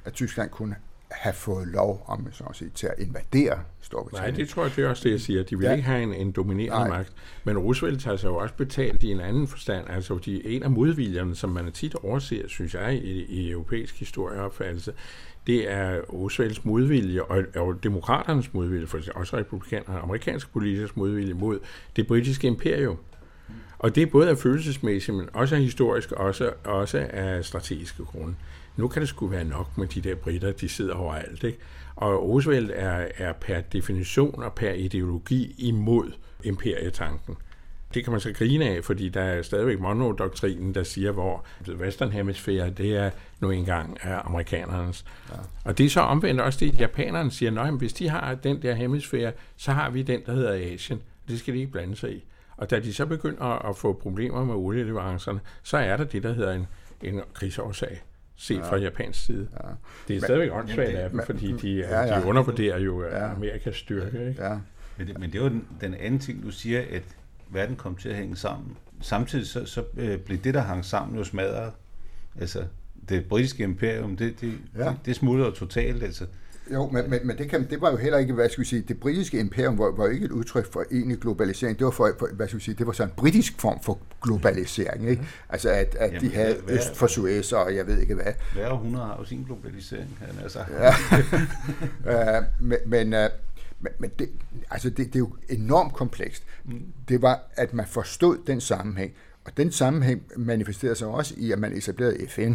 at 0.06 0.14
Tyskland 0.14 0.50
kunne 0.50 0.76
have 1.14 1.34
fået 1.34 1.68
lov, 1.68 2.06
om 2.08 2.28
så 2.32 2.44
at 2.44 2.56
sige, 2.56 2.72
til 2.76 2.88
at 2.88 2.94
invadere 2.98 3.60
Storbritannien. 3.82 4.34
Nej, 4.34 4.38
det 4.38 4.50
tror 4.50 4.64
jeg, 4.64 4.76
det 4.76 4.84
er 4.84 4.90
også 4.90 5.04
det, 5.04 5.12
jeg 5.12 5.22
siger. 5.22 5.44
De 5.44 5.58
vil 5.58 5.66
ja. 5.66 5.72
ikke 5.72 5.84
have 5.84 6.04
en, 6.04 6.14
en 6.14 6.32
dominerende 6.32 6.88
Nej. 6.88 6.98
magt. 6.98 7.14
Men 7.44 7.58
Roosevelt 7.58 8.04
har 8.04 8.16
sig 8.16 8.28
jo 8.28 8.36
også 8.36 8.56
betalt 8.56 9.04
i 9.04 9.12
en 9.12 9.20
anden 9.20 9.48
forstand. 9.48 9.90
Altså, 9.90 10.20
de, 10.26 10.48
en 10.48 10.64
af 10.64 10.72
modviljerne, 10.72 11.36
som 11.36 11.50
man 11.50 11.72
tit 11.72 11.96
overser, 11.96 12.48
synes 12.48 12.74
jeg, 12.74 12.96
i, 12.96 13.24
i 13.24 13.52
europæisk 13.52 14.00
historieopfattelse, 14.00 14.94
det 15.48 15.72
er 15.72 16.02
Roosevelts 16.02 16.66
modvilje 16.66 17.22
og, 17.22 17.44
og 17.56 17.84
demokraternes 17.84 18.54
modvilje, 18.54 18.88
for 18.88 19.00
også 19.16 19.38
republikanerne 19.38 20.00
amerikanske 20.00 20.52
politikers 20.52 20.96
modvilje 20.96 21.34
mod 21.34 21.60
det 21.96 22.08
britiske 22.08 22.48
imperium. 22.48 22.98
Og 23.80 23.96
det 23.96 24.04
er 24.04 24.08
både 24.08 24.30
af 24.30 24.38
følelsesmæssigt, 24.38 25.18
men 25.18 25.30
også 25.34 25.56
af 25.56 25.62
historisk, 25.62 26.12
og 26.12 26.26
også, 26.26 26.52
også 26.64 27.08
af 27.10 27.46
strategiske 27.46 28.04
grunde 28.04 28.36
nu 28.78 28.88
kan 28.88 29.02
det 29.02 29.10
sgu 29.10 29.28
være 29.28 29.44
nok 29.44 29.78
med 29.78 29.88
de 29.88 30.02
der 30.02 30.16
britter, 30.16 30.52
de 30.52 30.70
sidder 30.70 30.96
overalt. 30.96 31.44
Ikke? 31.44 31.58
Og 31.96 32.24
Roosevelt 32.24 32.72
er, 32.74 33.08
er 33.18 33.34
per 33.34 33.62
definition 33.62 34.44
og 34.44 34.54
per 34.54 34.72
ideologi 34.72 35.56
imod 35.58 36.12
imperietanken. 36.44 37.38
Det 37.94 38.04
kan 38.04 38.12
man 38.12 38.22
så 38.22 38.34
grine 38.34 38.66
af, 38.66 38.84
fordi 38.84 39.10
der 39.10 39.22
er 39.22 39.42
stadigvæk 39.42 39.80
Monroe-doktrinen, 39.80 40.74
der 40.74 40.84
siger, 40.84 41.12
hvor 41.12 41.46
Western 41.80 42.12
Hemisphere, 42.12 42.70
det 42.70 42.96
er 42.96 43.10
nu 43.40 43.52
engang 43.52 43.98
er 44.02 44.28
amerikanernes. 44.28 45.06
Ja. 45.30 45.36
Og 45.66 45.78
det 45.78 45.86
er 45.86 45.90
så 45.90 46.02
omvendt 46.02 46.42
også 46.42 46.60
det, 46.60 46.80
japanerne 46.80 47.32
siger, 47.32 47.62
at 47.62 47.74
hvis 47.74 47.94
de 47.94 48.10
har 48.10 48.36
den 48.36 48.62
der 48.62 48.74
hemisfære, 48.74 49.32
så 49.56 49.72
har 49.72 49.90
vi 49.90 50.02
den, 50.02 50.22
der 50.26 50.34
hedder 50.34 50.74
Asien. 50.74 51.02
Det 51.28 51.40
skal 51.40 51.54
de 51.54 51.60
ikke 51.60 51.72
blande 51.72 51.96
sig 51.96 52.16
i. 52.16 52.24
Og 52.58 52.70
da 52.70 52.80
de 52.80 52.94
så 52.94 53.06
begynder 53.06 53.70
at 53.70 53.78
få 53.78 53.94
problemer 53.94 54.46
med 54.46 54.56
olieleverancerne, 54.56 55.40
så 55.64 55.78
er 55.78 55.98
der 55.98 56.04
det, 56.04 56.24
der 56.24 56.34
hedder 56.34 56.54
en, 56.54 56.68
en 57.02 57.22
krigsårsag 57.34 58.02
set 58.36 58.58
ja. 58.58 58.70
fra 58.70 58.78
japansk 58.78 59.26
side. 59.26 59.48
Ja. 59.64 59.70
Det 60.08 60.16
er 60.16 60.22
stadigvæk 60.22 60.52
åndssvagt 60.52 60.96
af 60.96 61.10
dem, 61.10 61.22
fordi 61.26 61.52
de, 61.52 61.74
ja, 61.74 62.02
ja. 62.02 62.20
de 62.20 62.26
undervurderer 62.26 62.80
jo 62.80 63.04
ja. 63.04 63.32
Amerikas 63.32 63.76
styrke. 63.76 64.30
Ikke? 64.30 64.44
Ja. 64.44 64.58
Men, 64.98 65.08
det, 65.08 65.20
men 65.20 65.32
det 65.32 65.40
er 65.40 65.44
jo 65.44 65.50
den, 65.50 65.68
den 65.82 65.94
anden 65.94 66.20
ting, 66.20 66.44
du 66.44 66.52
siger, 66.52 66.84
at 66.92 67.04
verden 67.50 67.76
kom 67.76 67.96
til 67.96 68.10
at 68.10 68.16
hænge 68.16 68.36
sammen. 68.36 68.78
Samtidig 69.02 69.48
så, 69.48 69.66
så 69.66 69.84
øh, 69.98 70.20
blev 70.20 70.38
det, 70.38 70.54
der 70.54 70.62
hang 70.62 70.86
sammen, 70.86 71.18
jo 71.18 71.24
smadret. 71.24 71.72
Altså, 72.40 72.64
det 73.10 73.26
britiske 73.26 73.64
imperium, 73.64 74.18
det, 74.18 74.42
det, 74.42 74.54
ja. 74.78 74.90
det, 74.90 74.98
det 75.06 75.16
smuldrede 75.16 75.52
totalt. 75.52 76.04
Altså, 76.04 76.26
jo, 76.72 76.90
men, 76.90 77.10
men, 77.10 77.20
men 77.28 77.38
det, 77.38 77.50
kan, 77.50 77.70
det 77.70 77.82
var 77.82 77.92
jo 77.92 77.98
heller 77.98 78.18
ikke, 78.18 78.34
hvad 78.34 78.50
skal 78.50 78.62
vi 78.62 78.68
sige, 78.68 78.82
det 78.82 79.00
britiske 79.00 79.40
imperium 79.40 79.78
var, 79.78 79.92
var 79.92 80.08
ikke 80.08 80.26
et 80.26 80.32
udtryk 80.32 80.72
for 80.72 80.86
egentlig 80.92 81.18
globalisering. 81.18 81.80
Det 81.80 81.86
var 81.86 81.92
for, 81.92 82.12
for 82.20 82.28
hvad 82.34 82.48
skal 82.48 82.60
vi 82.60 82.64
sige, 82.64 82.76
det 82.76 82.88
var 82.88 82.94
så 82.94 83.04
en 83.04 83.12
britisk 83.18 83.62
form 83.62 83.80
for 83.84 84.00
globalisering, 84.22 85.10
ikke? 85.10 85.28
Altså 85.50 85.70
at, 85.70 85.96
at 86.00 86.14
Jamen, 86.14 86.22
de 86.22 86.36
havde 86.36 86.56
hvad, 86.66 86.76
øst 86.76 86.96
for 86.96 87.08
Suez 87.08 87.52
og 87.52 87.76
jeg 87.76 87.88
ved 87.88 88.00
ikke 88.00 88.16
hvad. 88.16 88.34
Hver 88.54 88.70
århundrede 88.70 89.06
har 89.06 89.18
jo 89.20 89.26
sin 89.26 89.44
globalisering, 89.44 90.18
han 90.20 90.44
altså. 90.44 90.60
Ja. 92.06 92.42
men, 92.60 92.78
men, 92.86 93.14
uh, 93.14 93.20
men, 93.80 93.92
men 94.00 94.12
det, 94.20 94.30
altså 94.72 94.90
det, 94.90 94.98
det 94.98 95.16
er 95.16 95.20
jo 95.20 95.36
enormt 95.50 95.94
komplekst. 95.94 96.44
Mm. 96.66 96.82
Det 97.10 97.22
var, 97.22 97.40
at 97.56 97.74
man 97.74 97.86
forstod 97.88 98.38
den 98.48 98.62
sammenhæng, 98.62 99.14
og 99.46 99.58
den 99.58 99.72
sammenhæng 99.72 100.24
manifesterede 100.38 100.96
sig 100.96 101.08
også 101.08 101.34
i, 101.38 101.52
at 101.52 101.60
man 101.60 101.74
etablerede 101.74 102.28
FN. 102.28 102.54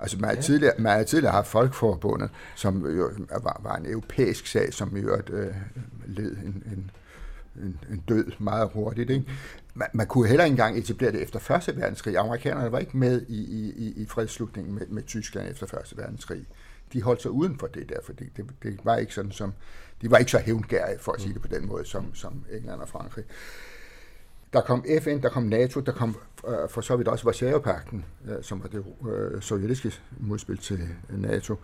Altså 0.00 0.16
man 0.16 0.28
har, 0.28 0.36
ja. 0.36 0.42
tidligere, 0.42 0.74
man 0.78 0.96
har 0.96 1.02
tidligere 1.02 1.32
haft 1.32 1.48
Folkeforbundet, 1.48 2.30
som 2.54 2.96
jo 2.96 3.10
var, 3.42 3.60
var 3.62 3.76
en 3.76 3.86
europæisk 3.86 4.46
sag, 4.46 4.74
som 4.74 4.96
øvrigt 4.96 5.30
øh, 5.30 5.54
led 6.06 6.36
en, 6.36 6.62
en, 6.66 6.90
en, 7.62 7.78
en 7.90 8.02
død 8.08 8.32
meget 8.38 8.70
hurtigt. 8.74 9.10
Ikke? 9.10 9.24
Man, 9.74 9.88
man 9.92 10.06
kunne 10.06 10.28
heller 10.28 10.44
ikke 10.44 10.52
engang 10.52 10.78
etablere 10.78 11.12
det 11.12 11.22
efter 11.22 11.38
Første 11.38 11.76
Verdenskrig. 11.76 12.16
Amerikanerne 12.16 12.72
var 12.72 12.78
ikke 12.78 12.96
med 12.96 13.22
i, 13.28 13.70
i, 13.70 14.02
i 14.02 14.06
fredsslutningen 14.06 14.74
med, 14.74 14.86
med 14.86 15.02
Tyskland 15.02 15.50
efter 15.50 15.66
Første 15.66 15.96
Verdenskrig. 15.96 16.46
De 16.92 17.02
holdt 17.02 17.22
sig 17.22 17.30
uden 17.30 17.58
for 17.58 17.66
det 17.66 17.88
der, 17.88 17.98
fordi 18.04 18.24
det, 18.36 18.44
det 18.62 18.80
var 18.84 18.96
ikke 18.96 19.14
sådan 19.14 19.32
som, 19.32 19.52
de 20.02 20.10
var 20.10 20.18
ikke 20.18 20.30
så 20.30 20.38
hævngærige, 20.38 20.98
for 20.98 21.12
at 21.12 21.20
sige 21.20 21.34
det 21.34 21.42
på 21.42 21.48
den 21.48 21.66
måde, 21.66 21.84
som, 21.84 22.14
som 22.14 22.44
England 22.52 22.80
og 22.80 22.88
Frankrig. 22.88 23.24
Der 24.52 24.60
kom 24.60 24.84
FN, 25.02 25.22
der 25.22 25.28
kom 25.28 25.42
NATO, 25.42 25.80
der 25.80 25.92
kom 25.92 26.16
øh, 26.48 26.68
for 26.68 26.80
så 26.80 26.96
vidt 26.96 27.08
også 27.08 27.24
Varsjavapakten, 27.24 28.04
øh, 28.28 28.42
som 28.42 28.62
var 28.62 28.68
det 28.68 28.84
øh, 29.10 29.42
sovjetiske 29.42 29.92
modspil 30.18 30.58
til 30.58 30.88
NATO. 31.08 31.56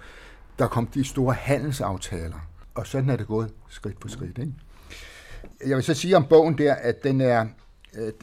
Der 0.58 0.66
kom 0.66 0.86
de 0.86 1.04
store 1.04 1.34
handelsaftaler, 1.34 2.48
og 2.74 2.86
sådan 2.86 3.10
er 3.10 3.16
det 3.16 3.26
gået 3.26 3.52
skridt 3.68 3.96
for 4.00 4.08
skridt. 4.08 4.38
Ikke? 4.38 4.52
Jeg 5.66 5.76
vil 5.76 5.84
så 5.84 5.94
sige 5.94 6.16
om 6.16 6.26
bogen 6.28 6.58
der, 6.58 6.74
at 6.74 7.02
den 7.02 7.20
er 7.20 7.46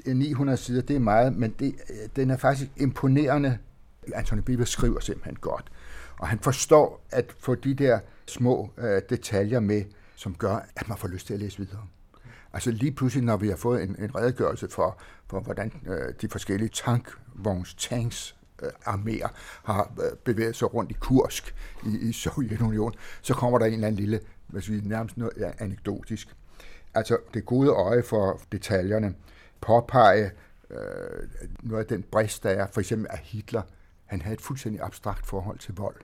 øh, 0.06 0.16
900 0.16 0.58
sider, 0.58 0.82
det 0.82 0.96
er 0.96 1.00
meget, 1.00 1.34
men 1.34 1.56
det, 1.60 1.76
øh, 1.90 2.10
den 2.16 2.32
er 2.32 2.38
faktisk 2.38 2.72
imponerende. 2.78 3.58
Anthony 4.14 4.40
Bieber 4.40 4.66
skriver 4.66 5.00
simpelthen 5.00 5.36
godt, 5.36 5.72
og 6.20 6.28
han 6.28 6.40
forstår 6.40 7.06
at 7.12 7.36
få 7.40 7.56
de 7.56 7.74
der 7.74 8.00
små 8.26 8.72
øh, 8.78 9.02
detaljer 9.10 9.60
med, 9.60 9.84
som 10.16 10.36
gør, 10.36 10.66
at 10.76 10.90
man 10.90 10.98
får 10.98 11.08
lyst 11.08 11.28
til 11.28 11.34
at 11.34 11.40
læse 11.40 11.58
videre. 11.58 11.88
Altså 12.54 12.72
lige 12.72 12.92
pludselig, 12.92 13.26
når 13.26 13.38
vi 13.38 13.50
har 13.50 13.56
fået 13.56 13.84
en, 13.84 13.96
en 14.00 14.16
redegørelse 14.16 14.70
for, 14.70 15.02
for 15.28 15.40
hvordan 15.40 15.74
øh, 15.88 16.14
de 16.22 16.30
forskellige 16.30 16.70
tankvogns 16.70 17.74
tanks 17.74 18.36
øh, 18.64 18.70
arméer 18.86 19.28
har 19.64 19.94
øh, 20.02 20.18
bevæget 20.18 20.56
sig 20.56 20.74
rundt 20.74 20.92
i 20.92 20.96
Kursk 21.00 21.56
i, 21.86 22.10
i 22.10 22.14
Sovjetunionen, 22.14 23.00
så 23.22 23.34
kommer 23.34 23.60
der 23.60 23.66
en 23.66 23.74
eller 23.74 23.88
anden 23.88 24.00
lille, 24.00 24.20
hvad 24.48 24.62
vi, 24.62 24.82
nærmest 24.88 25.18
noget 25.18 25.34
ja, 25.38 25.52
anekdotisk. 25.60 26.36
Altså 26.94 27.18
det 27.34 27.46
gode 27.46 27.70
øje 27.70 28.04
for 28.04 28.42
detaljerne, 28.52 29.16
påpege 29.62 30.32
øh, 30.70 31.30
noget 31.64 31.84
af 31.84 31.88
den 31.88 32.04
brist, 32.04 32.44
der 32.44 32.50
er, 32.50 32.68
for 32.72 32.80
eksempel 32.80 33.08
af 33.10 33.18
Hitler. 33.18 33.62
Han 34.06 34.22
havde 34.22 34.34
et 34.34 34.42
fuldstændig 34.42 34.82
abstrakt 34.82 35.26
forhold 35.26 35.60
til 35.60 35.76
vold. 35.76 35.96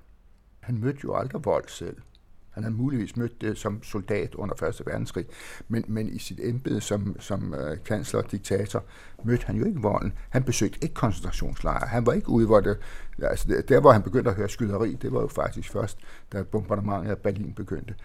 Han 0.60 0.78
mødte 0.78 1.00
jo 1.04 1.16
aldrig 1.16 1.46
vold 1.46 1.68
selv. 1.68 1.98
Han 2.52 2.64
havde 2.64 2.76
muligvis 2.76 3.18
mødt 3.18 3.42
det 3.42 3.58
som 3.58 3.84
soldat 3.84 4.36
under 4.36 4.64
1. 4.64 4.82
verdenskrig, 4.86 5.26
men, 5.68 5.86
men 5.88 6.10
i 6.10 6.20
sit 6.20 6.40
embede 6.44 6.82
som, 6.82 7.16
som 7.20 7.54
øh, 7.54 7.78
kansler 7.86 8.22
og 8.22 8.32
diktator 8.32 8.84
mødte 9.24 9.46
han 9.46 9.56
jo 9.56 9.66
ikke 9.66 9.82
volden. 9.82 10.14
Han 10.30 10.44
besøgte 10.44 10.80
ikke 10.82 10.96
koncentrationslejre. 10.96 11.88
Han 11.88 12.06
var 12.06 12.14
ikke 12.14 12.30
ude, 12.30 12.46
hvor 12.46 12.60
det... 12.60 12.78
Altså, 13.22 13.64
der, 13.68 13.80
hvor 13.80 13.92
han 13.92 14.02
begyndte 14.02 14.30
at 14.30 14.36
høre 14.36 14.50
skyderi, 14.50 14.94
det 14.94 15.14
var 15.14 15.22
jo 15.22 15.28
faktisk 15.28 15.72
først, 15.72 15.98
da 16.34 16.44
bombardementet 16.44 17.12
af 17.12 17.18
Berlin 17.18 17.54
begyndte. 17.54 17.96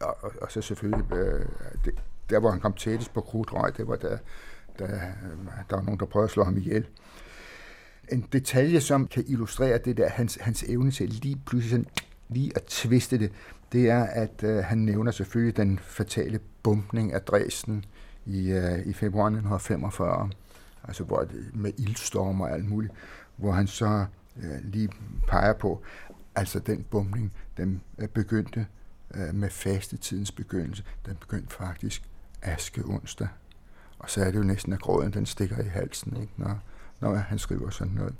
Og, 0.00 0.16
og, 0.20 0.32
og 0.42 0.52
så 0.52 0.60
selvfølgelig... 0.62 1.12
øh, 1.12 1.46
det, 1.84 1.94
der, 2.30 2.40
hvor 2.40 2.50
han 2.50 2.60
kom 2.60 2.72
tættest 2.72 3.14
på 3.14 3.20
krudrøg, 3.20 3.76
det 3.76 3.88
var 3.88 3.96
da, 3.96 4.18
da 4.78 4.84
øh, 4.84 5.00
der 5.70 5.76
var 5.76 5.82
nogen, 5.82 6.00
der 6.00 6.06
prøvede 6.06 6.24
at 6.24 6.30
slå 6.30 6.44
ham 6.44 6.56
ihjel. 6.56 6.86
En 8.12 8.28
detalje, 8.32 8.80
som 8.80 9.06
kan 9.06 9.24
illustrere 9.26 9.78
det 9.78 9.96
der, 9.96 10.08
hans, 10.08 10.38
hans 10.40 10.62
evne 10.62 10.90
til 10.90 11.08
lige 11.08 11.40
pludselig 11.46 11.70
sådan, 11.70 11.86
lige 12.28 12.52
at 12.56 12.64
tviste 12.64 13.18
det, 13.18 13.32
det 13.72 13.90
er, 13.90 14.02
at 14.04 14.42
øh, 14.42 14.64
han 14.64 14.78
nævner 14.78 15.10
selvfølgelig 15.10 15.56
den 15.56 15.78
fatale 15.78 16.40
bumpning 16.62 17.12
af 17.12 17.22
Dresden 17.22 17.84
i, 18.26 18.50
øh, 18.50 18.86
i 18.86 18.92
februar 18.92 19.26
1945, 19.26 20.30
altså 20.84 21.04
hvor 21.04 21.26
med 21.54 21.72
ildstorm 21.78 22.40
og 22.40 22.52
alt 22.52 22.68
muligt, 22.68 22.92
hvor 23.36 23.52
han 23.52 23.66
så 23.66 24.06
øh, 24.36 24.64
lige 24.64 24.88
peger 25.26 25.52
på, 25.52 25.82
altså 26.34 26.58
den 26.58 26.86
bumpning, 26.90 27.32
den 27.56 27.82
øh, 27.98 28.08
begyndte 28.08 28.66
øh, 29.14 29.34
med 29.34 29.50
fastetidens 29.50 30.32
begyndelse. 30.32 30.84
Den 31.06 31.16
begyndte 31.16 31.54
faktisk 31.54 32.02
aske 32.42 32.82
onsdag. 32.84 33.28
Og 33.98 34.10
så 34.10 34.24
er 34.24 34.30
det 34.30 34.38
jo 34.38 34.42
næsten, 34.42 34.72
at 34.72 34.80
gråden 34.80 35.12
den 35.12 35.26
stikker 35.26 35.58
i 35.58 35.68
halsen, 35.68 36.16
ikke? 36.20 36.32
Når, 36.36 36.58
når 37.00 37.14
han 37.14 37.38
skriver 37.38 37.70
sådan 37.70 37.92
noget. 37.92 38.14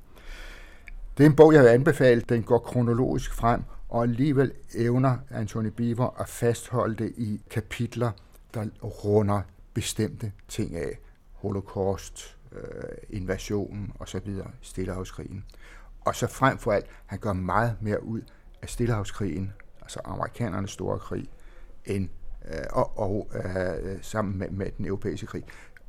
Det 1.19 1.25
er 1.25 1.31
en 1.31 1.37
bog, 1.37 1.55
jeg 1.55 1.63
vil 1.63 1.69
anbefale. 1.69 2.21
Den 2.21 2.43
går 2.43 2.59
kronologisk 2.59 3.35
frem, 3.35 3.63
og 3.89 4.03
alligevel 4.03 4.53
evner 4.75 5.19
Anthony 5.31 5.67
Beaver 5.67 6.21
at 6.21 6.29
fastholde 6.29 6.97
det 7.05 7.15
i 7.17 7.43
kapitler, 7.51 8.11
der 8.55 8.67
runder 8.83 9.43
bestemte 9.75 10.33
ting 10.49 10.77
af. 10.77 10.99
Holocaust, 11.33 12.37
øh, 12.53 12.61
invasionen 13.11 13.93
osv., 13.99 14.41
Stillehavskrigen. 14.61 15.45
Og 16.01 16.15
så 16.15 16.27
frem 16.27 16.59
for 16.59 16.73
alt, 16.73 16.87
han 17.07 17.19
gør 17.19 17.33
meget 17.33 17.77
mere 17.81 18.03
ud 18.03 18.21
af 18.63 18.69
Stillehavskrigen, 18.69 19.53
altså 19.83 20.01
amerikanernes 20.05 20.71
store 20.71 20.99
krig, 20.99 21.31
end, 21.85 22.09
øh, 22.49 22.65
og, 22.71 22.99
og 22.99 23.31
øh, 23.35 23.99
sammen 24.03 24.39
med, 24.39 24.51
med 24.51 24.71
den 24.79 24.87
europæiske 24.87 25.27
krig. 25.27 25.45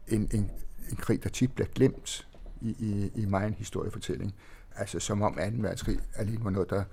En, 0.07 0.29
en, 0.33 0.51
en 0.89 0.95
krig, 0.97 1.23
der 1.23 1.29
tit 1.29 1.51
bliver 1.53 1.67
glemt 1.67 2.27
i, 2.61 2.69
i, 2.79 3.21
i 3.21 3.25
mig 3.25 3.47
en 3.47 3.53
historiefortælling. 3.53 4.35
Altså 4.75 4.99
som 4.99 5.21
om 5.21 5.33
2. 5.33 5.39
verdenskrig 5.39 5.99
alene 6.15 6.43
var 6.43 6.49
noget, 6.49 6.69
der 6.69 6.83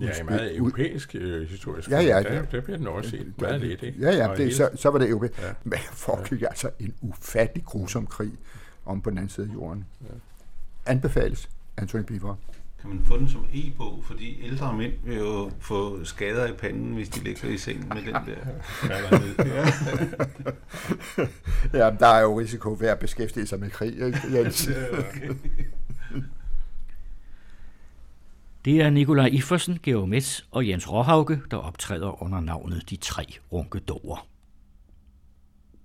Ja, 0.00 0.20
i 0.20 0.22
meget 0.24 0.56
europæisk 0.56 1.14
øh, 1.14 1.48
historisk. 1.48 1.90
Ja, 1.90 2.00
ja. 2.00 2.22
Der, 2.22 2.42
der 2.42 2.60
bliver 2.60 2.76
den 2.76 2.86
også 2.86 3.10
set 3.10 3.40
meget 3.40 3.60
lidt, 3.60 3.82
ikke? 3.82 4.00
Ja, 4.00 4.10
ja, 4.10 4.34
det, 4.36 4.54
så, 4.54 4.70
så 4.74 4.90
var 4.90 4.98
det 4.98 5.08
europæisk. 5.08 5.42
Ja. 5.42 5.52
Men 5.64 5.78
foregik 5.92 6.42
ja. 6.42 6.46
altså 6.46 6.70
en 6.78 6.94
ufattelig 7.00 7.64
grusom 7.64 8.06
krig 8.06 8.32
om 8.86 9.02
på 9.02 9.10
den 9.10 9.18
anden 9.18 9.30
side 9.30 9.48
af 9.50 9.54
jorden. 9.54 9.84
Ja. 10.02 10.14
Anbefales 10.86 11.50
Anthony 11.76 12.02
Beaver. 12.02 12.34
Kan 12.80 12.90
man 12.90 13.04
få 13.04 13.18
den 13.18 13.28
som 13.28 13.46
e-bog, 13.54 14.04
fordi 14.04 14.44
ældre 14.44 14.76
mænd 14.76 14.92
vil 15.04 15.16
jo 15.16 15.50
få 15.60 16.04
skader 16.04 16.46
i 16.46 16.52
panden, 16.52 16.94
hvis 16.94 17.08
de 17.08 17.24
ligger 17.24 17.48
i 17.48 17.58
sengen 17.58 17.88
med 17.88 18.02
den 18.02 18.14
der. 18.14 18.20
ja. 21.74 21.84
ja, 21.84 21.96
der 22.00 22.06
er 22.06 22.20
jo 22.22 22.40
risiko 22.40 22.76
ved 22.80 22.88
at 22.88 22.98
beskæftige 22.98 23.46
sig 23.46 23.60
med 23.60 23.70
krig, 23.70 23.92
ikke, 23.92 24.18
Jens? 24.34 24.68
Det 28.66 28.80
er 28.80 28.90
Nikolaj 28.90 29.26
Iffersen, 29.32 29.78
Georg 29.82 30.08
Metz 30.08 30.40
og 30.50 30.68
Jens 30.68 30.92
Råhauke, 30.92 31.40
der 31.50 31.56
optræder 31.56 32.22
under 32.22 32.40
navnet 32.40 32.90
De 32.90 32.96
Tre 32.96 33.24
Runkedorer. 33.52 34.26